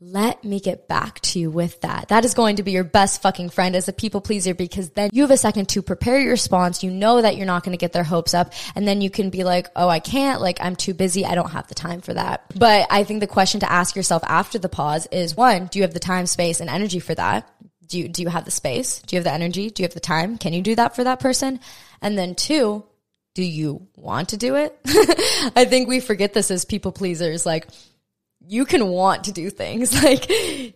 Let 0.00 0.44
me 0.44 0.58
get 0.58 0.88
back 0.88 1.20
to 1.20 1.38
you 1.38 1.50
with 1.50 1.80
that. 1.80 2.08
That 2.08 2.24
is 2.24 2.34
going 2.34 2.56
to 2.56 2.62
be 2.62 2.72
your 2.72 2.84
best 2.84 3.22
fucking 3.22 3.48
friend 3.48 3.74
as 3.76 3.88
a 3.88 3.92
people 3.92 4.20
pleaser 4.20 4.52
because 4.52 4.90
then 4.90 5.10
you 5.12 5.22
have 5.22 5.30
a 5.30 5.38
second 5.38 5.70
to 5.70 5.80
prepare 5.80 6.20
your 6.20 6.32
response. 6.32 6.82
You 6.82 6.90
know 6.90 7.22
that 7.22 7.36
you're 7.36 7.46
not 7.46 7.62
going 7.62 7.72
to 7.72 7.80
get 7.80 7.92
their 7.92 8.04
hopes 8.04 8.34
up. 8.34 8.52
And 8.74 8.86
then 8.86 9.00
you 9.00 9.10
can 9.10 9.30
be 9.30 9.42
like, 9.44 9.68
oh, 9.76 9.88
I 9.88 10.00
can't. 10.00 10.40
Like, 10.42 10.58
I'm 10.60 10.76
too 10.76 10.92
busy. 10.92 11.24
I 11.24 11.34
don't 11.36 11.52
have 11.52 11.68
the 11.68 11.74
time 11.74 12.02
for 12.02 12.12
that. 12.12 12.52
But 12.58 12.88
I 12.90 13.04
think 13.04 13.20
the 13.20 13.26
question 13.26 13.60
to 13.60 13.72
ask 13.72 13.96
yourself 13.96 14.22
after 14.26 14.58
the 14.58 14.68
pause 14.68 15.06
is 15.12 15.36
one, 15.36 15.66
do 15.68 15.78
you 15.78 15.84
have 15.84 15.94
the 15.94 16.00
time, 16.00 16.26
space, 16.26 16.60
and 16.60 16.68
energy 16.68 16.98
for 16.98 17.14
that? 17.14 17.48
Do 17.86 17.98
you, 17.98 18.08
do 18.08 18.22
you 18.22 18.28
have 18.28 18.44
the 18.44 18.50
space? 18.50 19.00
Do 19.02 19.16
you 19.16 19.18
have 19.18 19.24
the 19.24 19.32
energy? 19.32 19.70
Do 19.70 19.82
you 19.82 19.84
have 19.84 19.94
the 19.94 20.00
time? 20.00 20.38
Can 20.38 20.52
you 20.52 20.62
do 20.62 20.74
that 20.74 20.96
for 20.96 21.04
that 21.04 21.20
person? 21.20 21.60
And 22.02 22.18
then 22.18 22.34
two, 22.34 22.84
do 23.34 23.42
you 23.42 23.86
want 23.96 24.30
to 24.30 24.36
do 24.36 24.56
it? 24.56 24.78
I 25.56 25.66
think 25.66 25.88
we 25.88 26.00
forget 26.00 26.32
this 26.32 26.50
as 26.50 26.64
people 26.64 26.92
pleasers. 26.92 27.44
Like, 27.44 27.68
you 28.48 28.64
can 28.64 28.88
want 28.88 29.24
to 29.24 29.32
do 29.32 29.50
things. 29.50 29.92
Like, 30.02 30.26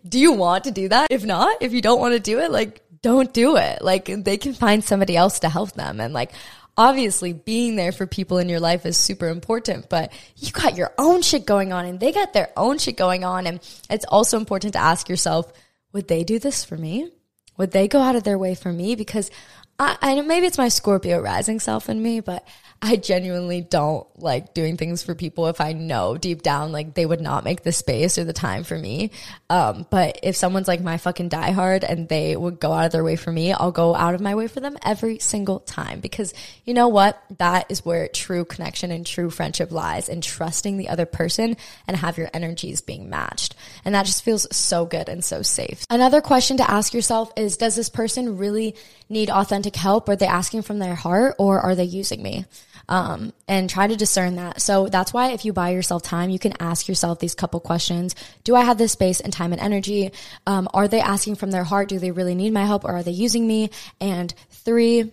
do 0.06 0.18
you 0.18 0.32
want 0.32 0.64
to 0.64 0.70
do 0.70 0.88
that? 0.88 1.08
If 1.10 1.24
not, 1.24 1.62
if 1.62 1.72
you 1.72 1.80
don't 1.80 2.00
want 2.00 2.14
to 2.14 2.20
do 2.20 2.40
it, 2.40 2.50
like, 2.50 2.82
don't 3.02 3.32
do 3.32 3.56
it. 3.56 3.82
Like, 3.82 4.06
they 4.06 4.36
can 4.36 4.52
find 4.52 4.84
somebody 4.84 5.16
else 5.16 5.40
to 5.40 5.48
help 5.48 5.72
them. 5.72 6.00
And 6.00 6.12
like, 6.12 6.32
obviously 6.76 7.32
being 7.32 7.76
there 7.76 7.92
for 7.92 8.06
people 8.06 8.38
in 8.38 8.48
your 8.48 8.60
life 8.60 8.86
is 8.86 8.96
super 8.96 9.28
important, 9.28 9.88
but 9.88 10.12
you 10.36 10.50
got 10.50 10.76
your 10.76 10.92
own 10.98 11.22
shit 11.22 11.46
going 11.46 11.72
on 11.72 11.86
and 11.86 12.00
they 12.00 12.12
got 12.12 12.32
their 12.32 12.50
own 12.56 12.78
shit 12.78 12.96
going 12.96 13.24
on. 13.24 13.46
And 13.46 13.60
it's 13.88 14.04
also 14.06 14.38
important 14.38 14.72
to 14.74 14.80
ask 14.80 15.08
yourself, 15.08 15.52
would 15.92 16.08
they 16.08 16.24
do 16.24 16.38
this 16.38 16.64
for 16.64 16.76
me? 16.76 17.10
Would 17.56 17.72
they 17.72 17.88
go 17.88 18.00
out 18.00 18.16
of 18.16 18.24
their 18.24 18.38
way 18.38 18.54
for 18.54 18.72
me? 18.72 18.94
Because 18.94 19.30
I, 19.80 20.20
maybe 20.20 20.46
it's 20.46 20.58
my 20.58 20.68
Scorpio 20.68 21.20
rising 21.20 21.58
self 21.58 21.88
in 21.88 22.02
me, 22.02 22.20
but 22.20 22.46
I 22.82 22.96
genuinely 22.96 23.60
don't 23.60 24.06
like 24.18 24.54
doing 24.54 24.78
things 24.78 25.02
for 25.02 25.14
people 25.14 25.48
if 25.48 25.60
I 25.60 25.74
know 25.74 26.16
deep 26.16 26.42
down 26.42 26.72
like 26.72 26.94
they 26.94 27.04
would 27.04 27.20
not 27.20 27.44
make 27.44 27.62
the 27.62 27.72
space 27.72 28.16
or 28.16 28.24
the 28.24 28.32
time 28.32 28.64
for 28.64 28.78
me. 28.78 29.10
Um, 29.50 29.86
but 29.90 30.20
if 30.22 30.34
someone's 30.34 30.68
like 30.68 30.80
my 30.80 30.96
fucking 30.96 31.28
diehard 31.28 31.84
and 31.86 32.08
they 32.08 32.36
would 32.36 32.58
go 32.58 32.72
out 32.72 32.86
of 32.86 32.92
their 32.92 33.04
way 33.04 33.16
for 33.16 33.30
me, 33.30 33.52
I'll 33.52 33.72
go 33.72 33.94
out 33.94 34.14
of 34.14 34.22
my 34.22 34.34
way 34.34 34.48
for 34.48 34.60
them 34.60 34.78
every 34.82 35.18
single 35.18 35.60
time 35.60 36.00
because 36.00 36.32
you 36.64 36.72
know 36.72 36.88
what? 36.88 37.22
That 37.36 37.70
is 37.70 37.84
where 37.84 38.08
true 38.08 38.46
connection 38.46 38.90
and 38.90 39.06
true 39.06 39.28
friendship 39.28 39.70
lies 39.70 40.08
in 40.08 40.22
trusting 40.22 40.78
the 40.78 40.88
other 40.88 41.06
person 41.06 41.58
and 41.86 41.96
have 41.98 42.16
your 42.16 42.30
energies 42.32 42.80
being 42.80 43.10
matched. 43.10 43.56
And 43.84 43.94
that 43.94 44.06
just 44.06 44.24
feels 44.24 44.46
so 44.56 44.86
good 44.86 45.10
and 45.10 45.22
so 45.22 45.42
safe. 45.42 45.84
Another 45.90 46.22
question 46.22 46.56
to 46.58 46.70
ask 46.70 46.94
yourself 46.94 47.30
is, 47.36 47.58
does 47.58 47.76
this 47.76 47.90
person 47.90 48.38
really 48.38 48.74
need 49.10 49.28
authentic 49.28 49.69
help? 49.76 50.08
Are 50.08 50.16
they 50.16 50.26
asking 50.26 50.62
from 50.62 50.78
their 50.78 50.94
heart 50.94 51.36
or 51.38 51.60
are 51.60 51.74
they 51.74 51.84
using 51.84 52.22
me? 52.22 52.44
um, 52.90 53.32
and 53.46 53.70
try 53.70 53.86
to 53.86 53.96
discern 53.96 54.36
that. 54.36 54.60
So 54.60 54.88
that's 54.88 55.14
why 55.14 55.30
if 55.30 55.44
you 55.44 55.52
buy 55.52 55.70
yourself 55.70 56.02
time, 56.02 56.28
you 56.28 56.40
can 56.40 56.54
ask 56.60 56.88
yourself 56.88 57.20
these 57.20 57.36
couple 57.36 57.60
questions. 57.60 58.16
Do 58.42 58.56
I 58.56 58.64
have 58.64 58.78
the 58.78 58.88
space 58.88 59.20
and 59.20 59.32
time 59.32 59.52
and 59.52 59.60
energy? 59.60 60.10
Um, 60.46 60.68
are 60.74 60.88
they 60.88 61.00
asking 61.00 61.36
from 61.36 61.52
their 61.52 61.64
heart? 61.64 61.88
Do 61.88 62.00
they 62.00 62.10
really 62.10 62.34
need 62.34 62.52
my 62.52 62.64
help 62.64 62.84
or 62.84 62.90
are 62.90 63.02
they 63.04 63.12
using 63.12 63.46
me? 63.46 63.70
And 64.00 64.34
three, 64.50 65.12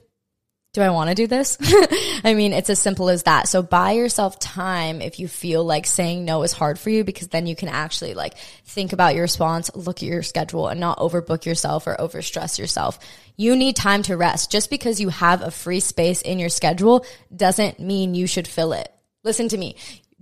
do 0.77 0.83
I 0.83 0.91
want 0.91 1.09
to 1.09 1.15
do 1.15 1.25
this? 1.25 1.57
I 2.23 2.35
mean, 2.35 2.53
it's 2.53 2.69
as 2.69 2.77
simple 2.77 3.09
as 3.09 3.23
that. 3.23 3.47
So 3.47 3.63
buy 3.63 3.93
yourself 3.93 4.37
time 4.37 5.01
if 5.01 5.19
you 5.19 5.27
feel 5.27 5.65
like 5.65 5.87
saying 5.87 6.23
no 6.23 6.43
is 6.43 6.53
hard 6.53 6.77
for 6.77 6.91
you 6.91 7.03
because 7.03 7.29
then 7.29 7.47
you 7.47 7.55
can 7.55 7.67
actually 7.67 8.13
like 8.13 8.37
think 8.63 8.93
about 8.93 9.15
your 9.15 9.23
response, 9.23 9.71
look 9.73 10.03
at 10.03 10.07
your 10.07 10.21
schedule 10.21 10.67
and 10.67 10.79
not 10.79 10.99
overbook 10.99 11.45
yourself 11.45 11.87
or 11.87 11.95
overstress 11.95 12.59
yourself. 12.59 12.99
You 13.37 13.55
need 13.55 13.75
time 13.75 14.03
to 14.03 14.15
rest. 14.17 14.51
Just 14.51 14.69
because 14.69 15.01
you 15.01 15.09
have 15.09 15.41
a 15.41 15.49
free 15.49 15.79
space 15.79 16.21
in 16.21 16.37
your 16.37 16.49
schedule 16.49 17.03
doesn't 17.35 17.79
mean 17.79 18.13
you 18.13 18.27
should 18.27 18.47
fill 18.47 18.73
it. 18.73 18.93
Listen 19.23 19.49
to 19.49 19.57
me 19.57 19.77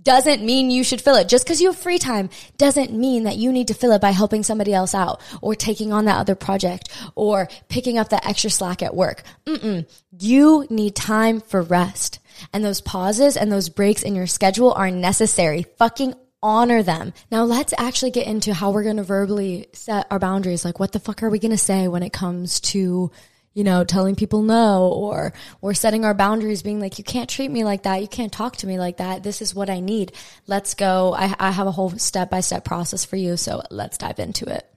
doesn't 0.06 0.40
mean 0.40 0.70
you 0.70 0.84
should 0.84 1.00
fill 1.00 1.16
it. 1.16 1.28
Just 1.28 1.44
because 1.44 1.60
you 1.60 1.66
have 1.66 1.76
free 1.76 1.98
time 1.98 2.30
doesn't 2.58 2.92
mean 2.92 3.24
that 3.24 3.38
you 3.38 3.50
need 3.50 3.66
to 3.66 3.74
fill 3.74 3.90
it 3.90 4.00
by 4.00 4.12
helping 4.12 4.44
somebody 4.44 4.72
else 4.72 4.94
out 4.94 5.20
or 5.42 5.56
taking 5.56 5.92
on 5.92 6.04
that 6.04 6.18
other 6.18 6.36
project 6.36 6.88
or 7.16 7.48
picking 7.68 7.98
up 7.98 8.10
that 8.10 8.24
extra 8.24 8.48
slack 8.48 8.84
at 8.84 8.94
work. 8.94 9.24
Mm-mm. 9.46 9.84
You 10.16 10.64
need 10.70 10.94
time 10.94 11.40
for 11.40 11.60
rest. 11.60 12.20
And 12.52 12.64
those 12.64 12.80
pauses 12.80 13.36
and 13.36 13.50
those 13.50 13.68
breaks 13.68 14.04
in 14.04 14.14
your 14.14 14.28
schedule 14.28 14.72
are 14.72 14.92
necessary. 14.92 15.64
Fucking 15.76 16.14
honor 16.40 16.84
them. 16.84 17.12
Now 17.32 17.42
let's 17.42 17.74
actually 17.76 18.12
get 18.12 18.28
into 18.28 18.54
how 18.54 18.70
we're 18.70 18.84
going 18.84 18.98
to 18.98 19.02
verbally 19.02 19.66
set 19.72 20.06
our 20.12 20.20
boundaries. 20.20 20.64
Like 20.64 20.78
what 20.78 20.92
the 20.92 21.00
fuck 21.00 21.24
are 21.24 21.30
we 21.30 21.40
going 21.40 21.50
to 21.50 21.58
say 21.58 21.88
when 21.88 22.04
it 22.04 22.12
comes 22.12 22.60
to 22.60 23.10
you 23.56 23.64
know, 23.64 23.84
telling 23.84 24.14
people 24.14 24.42
no 24.42 24.86
or 24.88 25.32
or 25.62 25.72
setting 25.72 26.04
our 26.04 26.12
boundaries, 26.12 26.62
being 26.62 26.78
like, 26.78 26.98
you 26.98 27.04
can't 27.04 27.30
treat 27.30 27.50
me 27.50 27.64
like 27.64 27.84
that, 27.84 28.02
you 28.02 28.06
can't 28.06 28.30
talk 28.30 28.56
to 28.56 28.66
me 28.66 28.78
like 28.78 28.98
that. 28.98 29.22
This 29.22 29.40
is 29.40 29.54
what 29.54 29.70
I 29.70 29.80
need. 29.80 30.12
Let's 30.46 30.74
go. 30.74 31.14
I, 31.14 31.34
I 31.40 31.50
have 31.52 31.66
a 31.66 31.72
whole 31.72 31.88
step 31.92 32.28
by 32.28 32.40
step 32.40 32.66
process 32.66 33.06
for 33.06 33.16
you, 33.16 33.38
so 33.38 33.62
let's 33.70 33.96
dive 33.96 34.18
into 34.18 34.44
it. 34.44 34.68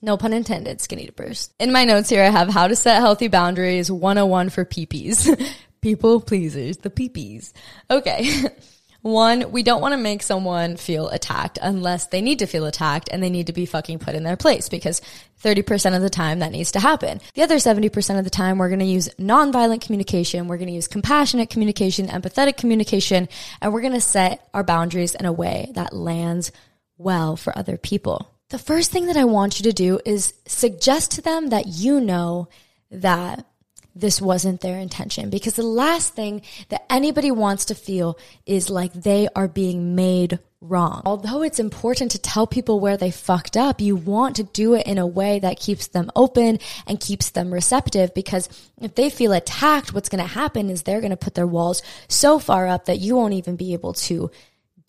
No 0.00 0.16
pun 0.16 0.32
intended, 0.32 0.80
skinny 0.80 1.06
dippers. 1.06 1.50
In 1.58 1.72
my 1.72 1.84
notes 1.84 2.08
here, 2.08 2.22
I 2.22 2.30
have 2.30 2.48
how 2.48 2.68
to 2.68 2.76
set 2.76 3.00
healthy 3.00 3.26
boundaries 3.26 3.90
101 3.90 4.50
for 4.50 4.64
peepees. 4.64 5.52
People 5.80 6.20
pleasers, 6.20 6.76
the 6.76 6.90
peepees. 6.90 7.52
Okay. 7.90 8.44
One, 9.02 9.50
we 9.50 9.62
don't 9.62 9.80
want 9.80 9.92
to 9.92 9.98
make 9.98 10.22
someone 10.22 10.76
feel 10.76 11.08
attacked 11.08 11.58
unless 11.60 12.06
they 12.06 12.20
need 12.20 12.40
to 12.40 12.46
feel 12.46 12.66
attacked 12.66 13.08
and 13.10 13.22
they 13.22 13.30
need 13.30 13.46
to 13.46 13.52
be 13.54 13.64
fucking 13.64 13.98
put 13.98 14.14
in 14.14 14.24
their 14.24 14.36
place 14.36 14.68
because 14.68 15.00
30% 15.42 15.96
of 15.96 16.02
the 16.02 16.10
time 16.10 16.40
that 16.40 16.52
needs 16.52 16.72
to 16.72 16.80
happen. 16.80 17.20
The 17.34 17.42
other 17.42 17.56
70% 17.56 18.18
of 18.18 18.24
the 18.24 18.30
time, 18.30 18.58
we're 18.58 18.68
going 18.68 18.80
to 18.80 18.84
use 18.84 19.08
nonviolent 19.18 19.80
communication. 19.80 20.48
We're 20.48 20.58
going 20.58 20.68
to 20.68 20.74
use 20.74 20.86
compassionate 20.86 21.48
communication, 21.48 22.08
empathetic 22.08 22.58
communication, 22.58 23.28
and 23.62 23.72
we're 23.72 23.80
going 23.80 23.94
to 23.94 24.02
set 24.02 24.46
our 24.52 24.62
boundaries 24.62 25.14
in 25.14 25.24
a 25.24 25.32
way 25.32 25.70
that 25.74 25.94
lands 25.94 26.52
well 26.98 27.36
for 27.36 27.56
other 27.56 27.78
people. 27.78 28.30
The 28.50 28.58
first 28.58 28.90
thing 28.90 29.06
that 29.06 29.16
I 29.16 29.24
want 29.24 29.60
you 29.60 29.64
to 29.64 29.72
do 29.72 30.00
is 30.04 30.34
suggest 30.46 31.12
to 31.12 31.22
them 31.22 31.48
that 31.48 31.66
you 31.66 32.00
know 32.00 32.48
that 32.90 33.46
this 33.94 34.20
wasn't 34.20 34.60
their 34.60 34.78
intention. 34.78 35.30
Because 35.30 35.54
the 35.54 35.62
last 35.62 36.14
thing 36.14 36.42
that 36.68 36.84
anybody 36.90 37.30
wants 37.30 37.66
to 37.66 37.74
feel 37.74 38.18
is 38.46 38.70
like 38.70 38.92
they 38.92 39.28
are 39.34 39.48
being 39.48 39.94
made 39.94 40.38
wrong. 40.60 41.00
Although 41.06 41.42
it's 41.42 41.58
important 41.58 42.10
to 42.10 42.18
tell 42.18 42.46
people 42.46 42.80
where 42.80 42.98
they 42.98 43.10
fucked 43.10 43.56
up, 43.56 43.80
you 43.80 43.96
want 43.96 44.36
to 44.36 44.42
do 44.42 44.74
it 44.74 44.86
in 44.86 44.98
a 44.98 45.06
way 45.06 45.38
that 45.38 45.58
keeps 45.58 45.86
them 45.88 46.10
open 46.14 46.58
and 46.86 47.00
keeps 47.00 47.30
them 47.30 47.52
receptive 47.52 48.12
because 48.12 48.48
if 48.80 48.94
they 48.94 49.08
feel 49.08 49.32
attacked, 49.32 49.94
what's 49.94 50.10
going 50.10 50.22
to 50.22 50.28
happen 50.28 50.68
is 50.68 50.82
they're 50.82 51.00
going 51.00 51.10
to 51.10 51.16
put 51.16 51.34
their 51.34 51.46
walls 51.46 51.82
so 52.08 52.38
far 52.38 52.66
up 52.66 52.84
that 52.84 53.00
you 53.00 53.16
won't 53.16 53.34
even 53.34 53.56
be 53.56 53.72
able 53.72 53.94
to 53.94 54.30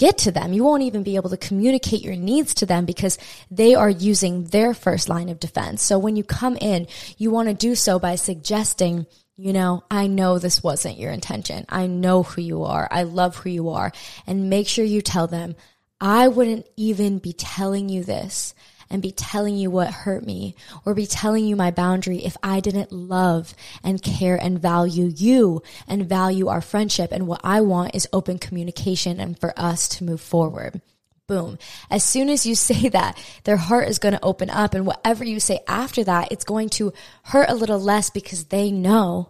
get 0.01 0.17
to 0.17 0.31
them. 0.31 0.51
You 0.51 0.63
won't 0.63 0.81
even 0.81 1.03
be 1.03 1.15
able 1.15 1.29
to 1.29 1.37
communicate 1.37 2.01
your 2.01 2.15
needs 2.15 2.55
to 2.55 2.65
them 2.65 2.85
because 2.85 3.19
they 3.51 3.75
are 3.75 3.87
using 3.87 4.45
their 4.45 4.73
first 4.73 5.07
line 5.09 5.29
of 5.29 5.39
defense. 5.39 5.83
So 5.83 5.99
when 5.99 6.15
you 6.15 6.23
come 6.23 6.57
in, 6.59 6.87
you 7.19 7.29
want 7.29 7.49
to 7.49 7.53
do 7.53 7.75
so 7.75 7.99
by 7.99 8.15
suggesting, 8.15 9.05
you 9.37 9.53
know, 9.53 9.83
I 9.91 10.07
know 10.07 10.39
this 10.39 10.63
wasn't 10.63 10.97
your 10.97 11.11
intention. 11.11 11.65
I 11.69 11.85
know 11.85 12.23
who 12.23 12.41
you 12.41 12.63
are. 12.63 12.87
I 12.89 13.03
love 13.03 13.35
who 13.35 13.51
you 13.51 13.69
are. 13.69 13.91
And 14.25 14.49
make 14.49 14.67
sure 14.67 14.83
you 14.83 15.03
tell 15.03 15.27
them, 15.27 15.55
I 15.99 16.29
wouldn't 16.29 16.65
even 16.77 17.19
be 17.19 17.33
telling 17.33 17.87
you 17.87 18.03
this 18.03 18.55
and 18.91 19.01
be 19.01 19.11
telling 19.11 19.55
you 19.55 19.71
what 19.71 19.89
hurt 19.91 20.23
me 20.23 20.55
or 20.85 20.93
be 20.93 21.07
telling 21.07 21.45
you 21.45 21.55
my 21.55 21.71
boundary 21.71 22.17
if 22.17 22.37
I 22.43 22.59
didn't 22.59 22.91
love 22.91 23.55
and 23.83 24.01
care 24.01 24.35
and 24.35 24.59
value 24.59 25.11
you 25.15 25.63
and 25.87 26.07
value 26.07 26.47
our 26.47 26.61
friendship. 26.61 27.11
And 27.11 27.25
what 27.25 27.41
I 27.43 27.61
want 27.61 27.95
is 27.95 28.07
open 28.13 28.37
communication 28.37 29.19
and 29.19 29.39
for 29.39 29.53
us 29.57 29.87
to 29.89 30.03
move 30.03 30.21
forward. 30.21 30.81
Boom. 31.27 31.57
As 31.89 32.03
soon 32.03 32.29
as 32.29 32.45
you 32.45 32.55
say 32.69 32.89
that, 32.89 33.17
their 33.45 33.57
heart 33.57 33.87
is 33.87 33.99
going 33.99 34.13
to 34.13 34.23
open 34.23 34.49
up. 34.49 34.73
And 34.73 34.85
whatever 34.85 35.23
you 35.23 35.39
say 35.39 35.59
after 35.67 36.03
that, 36.03 36.31
it's 36.31 36.43
going 36.43 36.69
to 36.71 36.93
hurt 37.23 37.49
a 37.49 37.55
little 37.55 37.79
less 37.79 38.09
because 38.09 38.45
they 38.45 38.69
know 38.69 39.29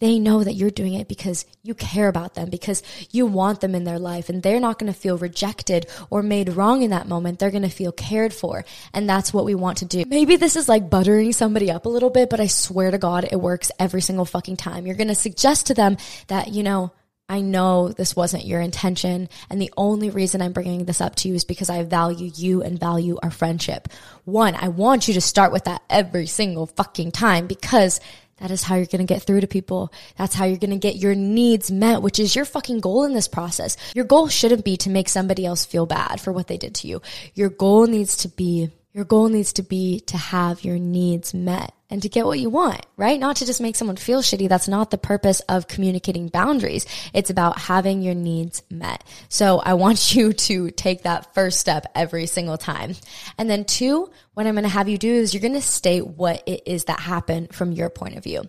they 0.00 0.18
know 0.18 0.44
that 0.44 0.54
you're 0.54 0.70
doing 0.70 0.94
it 0.94 1.08
because 1.08 1.44
you 1.62 1.74
care 1.74 2.08
about 2.08 2.34
them, 2.34 2.50
because 2.50 2.82
you 3.10 3.26
want 3.26 3.60
them 3.60 3.74
in 3.74 3.84
their 3.84 3.98
life, 3.98 4.28
and 4.28 4.42
they're 4.42 4.60
not 4.60 4.78
going 4.78 4.92
to 4.92 4.98
feel 4.98 5.18
rejected 5.18 5.86
or 6.10 6.22
made 6.22 6.50
wrong 6.50 6.82
in 6.82 6.90
that 6.90 7.08
moment. 7.08 7.38
They're 7.38 7.50
going 7.50 7.62
to 7.62 7.68
feel 7.68 7.92
cared 7.92 8.32
for. 8.32 8.64
And 8.94 9.08
that's 9.08 9.32
what 9.32 9.44
we 9.44 9.54
want 9.54 9.78
to 9.78 9.84
do. 9.84 10.04
Maybe 10.06 10.36
this 10.36 10.56
is 10.56 10.68
like 10.68 10.90
buttering 10.90 11.32
somebody 11.32 11.70
up 11.70 11.86
a 11.86 11.90
little 11.90 12.10
bit, 12.10 12.30
but 12.30 12.40
I 12.40 12.46
swear 12.46 12.90
to 12.90 12.98
God, 12.98 13.28
it 13.30 13.40
works 13.40 13.70
every 13.78 14.00
single 14.00 14.24
fucking 14.24 14.56
time. 14.56 14.86
You're 14.86 14.96
going 14.96 15.08
to 15.08 15.14
suggest 15.14 15.66
to 15.66 15.74
them 15.74 15.96
that, 16.28 16.48
you 16.48 16.62
know, 16.62 16.92
I 17.30 17.42
know 17.42 17.88
this 17.90 18.16
wasn't 18.16 18.46
your 18.46 18.60
intention. 18.60 19.28
And 19.50 19.60
the 19.60 19.72
only 19.76 20.08
reason 20.08 20.40
I'm 20.40 20.54
bringing 20.54 20.86
this 20.86 21.02
up 21.02 21.14
to 21.16 21.28
you 21.28 21.34
is 21.34 21.44
because 21.44 21.68
I 21.68 21.82
value 21.82 22.30
you 22.34 22.62
and 22.62 22.80
value 22.80 23.18
our 23.22 23.30
friendship. 23.30 23.88
One, 24.24 24.54
I 24.54 24.68
want 24.68 25.08
you 25.08 25.14
to 25.14 25.20
start 25.20 25.52
with 25.52 25.64
that 25.64 25.82
every 25.90 26.26
single 26.26 26.66
fucking 26.66 27.12
time 27.12 27.46
because 27.46 28.00
that 28.40 28.50
is 28.50 28.62
how 28.62 28.76
you're 28.76 28.86
going 28.86 29.06
to 29.06 29.12
get 29.12 29.22
through 29.22 29.40
to 29.40 29.46
people. 29.46 29.92
That's 30.16 30.34
how 30.34 30.44
you're 30.44 30.58
going 30.58 30.70
to 30.70 30.76
get 30.76 30.96
your 30.96 31.14
needs 31.14 31.70
met, 31.70 32.02
which 32.02 32.18
is 32.18 32.34
your 32.34 32.44
fucking 32.44 32.80
goal 32.80 33.04
in 33.04 33.14
this 33.14 33.28
process. 33.28 33.76
Your 33.94 34.04
goal 34.04 34.28
shouldn't 34.28 34.64
be 34.64 34.76
to 34.78 34.90
make 34.90 35.08
somebody 35.08 35.44
else 35.44 35.64
feel 35.64 35.86
bad 35.86 36.20
for 36.20 36.32
what 36.32 36.46
they 36.46 36.56
did 36.56 36.74
to 36.76 36.88
you. 36.88 37.02
Your 37.34 37.50
goal 37.50 37.86
needs 37.86 38.16
to 38.18 38.28
be 38.28 38.70
your 38.94 39.04
goal 39.04 39.28
needs 39.28 39.52
to 39.52 39.62
be 39.62 40.00
to 40.00 40.16
have 40.16 40.64
your 40.64 40.78
needs 40.78 41.32
met 41.32 41.72
and 41.90 42.02
to 42.02 42.08
get 42.08 42.26
what 42.26 42.38
you 42.38 42.50
want, 42.50 42.84
right? 42.96 43.18
Not 43.18 43.36
to 43.36 43.46
just 43.46 43.60
make 43.60 43.76
someone 43.76 43.96
feel 43.96 44.20
shitty. 44.20 44.48
That's 44.48 44.68
not 44.68 44.90
the 44.90 44.98
purpose 44.98 45.40
of 45.48 45.68
communicating 45.68 46.28
boundaries. 46.28 46.86
It's 47.14 47.30
about 47.30 47.58
having 47.58 48.02
your 48.02 48.14
needs 48.14 48.62
met. 48.70 49.04
So 49.28 49.58
I 49.58 49.74
want 49.74 50.14
you 50.14 50.32
to 50.32 50.70
take 50.70 51.02
that 51.02 51.34
first 51.34 51.60
step 51.60 51.86
every 51.94 52.26
single 52.26 52.58
time. 52.58 52.94
And 53.38 53.48
then 53.48 53.64
two, 53.64 54.10
what 54.34 54.46
I'm 54.46 54.54
going 54.54 54.64
to 54.64 54.68
have 54.68 54.88
you 54.88 54.98
do 54.98 55.12
is 55.12 55.32
you're 55.32 55.40
going 55.40 55.54
to 55.54 55.62
state 55.62 56.06
what 56.06 56.42
it 56.46 56.62
is 56.66 56.84
that 56.84 57.00
happened 57.00 57.54
from 57.54 57.72
your 57.72 57.90
point 57.90 58.16
of 58.16 58.24
view 58.24 58.42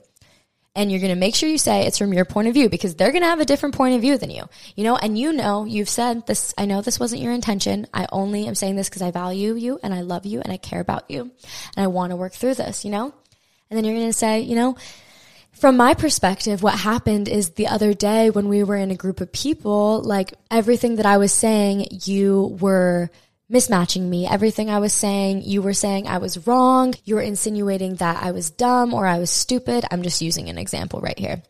and 0.75 0.91
you're 0.91 1.01
going 1.01 1.13
to 1.13 1.19
make 1.19 1.35
sure 1.35 1.49
you 1.49 1.57
say 1.57 1.85
it's 1.85 1.97
from 1.97 2.13
your 2.13 2.25
point 2.25 2.47
of 2.47 2.53
view 2.53 2.69
because 2.69 2.95
they're 2.95 3.11
going 3.11 3.23
to 3.23 3.27
have 3.27 3.39
a 3.39 3.45
different 3.45 3.75
point 3.75 3.95
of 3.95 4.01
view 4.01 4.17
than 4.17 4.29
you, 4.29 4.43
you 4.75 4.83
know, 4.83 4.95
and 4.95 5.17
you 5.17 5.33
know, 5.33 5.65
you've 5.65 5.89
said 5.89 6.25
this, 6.27 6.53
I 6.57 6.65
know 6.65 6.81
this 6.81 6.99
wasn't 6.99 7.21
your 7.21 7.33
intention. 7.33 7.87
I 7.93 8.07
only 8.11 8.47
am 8.47 8.55
saying 8.55 8.75
this 8.75 8.87
because 8.87 9.01
I 9.01 9.11
value 9.11 9.55
you 9.55 9.79
and 9.83 9.93
I 9.93 10.01
love 10.01 10.25
you 10.25 10.41
and 10.41 10.53
I 10.53 10.57
care 10.57 10.79
about 10.79 11.09
you 11.09 11.21
and 11.75 11.83
I 11.83 11.87
want 11.87 12.11
to 12.11 12.15
work 12.15 12.33
through 12.33 12.53
this, 12.55 12.85
you 12.85 12.91
know? 12.91 13.13
And 13.69 13.77
then 13.77 13.85
you're 13.85 13.95
going 13.95 14.07
to 14.07 14.13
say, 14.13 14.41
you 14.41 14.55
know, 14.55 14.75
from 15.51 15.77
my 15.77 15.93
perspective, 15.93 16.63
what 16.63 16.79
happened 16.79 17.27
is 17.27 17.51
the 17.51 17.67
other 17.67 17.93
day 17.93 18.29
when 18.29 18.47
we 18.47 18.63
were 18.63 18.77
in 18.77 18.91
a 18.91 18.95
group 18.95 19.19
of 19.19 19.31
people, 19.31 20.01
like 20.01 20.33
everything 20.49 20.95
that 20.95 21.05
I 21.05 21.17
was 21.17 21.33
saying, 21.33 21.87
you 22.05 22.57
were 22.59 23.09
mismatching 23.51 24.03
me. 24.03 24.27
Everything 24.27 24.69
I 24.69 24.79
was 24.79 24.93
saying, 24.93 25.41
you 25.43 25.61
were 25.61 25.73
saying 25.73 26.07
I 26.07 26.19
was 26.19 26.47
wrong. 26.47 26.93
You 27.03 27.15
were 27.15 27.21
insinuating 27.21 27.95
that 27.95 28.23
I 28.23 28.31
was 28.31 28.51
dumb 28.51 28.93
or 28.93 29.05
I 29.05 29.19
was 29.19 29.31
stupid. 29.31 29.85
I'm 29.91 30.03
just 30.03 30.21
using 30.21 30.49
an 30.49 30.57
example 30.57 31.01
right 31.01 31.17
here. 31.17 31.41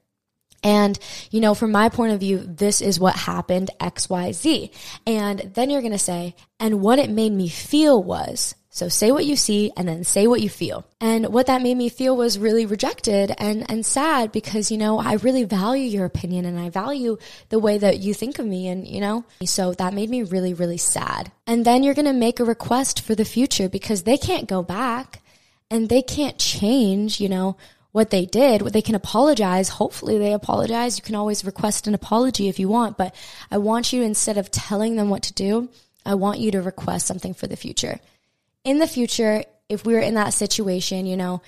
And, 0.64 0.98
you 1.32 1.40
know, 1.40 1.54
from 1.54 1.72
my 1.72 1.90
point 1.90 2.14
of 2.14 2.20
view, 2.20 2.40
this 2.40 2.82
is 2.82 3.00
what 3.00 3.16
happened 3.16 3.72
X, 3.80 4.10
Y, 4.10 4.32
Z. 4.32 4.72
And 5.06 5.40
then 5.54 5.70
you're 5.70 5.82
going 5.82 5.94
to 5.94 6.00
say, 6.00 6.36
and 6.60 6.82
what 6.82 7.00
it 7.00 7.10
made 7.10 7.32
me 7.32 7.48
feel 7.48 8.02
was, 8.02 8.56
so 8.72 8.88
say 8.88 9.12
what 9.12 9.26
you 9.26 9.36
see 9.36 9.72
and 9.76 9.88
then 9.88 10.04
say 10.04 10.28
what 10.28 10.42
you 10.42 10.50
feel. 10.50 10.86
And 11.02 11.28
what 11.30 11.48
that 11.48 11.64
made 11.64 11.76
me 11.76 11.90
feel 11.90 12.16
was 12.16 12.38
really 12.38 12.68
rejected 12.68 13.34
and, 13.40 13.70
and 13.70 13.84
sad 13.84 14.32
because, 14.32 14.70
you 14.70 14.78
know, 14.78 15.00
I 15.00 15.14
really 15.14 15.44
value 15.44 15.86
your 15.86 16.06
opinion 16.06 16.46
and 16.46 16.60
I 16.60 16.70
value 16.70 17.18
the 17.50 17.58
way 17.58 17.80
that 17.80 18.00
you 18.00 18.14
think 18.14 18.38
of 18.38 18.46
me 18.46 18.68
and, 18.68 18.88
you 18.88 19.02
know, 19.02 19.26
so 19.44 19.74
that 19.74 19.96
made 19.96 20.10
me 20.10 20.22
really, 20.22 20.54
really 20.54 20.78
sad. 20.78 21.32
And 21.48 21.66
then 21.66 21.82
you're 21.82 21.96
going 21.96 22.06
to 22.06 22.14
make 22.14 22.40
a 22.40 22.46
request 22.46 23.02
for 23.02 23.16
the 23.16 23.26
future 23.26 23.70
because 23.70 24.04
they 24.04 24.18
can't 24.18 24.48
go 24.48 24.62
back 24.62 25.24
and 25.72 25.90
they 25.90 26.04
can't 26.04 26.38
change, 26.38 27.20
you 27.20 27.28
know, 27.28 27.58
what 27.92 28.12
they 28.12 28.28
did. 28.28 28.62
They 28.62 28.84
can 28.84 28.94
apologize. 28.94 29.70
Hopefully 29.70 30.20
they 30.20 30.32
apologize. 30.32 30.96
You 30.96 31.04
can 31.04 31.16
always 31.16 31.44
request 31.44 31.88
an 31.88 31.96
apology 31.96 32.48
if 32.48 32.60
you 32.60 32.70
want, 32.70 32.98
but 32.98 33.16
I 33.50 33.58
want 33.58 33.92
you 33.92 34.04
instead 34.04 34.38
of 34.38 34.52
telling 34.52 34.96
them 34.96 35.10
what 35.10 35.24
to 35.24 35.34
do, 35.34 35.70
I 36.06 36.14
want 36.14 36.38
you 36.38 36.52
to 36.52 36.62
request 36.62 37.08
something 37.08 37.34
for 37.34 37.48
the 37.48 37.58
future 37.58 38.00
in 38.64 38.80
the 38.80 38.88
future, 38.88 39.44
if 39.68 39.86
we 39.86 39.94
were 39.94 40.00
in 40.00 40.16
that 40.16 40.34
situation, 40.34 41.06
you 41.06 41.18
know, 41.18 41.42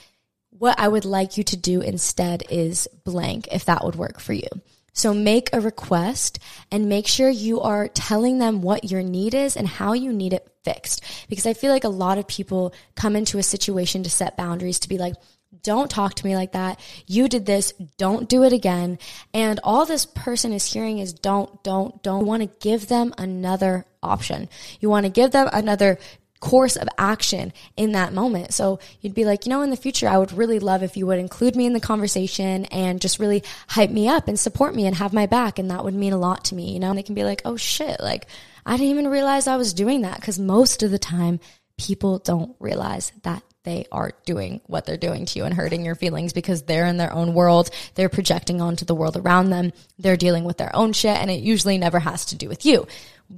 what 0.50 0.80
I 0.80 0.88
would 0.88 1.06
like 1.06 1.38
you 1.38 1.44
to 1.46 1.58
do 1.58 1.82
instead 1.82 2.44
is 2.50 2.88
blank, 3.04 3.48
if 3.52 3.66
that 3.66 3.84
would 3.84 3.96
work 3.96 4.20
for 4.20 4.34
you. 4.34 4.48
So 4.94 5.14
make 5.14 5.50
a 5.54 5.62
request 5.62 6.40
and 6.70 6.90
make 6.90 7.08
sure 7.08 7.30
you 7.30 7.62
are 7.62 7.88
telling 7.88 8.40
them 8.40 8.62
what 8.62 8.92
your 8.92 9.02
need 9.02 9.34
is 9.34 9.56
and 9.56 9.68
how 9.68 9.94
you 9.94 10.12
need 10.12 10.34
it 10.34 10.48
fixed. 10.64 11.02
Because 11.30 11.46
I 11.46 11.54
feel 11.54 11.72
like 11.72 11.86
a 11.86 11.90
lot 11.90 12.18
of 12.18 12.28
people 12.28 12.74
come 12.96 13.16
into 13.16 13.38
a 13.38 13.44
situation 13.44 14.04
to 14.04 14.10
set 14.10 14.36
boundaries 14.36 14.80
to 14.80 14.90
be 14.90 14.98
like, 14.98 15.16
Don't 15.64 15.90
talk 15.90 16.16
to 16.16 16.26
me 16.26 16.36
like 16.36 16.52
that. 16.52 16.80
You 17.08 17.30
did 17.30 17.46
this. 17.46 17.72
Don't 17.98 18.28
do 18.28 18.44
it 18.44 18.52
again. 18.52 19.00
And 19.34 19.60
all 19.64 19.86
this 19.86 20.06
person 20.06 20.52
is 20.52 20.72
hearing 20.72 21.00
is 21.00 21.14
don't, 21.14 21.64
don't, 21.64 22.04
don't. 22.04 22.22
You 22.22 22.26
want 22.26 22.44
to 22.44 22.68
give 22.68 22.88
them 22.88 23.14
another 23.18 23.86
option. 24.04 24.50
You 24.82 24.90
want 24.90 25.06
to 25.06 25.12
give 25.12 25.32
them 25.32 25.50
another 25.54 26.00
course 26.42 26.76
of 26.76 26.90
action 26.98 27.54
in 27.78 27.94
that 27.94 28.12
moment. 28.12 28.54
So 28.54 28.80
you'd 29.00 29.14
be 29.14 29.24
like, 29.24 29.46
you 29.46 29.52
know, 29.52 29.62
in 29.62 29.70
the 29.70 29.78
future, 29.78 30.10
I 30.10 30.18
would 30.18 30.34
really 30.34 30.60
love 30.60 30.84
if 30.84 30.98
you 30.98 31.08
would 31.08 31.20
include 31.20 31.56
me 31.56 31.66
in 31.66 31.72
the 31.72 31.80
conversation 31.80 32.66
and 32.66 33.00
just 33.00 33.20
really 33.20 33.44
hype 33.70 33.92
me 33.92 34.10
up 34.10 34.28
and 34.28 34.38
support 34.38 34.76
me 34.76 34.86
and 34.86 34.96
have 34.98 35.14
my 35.14 35.28
back. 35.28 35.58
And 35.58 35.72
that 35.72 35.86
would 35.86 35.94
mean 35.94 36.12
a 36.12 36.18
lot 36.18 36.44
to 36.46 36.56
me, 36.56 36.74
you 36.74 36.80
know, 36.80 36.90
and 36.90 36.98
they 36.98 37.04
can 37.04 37.16
be 37.16 37.24
like, 37.24 37.44
oh 37.46 37.56
shit, 37.56 38.02
like 38.02 38.28
I 38.66 38.72
didn't 38.72 38.90
even 38.92 39.08
realize 39.08 39.48
I 39.48 39.56
was 39.56 39.74
doing 39.74 40.02
that. 40.02 40.22
Cause 40.22 40.38
most 40.38 40.84
of 40.84 40.92
the 40.92 41.00
time 41.00 41.40
people 41.78 42.20
don't 42.20 42.56
realize 42.60 43.14
that 43.24 43.44
they 43.64 43.86
are 43.92 44.12
doing 44.26 44.60
what 44.66 44.86
they're 44.86 44.98
doing 44.98 45.26
to 45.28 45.38
you 45.38 45.46
and 45.46 45.54
hurting 45.54 45.86
your 45.86 45.94
feelings 45.94 46.34
because 46.34 46.64
they're 46.64 46.88
in 46.88 46.98
their 46.98 47.14
own 47.14 47.36
world. 47.36 47.70
They're 47.94 48.10
projecting 48.10 48.60
onto 48.60 48.86
the 48.86 48.96
world 48.96 49.18
around 49.18 49.52
them. 49.52 49.72
They're 50.00 50.18
dealing 50.18 50.46
with 50.46 50.58
their 50.58 50.76
own 50.76 50.94
shit 50.94 51.16
and 51.18 51.30
it 51.30 51.42
usually 51.42 51.78
never 51.78 52.00
has 52.00 52.26
to 52.26 52.36
do 52.36 52.50
with 52.50 52.66
you 52.66 52.88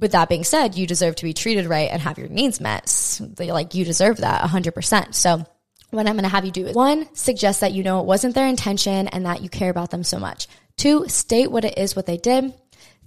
with 0.00 0.12
that 0.12 0.28
being 0.28 0.44
said, 0.44 0.76
you 0.76 0.86
deserve 0.86 1.16
to 1.16 1.24
be 1.24 1.32
treated 1.32 1.66
right 1.66 1.90
and 1.90 2.00
have 2.02 2.18
your 2.18 2.28
needs 2.28 2.60
met. 2.60 3.20
They, 3.20 3.52
like 3.52 3.74
you 3.74 3.84
deserve 3.84 4.18
that 4.18 4.42
100%. 4.42 5.14
So 5.14 5.44
what 5.90 6.06
I'm 6.06 6.14
going 6.14 6.24
to 6.24 6.28
have 6.28 6.44
you 6.44 6.50
do 6.50 6.66
is 6.66 6.74
one, 6.74 7.14
suggest 7.14 7.60
that 7.60 7.72
you 7.72 7.82
know 7.82 8.00
it 8.00 8.06
wasn't 8.06 8.34
their 8.34 8.48
intention 8.48 9.08
and 9.08 9.26
that 9.26 9.42
you 9.42 9.48
care 9.48 9.70
about 9.70 9.90
them 9.90 10.04
so 10.04 10.18
much. 10.18 10.48
Two, 10.76 11.08
state 11.08 11.50
what 11.50 11.64
it 11.64 11.78
is 11.78 11.94
what 11.94 12.06
they 12.06 12.16
did. 12.16 12.52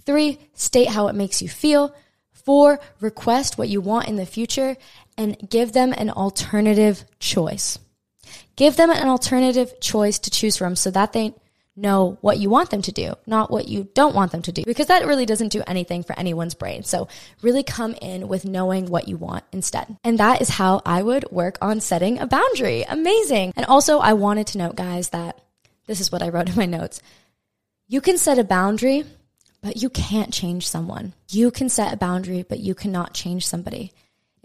Three, 0.06 0.38
state 0.54 0.88
how 0.88 1.08
it 1.08 1.14
makes 1.14 1.42
you 1.42 1.48
feel. 1.48 1.94
Four, 2.32 2.80
request 3.00 3.58
what 3.58 3.68
you 3.68 3.80
want 3.80 4.08
in 4.08 4.16
the 4.16 4.24
future 4.24 4.76
and 5.18 5.36
give 5.50 5.72
them 5.72 5.92
an 5.92 6.10
alternative 6.10 7.04
choice. 7.18 7.78
Give 8.56 8.74
them 8.74 8.90
an 8.90 9.08
alternative 9.08 9.80
choice 9.80 10.18
to 10.20 10.30
choose 10.30 10.56
from 10.56 10.76
so 10.76 10.90
that 10.90 11.12
they 11.12 11.34
know 11.78 12.18
what 12.20 12.38
you 12.38 12.50
want 12.50 12.70
them 12.70 12.82
to 12.82 12.92
do, 12.92 13.14
not 13.26 13.50
what 13.50 13.68
you 13.68 13.88
don't 13.94 14.14
want 14.14 14.32
them 14.32 14.42
to 14.42 14.52
do, 14.52 14.64
because 14.64 14.88
that 14.88 15.06
really 15.06 15.26
doesn't 15.26 15.52
do 15.52 15.62
anything 15.66 16.02
for 16.02 16.18
anyone's 16.18 16.54
brain. 16.54 16.82
So 16.82 17.08
really 17.40 17.62
come 17.62 17.94
in 18.02 18.28
with 18.28 18.44
knowing 18.44 18.86
what 18.86 19.08
you 19.08 19.16
want 19.16 19.44
instead. 19.52 19.96
And 20.04 20.18
that 20.18 20.42
is 20.42 20.48
how 20.48 20.82
I 20.84 21.02
would 21.02 21.30
work 21.30 21.56
on 21.62 21.80
setting 21.80 22.18
a 22.18 22.26
boundary. 22.26 22.82
Amazing. 22.82 23.52
And 23.56 23.66
also 23.66 23.98
I 23.98 24.12
wanted 24.14 24.48
to 24.48 24.58
note 24.58 24.76
guys 24.76 25.10
that 25.10 25.40
this 25.86 26.00
is 26.00 26.12
what 26.12 26.22
I 26.22 26.28
wrote 26.28 26.48
in 26.48 26.56
my 26.56 26.66
notes. 26.66 27.00
You 27.86 28.00
can 28.00 28.18
set 28.18 28.38
a 28.38 28.44
boundary, 28.44 29.04
but 29.62 29.80
you 29.80 29.88
can't 29.88 30.32
change 30.32 30.68
someone. 30.68 31.14
You 31.30 31.50
can 31.50 31.68
set 31.68 31.92
a 31.92 31.96
boundary, 31.96 32.42
but 32.42 32.60
you 32.60 32.74
cannot 32.74 33.14
change 33.14 33.46
somebody. 33.46 33.92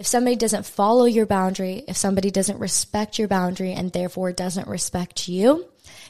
If 0.03 0.07
somebody 0.07 0.35
doesn't 0.35 0.65
follow 0.65 1.05
your 1.05 1.25
boundary, 1.25 1.85
if 1.87 1.95
somebody 1.95 2.29
doesn't 2.29 2.59
respect 2.59 3.17
your 3.17 3.29
boundary 3.29 3.71
and 3.71 3.89
therefore 3.89 4.33
doesn't 4.33 4.67
respect 4.67 5.29
you, 5.29 5.65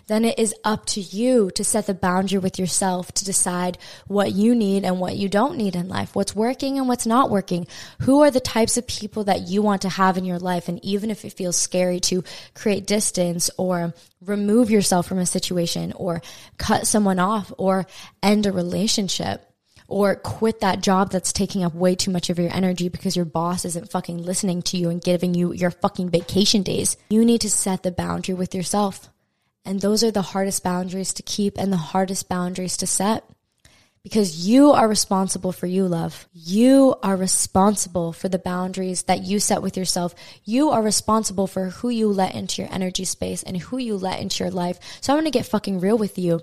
then 0.07 0.25
it 0.25 0.39
is 0.39 0.55
up 0.63 0.87
to 0.87 0.99
you 0.99 1.51
to 1.51 1.63
set 1.63 1.85
the 1.85 1.93
boundary 1.93 2.39
with 2.39 2.57
yourself 2.57 3.11
to 3.11 3.23
decide 3.23 3.77
what 4.07 4.31
you 4.31 4.55
need 4.55 4.83
and 4.83 4.99
what 4.99 5.15
you 5.15 5.29
don't 5.29 5.57
need 5.57 5.75
in 5.75 5.89
life, 5.89 6.15
what's 6.15 6.35
working 6.35 6.79
and 6.79 6.87
what's 6.87 7.05
not 7.05 7.29
working. 7.29 7.67
Who 8.01 8.23
are 8.23 8.31
the 8.31 8.39
types 8.39 8.77
of 8.77 8.87
people 8.87 9.25
that 9.25 9.47
you 9.47 9.61
want 9.61 9.83
to 9.83 9.89
have 9.89 10.17
in 10.17 10.25
your 10.25 10.39
life? 10.39 10.69
And 10.69 10.83
even 10.83 11.11
if 11.11 11.23
it 11.23 11.33
feels 11.33 11.55
scary 11.55 11.99
to 11.99 12.23
create 12.55 12.87
distance 12.87 13.51
or 13.59 13.93
remove 14.21 14.71
yourself 14.71 15.05
from 15.05 15.19
a 15.19 15.27
situation 15.27 15.93
or 15.95 16.23
cut 16.57 16.87
someone 16.87 17.19
off 17.19 17.53
or 17.59 17.85
end 18.23 18.47
a 18.47 18.51
relationship, 18.51 19.52
or 19.93 20.15
quit 20.15 20.61
that 20.61 20.81
job 20.81 21.11
that's 21.11 21.31
taking 21.31 21.63
up 21.63 21.75
way 21.75 21.93
too 21.93 22.09
much 22.09 22.31
of 22.31 22.39
your 22.39 22.51
energy 22.51 22.89
because 22.89 23.15
your 23.15 23.25
boss 23.25 23.63
isn't 23.63 23.91
fucking 23.91 24.17
listening 24.17 24.63
to 24.63 24.75
you 24.75 24.89
and 24.89 25.03
giving 25.03 25.35
you 25.35 25.53
your 25.53 25.69
fucking 25.69 26.09
vacation 26.09 26.63
days. 26.63 26.97
You 27.11 27.23
need 27.23 27.41
to 27.41 27.49
set 27.49 27.83
the 27.83 27.91
boundary 27.91 28.33
with 28.33 28.55
yourself. 28.55 29.09
And 29.63 29.79
those 29.79 30.03
are 30.03 30.09
the 30.09 30.23
hardest 30.23 30.63
boundaries 30.63 31.13
to 31.13 31.23
keep 31.23 31.59
and 31.59 31.71
the 31.71 31.77
hardest 31.77 32.27
boundaries 32.27 32.75
to 32.77 32.87
set 32.87 33.23
because 34.03 34.47
you 34.47 34.71
are 34.71 34.87
responsible 34.87 35.51
for 35.51 35.67
you, 35.67 35.87
love. 35.87 36.27
You 36.33 36.95
are 37.03 37.15
responsible 37.15 38.11
for 38.13 38.27
the 38.27 38.39
boundaries 38.39 39.03
that 39.03 39.21
you 39.21 39.39
set 39.39 39.61
with 39.61 39.77
yourself. 39.77 40.13
You 40.43 40.71
are 40.71 40.81
responsible 40.81 41.47
for 41.47 41.69
who 41.69 41.89
you 41.89 42.09
let 42.09 42.35
into 42.35 42.61
your 42.61 42.73
energy 42.73 43.05
space 43.05 43.43
and 43.43 43.57
who 43.57 43.77
you 43.77 43.95
let 43.95 44.19
into 44.19 44.43
your 44.43 44.51
life. 44.51 44.79
So 45.01 45.13
I'm 45.13 45.19
going 45.19 45.31
to 45.31 45.37
get 45.37 45.45
fucking 45.45 45.79
real 45.79 45.97
with 45.97 46.17
you. 46.17 46.41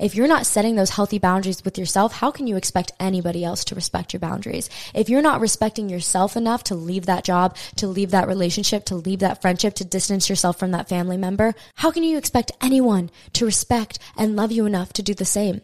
If 0.00 0.14
you're 0.14 0.26
not 0.26 0.46
setting 0.46 0.76
those 0.76 0.88
healthy 0.88 1.18
boundaries 1.18 1.62
with 1.62 1.76
yourself, 1.76 2.14
how 2.14 2.30
can 2.30 2.46
you 2.46 2.56
expect 2.56 2.92
anybody 2.98 3.44
else 3.44 3.66
to 3.66 3.74
respect 3.74 4.14
your 4.14 4.20
boundaries? 4.20 4.70
If 4.94 5.10
you're 5.10 5.20
not 5.20 5.42
respecting 5.42 5.90
yourself 5.90 6.38
enough 6.38 6.64
to 6.64 6.74
leave 6.74 7.04
that 7.04 7.22
job, 7.22 7.54
to 7.76 7.86
leave 7.86 8.10
that 8.12 8.26
relationship, 8.26 8.86
to 8.86 8.94
leave 8.94 9.18
that 9.18 9.42
friendship, 9.42 9.74
to 9.74 9.84
distance 9.84 10.30
yourself 10.30 10.58
from 10.58 10.70
that 10.70 10.88
family 10.88 11.18
member, 11.18 11.54
how 11.74 11.90
can 11.90 12.02
you 12.02 12.16
expect 12.16 12.50
anyone 12.62 13.10
to 13.34 13.44
respect 13.44 13.98
and 14.16 14.36
love 14.36 14.50
you 14.50 14.64
enough 14.64 14.90
to 14.94 15.02
do 15.02 15.12
the 15.12 15.26
same? 15.26 15.60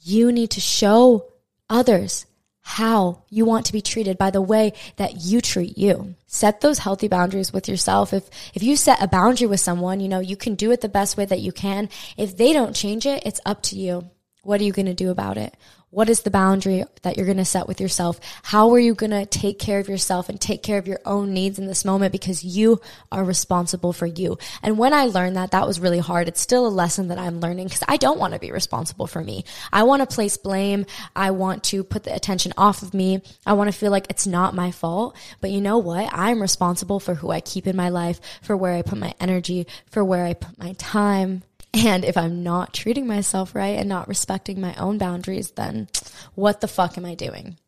You 0.00 0.32
need 0.32 0.50
to 0.50 0.60
show 0.60 1.32
others 1.70 2.26
how 2.68 3.22
you 3.30 3.46
want 3.46 3.64
to 3.64 3.72
be 3.72 3.80
treated 3.80 4.18
by 4.18 4.30
the 4.30 4.42
way 4.42 4.74
that 4.96 5.22
you 5.22 5.40
treat 5.40 5.78
you. 5.78 6.14
Set 6.26 6.60
those 6.60 6.78
healthy 6.78 7.08
boundaries 7.08 7.50
with 7.50 7.66
yourself. 7.66 8.12
If, 8.12 8.28
if 8.52 8.62
you 8.62 8.76
set 8.76 9.02
a 9.02 9.08
boundary 9.08 9.46
with 9.46 9.58
someone, 9.58 10.00
you 10.00 10.08
know, 10.08 10.20
you 10.20 10.36
can 10.36 10.54
do 10.54 10.70
it 10.70 10.82
the 10.82 10.88
best 10.88 11.16
way 11.16 11.24
that 11.24 11.40
you 11.40 11.50
can. 11.50 11.88
If 12.18 12.36
they 12.36 12.52
don't 12.52 12.76
change 12.76 13.06
it, 13.06 13.22
it's 13.24 13.40
up 13.46 13.62
to 13.64 13.76
you. 13.76 14.10
What 14.42 14.60
are 14.60 14.64
you 14.64 14.72
going 14.72 14.84
to 14.84 14.92
do 14.92 15.10
about 15.10 15.38
it? 15.38 15.56
What 15.90 16.10
is 16.10 16.20
the 16.20 16.30
boundary 16.30 16.84
that 17.00 17.16
you're 17.16 17.24
going 17.24 17.38
to 17.38 17.46
set 17.46 17.66
with 17.66 17.80
yourself? 17.80 18.20
How 18.42 18.72
are 18.72 18.78
you 18.78 18.94
going 18.94 19.10
to 19.10 19.24
take 19.24 19.58
care 19.58 19.78
of 19.78 19.88
yourself 19.88 20.28
and 20.28 20.38
take 20.38 20.62
care 20.62 20.76
of 20.76 20.86
your 20.86 21.00
own 21.06 21.32
needs 21.32 21.58
in 21.58 21.66
this 21.66 21.82
moment 21.82 22.12
because 22.12 22.44
you 22.44 22.82
are 23.10 23.24
responsible 23.24 23.94
for 23.94 24.04
you? 24.04 24.36
And 24.62 24.76
when 24.76 24.92
I 24.92 25.06
learned 25.06 25.36
that, 25.36 25.52
that 25.52 25.66
was 25.66 25.80
really 25.80 25.98
hard. 25.98 26.28
It's 26.28 26.42
still 26.42 26.66
a 26.66 26.68
lesson 26.68 27.08
that 27.08 27.18
I'm 27.18 27.40
learning 27.40 27.68
because 27.68 27.84
I 27.88 27.96
don't 27.96 28.18
want 28.18 28.34
to 28.34 28.38
be 28.38 28.52
responsible 28.52 29.06
for 29.06 29.24
me. 29.24 29.46
I 29.72 29.84
want 29.84 30.00
to 30.00 30.14
place 30.14 30.36
blame. 30.36 30.84
I 31.16 31.30
want 31.30 31.64
to 31.64 31.82
put 31.82 32.04
the 32.04 32.14
attention 32.14 32.52
off 32.58 32.82
of 32.82 32.92
me. 32.92 33.22
I 33.46 33.54
want 33.54 33.72
to 33.72 33.78
feel 33.78 33.90
like 33.90 34.08
it's 34.10 34.26
not 34.26 34.54
my 34.54 34.72
fault. 34.72 35.16
But 35.40 35.52
you 35.52 35.62
know 35.62 35.78
what? 35.78 36.10
I'm 36.12 36.42
responsible 36.42 37.00
for 37.00 37.14
who 37.14 37.30
I 37.30 37.40
keep 37.40 37.66
in 37.66 37.76
my 37.76 37.88
life, 37.88 38.20
for 38.42 38.58
where 38.58 38.74
I 38.74 38.82
put 38.82 38.98
my 38.98 39.14
energy, 39.20 39.66
for 39.90 40.04
where 40.04 40.26
I 40.26 40.34
put 40.34 40.58
my 40.58 40.74
time, 40.74 41.44
and 41.74 42.04
if 42.04 42.16
I'm 42.16 42.42
not 42.42 42.72
treating 42.72 43.06
myself 43.06 43.54
right 43.54 43.78
and 43.78 43.88
not 43.88 44.08
respecting 44.08 44.60
my 44.60 44.74
own 44.76 44.98
boundaries, 44.98 45.52
then 45.52 45.88
what 46.34 46.60
the 46.60 46.68
fuck 46.68 46.96
am 46.96 47.04
I 47.04 47.14
doing? 47.14 47.58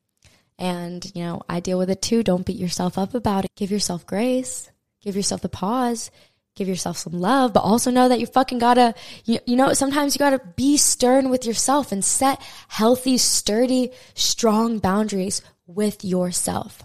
And, 0.59 1.11
you 1.15 1.23
know, 1.23 1.43
I 1.49 1.61
deal 1.61 1.79
with 1.79 1.91
it 1.91 2.03
too. 2.03 2.23
Don't 2.23 2.45
beat 2.45 2.59
yourself 2.59 2.99
up 2.99 3.15
about 3.15 3.45
it. 3.45 3.51
Give 3.57 3.71
yourself 3.71 4.07
grace. 4.07 4.71
Give 5.03 5.17
yourself 5.17 5.41
the 5.41 5.49
pause. 5.49 6.11
Give 6.55 6.69
yourself 6.69 6.99
some 6.99 7.15
love, 7.15 7.55
but 7.55 7.61
also 7.61 7.91
know 7.91 8.09
that 8.09 8.21
you 8.21 8.27
fucking 8.27 8.59
gotta, 8.59 8.95
you, 9.25 9.39
you 9.47 9.57
know, 9.57 9.73
sometimes 9.73 10.15
you 10.15 10.19
gotta 10.19 10.43
be 10.57 10.77
stern 10.77 11.31
with 11.31 11.47
yourself 11.47 11.93
and 11.93 12.05
set 12.05 12.43
healthy, 12.69 13.17
sturdy, 13.17 13.93
strong 14.15 14.79
boundaries 14.79 15.41
with 15.67 16.05
yourself. 16.05 16.83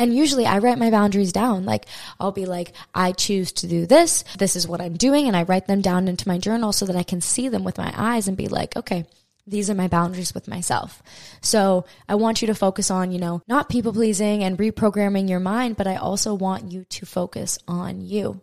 And 0.00 0.16
usually 0.16 0.46
I 0.46 0.58
write 0.58 0.78
my 0.78 0.90
boundaries 0.90 1.30
down. 1.30 1.66
Like 1.66 1.84
I'll 2.18 2.32
be 2.32 2.46
like, 2.46 2.72
I 2.94 3.12
choose 3.12 3.52
to 3.52 3.66
do 3.66 3.84
this. 3.84 4.24
This 4.38 4.56
is 4.56 4.66
what 4.66 4.80
I'm 4.80 4.94
doing. 4.96 5.26
And 5.26 5.36
I 5.36 5.42
write 5.42 5.66
them 5.66 5.82
down 5.82 6.08
into 6.08 6.26
my 6.26 6.38
journal 6.38 6.72
so 6.72 6.86
that 6.86 6.96
I 6.96 7.02
can 7.02 7.20
see 7.20 7.50
them 7.50 7.64
with 7.64 7.76
my 7.76 7.92
eyes 7.94 8.26
and 8.26 8.34
be 8.34 8.48
like, 8.48 8.74
okay, 8.78 9.04
these 9.46 9.68
are 9.68 9.74
my 9.74 9.88
boundaries 9.88 10.32
with 10.32 10.48
myself. 10.48 11.02
So 11.42 11.84
I 12.08 12.14
want 12.14 12.40
you 12.40 12.46
to 12.46 12.54
focus 12.54 12.90
on, 12.90 13.12
you 13.12 13.18
know, 13.18 13.42
not 13.46 13.68
people 13.68 13.92
pleasing 13.92 14.42
and 14.42 14.56
reprogramming 14.56 15.28
your 15.28 15.38
mind, 15.38 15.76
but 15.76 15.86
I 15.86 15.96
also 15.96 16.32
want 16.32 16.72
you 16.72 16.84
to 16.84 17.04
focus 17.04 17.58
on 17.68 18.00
you 18.00 18.40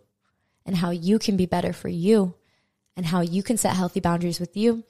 and 0.64 0.76
how 0.76 0.90
you 0.90 1.18
can 1.18 1.36
be 1.36 1.46
better 1.46 1.72
for 1.72 1.88
you 1.88 2.34
and 2.96 3.04
how 3.04 3.20
you 3.20 3.42
can 3.42 3.56
set 3.56 3.74
healthy 3.74 3.98
boundaries 3.98 4.38
with 4.38 4.56
you 4.56 4.84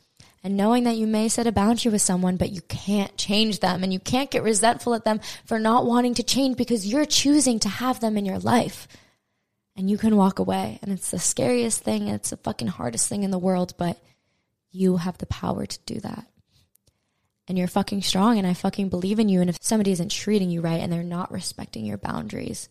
and 0.45 0.57
knowing 0.57 0.85
that 0.85 0.97
you 0.97 1.07
may 1.07 1.29
set 1.29 1.47
a 1.47 1.53
boundary 1.53 1.91
with 1.91 2.03
someone, 2.03 2.37
but 2.37 2.51
you 2.51 2.61
can't 2.63 3.17
change 3.17 3.61
them 3.61 3.83
and 3.83 3.93
you 3.93 3.99
can't 3.99 4.31
get 4.31 4.43
resentful 4.43 4.95
at 4.95 5.05
them 5.05 5.21
for 5.45 5.59
not 5.59 5.85
wanting 5.85 6.15
to 6.15 6.23
change 6.23 6.57
because 6.57 6.87
you're 6.87 7.05
choosing 7.05 7.59
to 7.61 7.69
have 7.69 8.01
them 8.01 8.17
in 8.17 8.25
your 8.25 8.39
life. 8.39 8.87
And 9.77 9.91
you 9.91 9.99
can 9.99 10.17
walk 10.17 10.39
away. 10.39 10.79
And 10.83 10.93
it's 10.93 11.11
the 11.11 11.19
scariest 11.19 11.83
thing. 11.83 12.07
And 12.07 12.17
It's 12.17 12.31
the 12.31 12.37
fucking 12.37 12.69
hardest 12.69 13.09
thing 13.09 13.23
in 13.23 13.31
the 13.31 13.39
world, 13.39 13.75
but 13.79 14.01
you 14.71 14.97
have 14.97 15.19
the 15.19 15.27
power 15.27 15.67
to 15.67 15.79
do 15.87 16.01
that. 16.01 16.27
And 17.47 17.57
you're 17.57 17.69
fucking 17.69 18.03
strong 18.03 18.39
and 18.39 18.47
I 18.47 18.55
fucking 18.55 18.91
believe 18.91 19.19
in 19.19 19.29
you. 19.29 19.41
And 19.41 19.51
if 19.51 19.57
somebody 19.61 19.93
isn't 19.93 20.11
treating 20.11 20.51
you 20.51 20.61
right 20.61 20.81
and 20.81 20.93
they're 20.93 21.03
not 21.03 21.33
respecting 21.33 21.85
your 21.85 21.97
boundaries, 21.97 22.69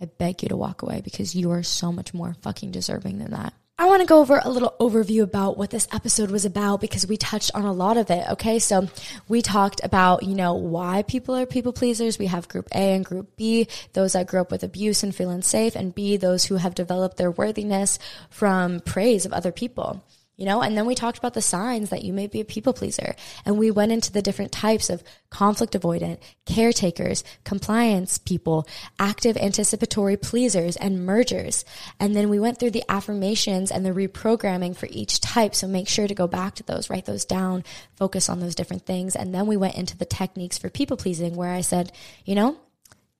I 0.00 0.06
beg 0.06 0.42
you 0.42 0.48
to 0.48 0.56
walk 0.56 0.82
away 0.82 1.00
because 1.00 1.34
you 1.34 1.50
are 1.52 1.62
so 1.62 1.92
much 1.92 2.12
more 2.12 2.34
fucking 2.42 2.72
deserving 2.72 3.18
than 3.18 3.30
that. 3.30 3.54
I 3.80 3.86
want 3.86 4.02
to 4.02 4.06
go 4.06 4.18
over 4.18 4.40
a 4.42 4.50
little 4.50 4.74
overview 4.80 5.22
about 5.22 5.56
what 5.56 5.70
this 5.70 5.86
episode 5.92 6.32
was 6.32 6.44
about 6.44 6.80
because 6.80 7.06
we 7.06 7.16
touched 7.16 7.52
on 7.54 7.64
a 7.64 7.72
lot 7.72 7.96
of 7.96 8.10
it. 8.10 8.28
Okay. 8.30 8.58
So 8.58 8.88
we 9.28 9.40
talked 9.40 9.80
about, 9.84 10.24
you 10.24 10.34
know, 10.34 10.54
why 10.54 11.02
people 11.02 11.36
are 11.36 11.46
people 11.46 11.72
pleasers. 11.72 12.18
We 12.18 12.26
have 12.26 12.48
group 12.48 12.66
A 12.74 12.94
and 12.94 13.04
group 13.04 13.36
B, 13.36 13.68
those 13.92 14.14
that 14.14 14.26
grew 14.26 14.40
up 14.40 14.50
with 14.50 14.64
abuse 14.64 15.04
and 15.04 15.14
feel 15.14 15.30
unsafe, 15.30 15.76
and 15.76 15.94
B, 15.94 16.16
those 16.16 16.46
who 16.46 16.56
have 16.56 16.74
developed 16.74 17.18
their 17.18 17.30
worthiness 17.30 18.00
from 18.30 18.80
praise 18.80 19.24
of 19.24 19.32
other 19.32 19.52
people. 19.52 20.02
You 20.38 20.46
know? 20.46 20.62
And 20.62 20.78
then 20.78 20.86
we 20.86 20.94
talked 20.94 21.18
about 21.18 21.34
the 21.34 21.42
signs 21.42 21.90
that 21.90 22.04
you 22.04 22.14
may 22.14 22.28
be 22.28 22.40
a 22.40 22.44
people 22.44 22.72
pleaser. 22.72 23.14
And 23.44 23.58
we 23.58 23.70
went 23.70 23.92
into 23.92 24.10
the 24.10 24.22
different 24.22 24.52
types 24.52 24.88
of 24.88 25.02
conflict 25.28 25.74
avoidant, 25.74 26.20
caretakers, 26.46 27.24
compliance 27.44 28.16
people, 28.16 28.66
active 28.98 29.36
anticipatory 29.36 30.16
pleasers, 30.16 30.76
and 30.76 31.04
mergers. 31.04 31.66
And 32.00 32.16
then 32.16 32.30
we 32.30 32.40
went 32.40 32.58
through 32.58 32.70
the 32.70 32.84
affirmations 32.88 33.70
and 33.70 33.84
the 33.84 33.90
reprogramming 33.90 34.76
for 34.76 34.88
each 34.90 35.20
type. 35.20 35.54
So 35.54 35.66
make 35.66 35.88
sure 35.88 36.08
to 36.08 36.14
go 36.14 36.28
back 36.28 36.54
to 36.54 36.62
those, 36.62 36.88
write 36.88 37.04
those 37.04 37.24
down, 37.24 37.64
focus 37.96 38.28
on 38.28 38.40
those 38.40 38.54
different 38.54 38.86
things. 38.86 39.16
And 39.16 39.34
then 39.34 39.46
we 39.46 39.56
went 39.56 39.74
into 39.74 39.98
the 39.98 40.06
techniques 40.06 40.56
for 40.56 40.70
people 40.70 40.96
pleasing 40.96 41.34
where 41.34 41.52
I 41.52 41.60
said, 41.60 41.92
you 42.24 42.36
know, 42.36 42.56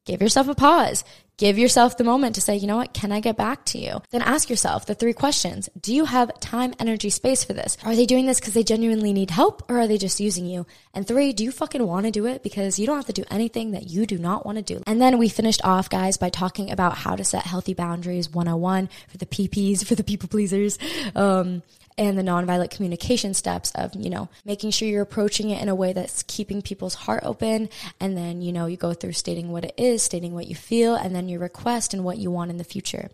give 0.05 0.23
yourself 0.23 0.49
a 0.49 0.55
pause. 0.55 1.05
Give 1.39 1.57
yourself 1.57 1.97
the 1.97 2.03
moment 2.03 2.35
to 2.35 2.41
say, 2.41 2.57
you 2.57 2.67
know 2.67 2.79
what, 2.79 2.93
can 2.93 3.13
I 3.13 3.21
get 3.21 3.37
back 3.37 3.65
to 3.67 3.79
you? 3.79 4.03
Then 4.11 4.23
ask 4.23 4.51
yourself 4.51 4.87
the 4.87 4.95
three 4.97 5.13
questions. 5.13 5.69
Do 5.81 5.95
you 5.95 6.05
have 6.05 6.39
time, 6.41 6.75
energy, 6.81 7.11
space 7.11 7.45
for 7.45 7.53
this? 7.53 7.79
Are 7.85 7.95
they 7.95 8.07
doing 8.07 8.27
this 8.27 8.41
because 8.41 8.55
they 8.55 8.65
genuinely 8.65 9.13
need 9.13 9.31
help 9.31 9.63
or 9.71 9.79
are 9.79 9.87
they 9.87 9.99
just 9.99 10.19
using 10.19 10.47
you? 10.47 10.67
And 10.95 11.07
three, 11.07 11.33
do 11.33 11.45
you 11.45 11.53
fucking 11.53 11.87
want 11.87 12.07
to 12.07 12.11
do 12.11 12.27
it? 12.27 12.43
Because 12.43 12.81
you 12.81 12.87
don't 12.87 12.97
have 12.97 13.07
to 13.07 13.13
do 13.13 13.25
anything 13.31 13.71
that 13.71 13.89
you 13.89 14.05
do 14.05 14.19
not 14.19 14.45
want 14.45 14.59
to 14.59 14.63
do. 14.63 14.83
And 14.85 15.01
then 15.01 15.17
we 15.17 15.29
finished 15.29 15.65
off, 15.65 15.89
guys, 15.89 16.17
by 16.17 16.29
talking 16.29 16.73
about 16.73 16.99
how 16.99 17.15
to 17.15 17.23
set 17.23 17.45
healthy 17.45 17.73
boundaries 17.73 18.29
101 18.29 18.89
for 19.07 19.17
the 19.19 19.27
PPs, 19.27 19.87
for 19.87 19.95
the 19.95 20.03
people 20.03 20.29
pleasers. 20.29 20.77
Um, 21.15 21.63
and 21.99 22.17
the 22.17 22.23
nonviolent 22.23 22.71
communication 22.71 23.35
steps 23.35 23.73
of, 23.75 23.95
you 23.95 24.09
know, 24.09 24.29
making 24.45 24.71
sure 24.71 24.89
you're 24.89 25.03
approaching 25.03 25.51
it 25.51 25.61
in 25.61 25.69
a 25.69 25.75
way 25.75 25.93
that's 25.93 26.23
keeping 26.23 26.63
people's 26.63 26.95
heart 26.95 27.25
open. 27.25 27.69
And 28.01 28.17
then, 28.17 28.41
you 28.41 28.53
know, 28.53 28.67
you 28.67 28.77
go 28.77 28.95
through 28.95 29.13
stating 29.13 29.51
what 29.51 29.65
it 29.65 29.75
is, 29.77 30.03
stating 30.03 30.33
what 30.33 30.47
you 30.47 30.55
feel, 30.55 30.95
and 30.95 31.15
then 31.15 31.29
your 31.29 31.41
request 31.41 31.93
and 31.93 32.05
what 32.05 32.19
you 32.19 32.31
want 32.31 32.51
in 32.51 32.57
the 32.57 32.65
future. 32.65 33.11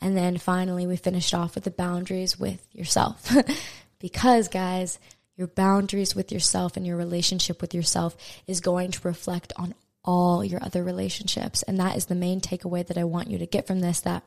And 0.00 0.16
then 0.16 0.36
finally, 0.36 0.86
we 0.86 0.96
finished 0.96 1.34
off 1.34 1.54
with 1.54 1.64
the 1.64 1.70
boundaries 1.70 2.38
with 2.38 2.66
yourself. 2.72 3.34
because, 3.98 4.48
guys, 4.48 4.98
your 5.36 5.48
boundaries 5.48 6.14
with 6.14 6.30
yourself 6.30 6.76
and 6.76 6.86
your 6.86 6.96
relationship 6.96 7.60
with 7.60 7.74
yourself 7.74 8.16
is 8.46 8.60
going 8.60 8.90
to 8.90 9.08
reflect 9.08 9.52
on 9.56 9.74
all 10.04 10.44
your 10.44 10.62
other 10.62 10.84
relationships. 10.84 11.62
And 11.62 11.78
that 11.78 11.96
is 11.96 12.06
the 12.06 12.14
main 12.14 12.40
takeaway 12.40 12.86
that 12.86 12.98
I 12.98 13.04
want 13.04 13.30
you 13.30 13.38
to 13.38 13.46
get 13.46 13.66
from 13.66 13.80
this 13.80 14.00
that 14.00 14.22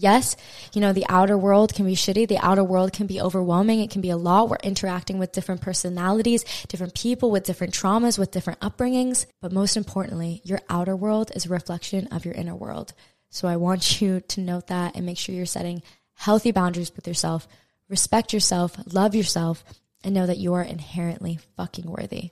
Yes, 0.00 0.36
you 0.74 0.80
know, 0.80 0.92
the 0.92 1.06
outer 1.08 1.36
world 1.36 1.74
can 1.74 1.84
be 1.84 1.96
shitty. 1.96 2.28
The 2.28 2.38
outer 2.38 2.62
world 2.62 2.92
can 2.92 3.08
be 3.08 3.20
overwhelming. 3.20 3.80
It 3.80 3.90
can 3.90 4.00
be 4.00 4.10
a 4.10 4.16
lot. 4.16 4.48
We're 4.48 4.56
interacting 4.62 5.18
with 5.18 5.32
different 5.32 5.60
personalities, 5.60 6.44
different 6.68 6.94
people 6.94 7.32
with 7.32 7.42
different 7.42 7.74
traumas, 7.74 8.16
with 8.16 8.30
different 8.30 8.60
upbringings. 8.60 9.26
But 9.42 9.50
most 9.50 9.76
importantly, 9.76 10.40
your 10.44 10.60
outer 10.68 10.94
world 10.94 11.32
is 11.34 11.46
a 11.46 11.48
reflection 11.48 12.06
of 12.12 12.24
your 12.24 12.34
inner 12.34 12.54
world. 12.54 12.92
So 13.30 13.48
I 13.48 13.56
want 13.56 14.00
you 14.00 14.20
to 14.20 14.40
note 14.40 14.68
that 14.68 14.94
and 14.94 15.04
make 15.04 15.18
sure 15.18 15.34
you're 15.34 15.46
setting 15.46 15.82
healthy 16.14 16.52
boundaries 16.52 16.94
with 16.94 17.08
yourself. 17.08 17.48
Respect 17.88 18.32
yourself, 18.32 18.78
love 18.92 19.16
yourself, 19.16 19.64
and 20.04 20.14
know 20.14 20.26
that 20.26 20.38
you 20.38 20.54
are 20.54 20.62
inherently 20.62 21.40
fucking 21.56 21.90
worthy. 21.90 22.30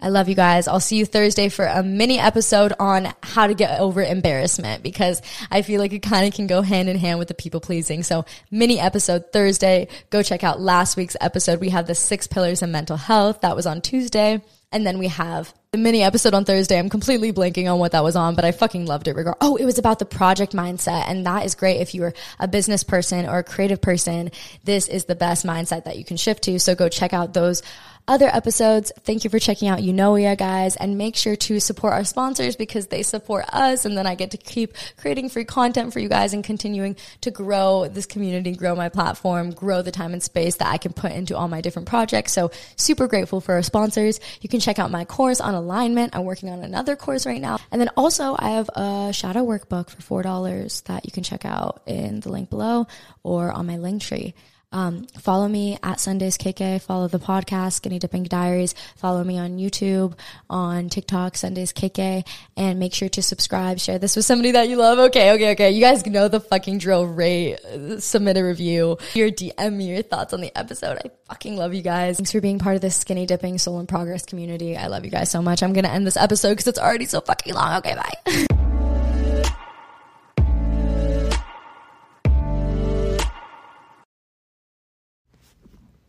I 0.00 0.10
love 0.10 0.28
you 0.28 0.36
guys. 0.36 0.68
I'll 0.68 0.78
see 0.78 0.96
you 0.96 1.04
Thursday 1.04 1.48
for 1.48 1.66
a 1.66 1.82
mini 1.82 2.20
episode 2.20 2.72
on 2.78 3.12
how 3.20 3.48
to 3.48 3.54
get 3.54 3.80
over 3.80 4.00
embarrassment 4.00 4.84
because 4.84 5.20
I 5.50 5.62
feel 5.62 5.80
like 5.80 5.92
it 5.92 6.02
kind 6.02 6.24
of 6.24 6.32
can 6.32 6.46
go 6.46 6.62
hand 6.62 6.88
in 6.88 6.96
hand 6.96 7.18
with 7.18 7.26
the 7.26 7.34
people 7.34 7.58
pleasing. 7.58 8.04
So 8.04 8.24
mini 8.48 8.78
episode 8.78 9.32
Thursday. 9.32 9.88
Go 10.10 10.22
check 10.22 10.44
out 10.44 10.60
last 10.60 10.96
week's 10.96 11.16
episode. 11.20 11.58
We 11.58 11.70
have 11.70 11.88
the 11.88 11.96
six 11.96 12.28
pillars 12.28 12.62
of 12.62 12.70
mental 12.70 12.96
health. 12.96 13.40
That 13.40 13.56
was 13.56 13.66
on 13.66 13.80
Tuesday. 13.80 14.40
And 14.70 14.86
then 14.86 14.98
we 14.98 15.08
have 15.08 15.52
the 15.72 15.78
mini 15.78 16.02
episode 16.02 16.34
on 16.34 16.44
Thursday. 16.44 16.78
I'm 16.78 16.90
completely 16.90 17.32
blanking 17.32 17.72
on 17.72 17.80
what 17.80 17.92
that 17.92 18.04
was 18.04 18.14
on, 18.14 18.36
but 18.36 18.44
I 18.44 18.52
fucking 18.52 18.86
loved 18.86 19.08
it. 19.08 19.16
Regard. 19.16 19.38
Oh, 19.40 19.56
it 19.56 19.64
was 19.64 19.78
about 19.78 19.98
the 19.98 20.04
project 20.04 20.52
mindset. 20.52 21.08
And 21.08 21.26
that 21.26 21.44
is 21.44 21.56
great 21.56 21.80
if 21.80 21.94
you're 21.94 22.14
a 22.38 22.46
business 22.46 22.84
person 22.84 23.26
or 23.26 23.38
a 23.38 23.44
creative 23.44 23.80
person. 23.80 24.30
This 24.62 24.86
is 24.86 25.06
the 25.06 25.16
best 25.16 25.44
mindset 25.44 25.84
that 25.84 25.98
you 25.98 26.04
can 26.04 26.18
shift 26.18 26.44
to. 26.44 26.60
So 26.60 26.76
go 26.76 26.88
check 26.88 27.12
out 27.12 27.34
those 27.34 27.64
other 28.08 28.26
episodes. 28.26 28.90
Thank 29.04 29.22
you 29.22 29.30
for 29.30 29.38
checking 29.38 29.68
out 29.68 29.78
Unoia, 29.78 30.36
guys, 30.36 30.74
and 30.76 30.98
make 30.98 31.14
sure 31.14 31.36
to 31.36 31.60
support 31.60 31.92
our 31.92 32.04
sponsors 32.04 32.56
because 32.56 32.88
they 32.88 33.02
support 33.02 33.44
us. 33.52 33.84
And 33.84 33.96
then 33.96 34.06
I 34.06 34.14
get 34.14 34.32
to 34.32 34.36
keep 34.36 34.74
creating 34.96 35.28
free 35.28 35.44
content 35.44 35.92
for 35.92 36.00
you 36.00 36.08
guys 36.08 36.32
and 36.32 36.42
continuing 36.42 36.96
to 37.20 37.30
grow 37.30 37.86
this 37.86 38.06
community, 38.06 38.56
grow 38.56 38.74
my 38.74 38.88
platform, 38.88 39.50
grow 39.50 39.82
the 39.82 39.92
time 39.92 40.12
and 40.12 40.22
space 40.22 40.56
that 40.56 40.68
I 40.68 40.78
can 40.78 40.92
put 40.92 41.12
into 41.12 41.36
all 41.36 41.48
my 41.48 41.60
different 41.60 41.86
projects. 41.86 42.32
So 42.32 42.50
super 42.76 43.06
grateful 43.06 43.40
for 43.40 43.54
our 43.54 43.62
sponsors. 43.62 44.18
You 44.40 44.48
can 44.48 44.60
check 44.60 44.78
out 44.78 44.90
my 44.90 45.04
course 45.04 45.40
on 45.40 45.54
alignment. 45.54 46.16
I'm 46.16 46.24
working 46.24 46.48
on 46.48 46.62
another 46.62 46.96
course 46.96 47.26
right 47.26 47.40
now. 47.40 47.58
And 47.70 47.80
then 47.80 47.90
also 47.96 48.34
I 48.38 48.50
have 48.50 48.70
a 48.74 49.12
shadow 49.12 49.44
workbook 49.44 49.90
for 49.90 50.22
$4 50.22 50.84
that 50.84 51.04
you 51.04 51.12
can 51.12 51.22
check 51.22 51.44
out 51.44 51.82
in 51.86 52.20
the 52.20 52.30
link 52.30 52.50
below 52.50 52.86
or 53.22 53.52
on 53.52 53.66
my 53.66 53.76
link 53.76 54.02
tree. 54.02 54.34
Um, 54.70 55.06
follow 55.18 55.48
me 55.48 55.78
at 55.82 55.98
Sundays 55.98 56.36
KK. 56.36 56.82
Follow 56.82 57.08
the 57.08 57.18
podcast 57.18 57.74
Skinny 57.74 57.98
Dipping 57.98 58.24
Diaries. 58.24 58.74
Follow 58.96 59.24
me 59.24 59.38
on 59.38 59.58
YouTube, 59.58 60.14
on 60.50 60.88
TikTok, 60.90 61.36
Sundays 61.36 61.72
KK, 61.72 62.26
and 62.56 62.78
make 62.78 62.92
sure 62.92 63.08
to 63.10 63.22
subscribe. 63.22 63.78
Share 63.78 63.98
this 63.98 64.14
with 64.14 64.26
somebody 64.26 64.52
that 64.52 64.68
you 64.68 64.76
love. 64.76 64.98
Okay, 64.98 65.32
okay, 65.32 65.52
okay. 65.52 65.70
You 65.70 65.80
guys 65.80 66.04
know 66.06 66.28
the 66.28 66.40
fucking 66.40 66.78
drill. 66.78 67.06
Rate, 67.06 67.58
submit 67.98 68.36
a 68.36 68.42
review, 68.42 68.98
your 69.14 69.30
DM 69.30 69.74
me 69.74 69.88
your 69.88 70.02
thoughts 70.02 70.32
on 70.32 70.40
the 70.40 70.54
episode. 70.56 70.98
I 71.04 71.10
fucking 71.28 71.56
love 71.56 71.72
you 71.72 71.82
guys. 71.82 72.18
Thanks 72.18 72.32
for 72.32 72.40
being 72.40 72.58
part 72.58 72.76
of 72.76 72.82
this 72.82 72.96
Skinny 72.96 73.26
Dipping 73.26 73.58
Soul 73.58 73.80
in 73.80 73.86
Progress 73.86 74.26
community. 74.26 74.76
I 74.76 74.88
love 74.88 75.04
you 75.04 75.10
guys 75.10 75.30
so 75.30 75.40
much. 75.40 75.62
I'm 75.62 75.72
gonna 75.72 75.88
end 75.88 76.06
this 76.06 76.16
episode 76.16 76.50
because 76.50 76.66
it's 76.66 76.78
already 76.78 77.06
so 77.06 77.20
fucking 77.20 77.54
long. 77.54 77.78
Okay, 77.78 77.94
bye. 77.94 78.46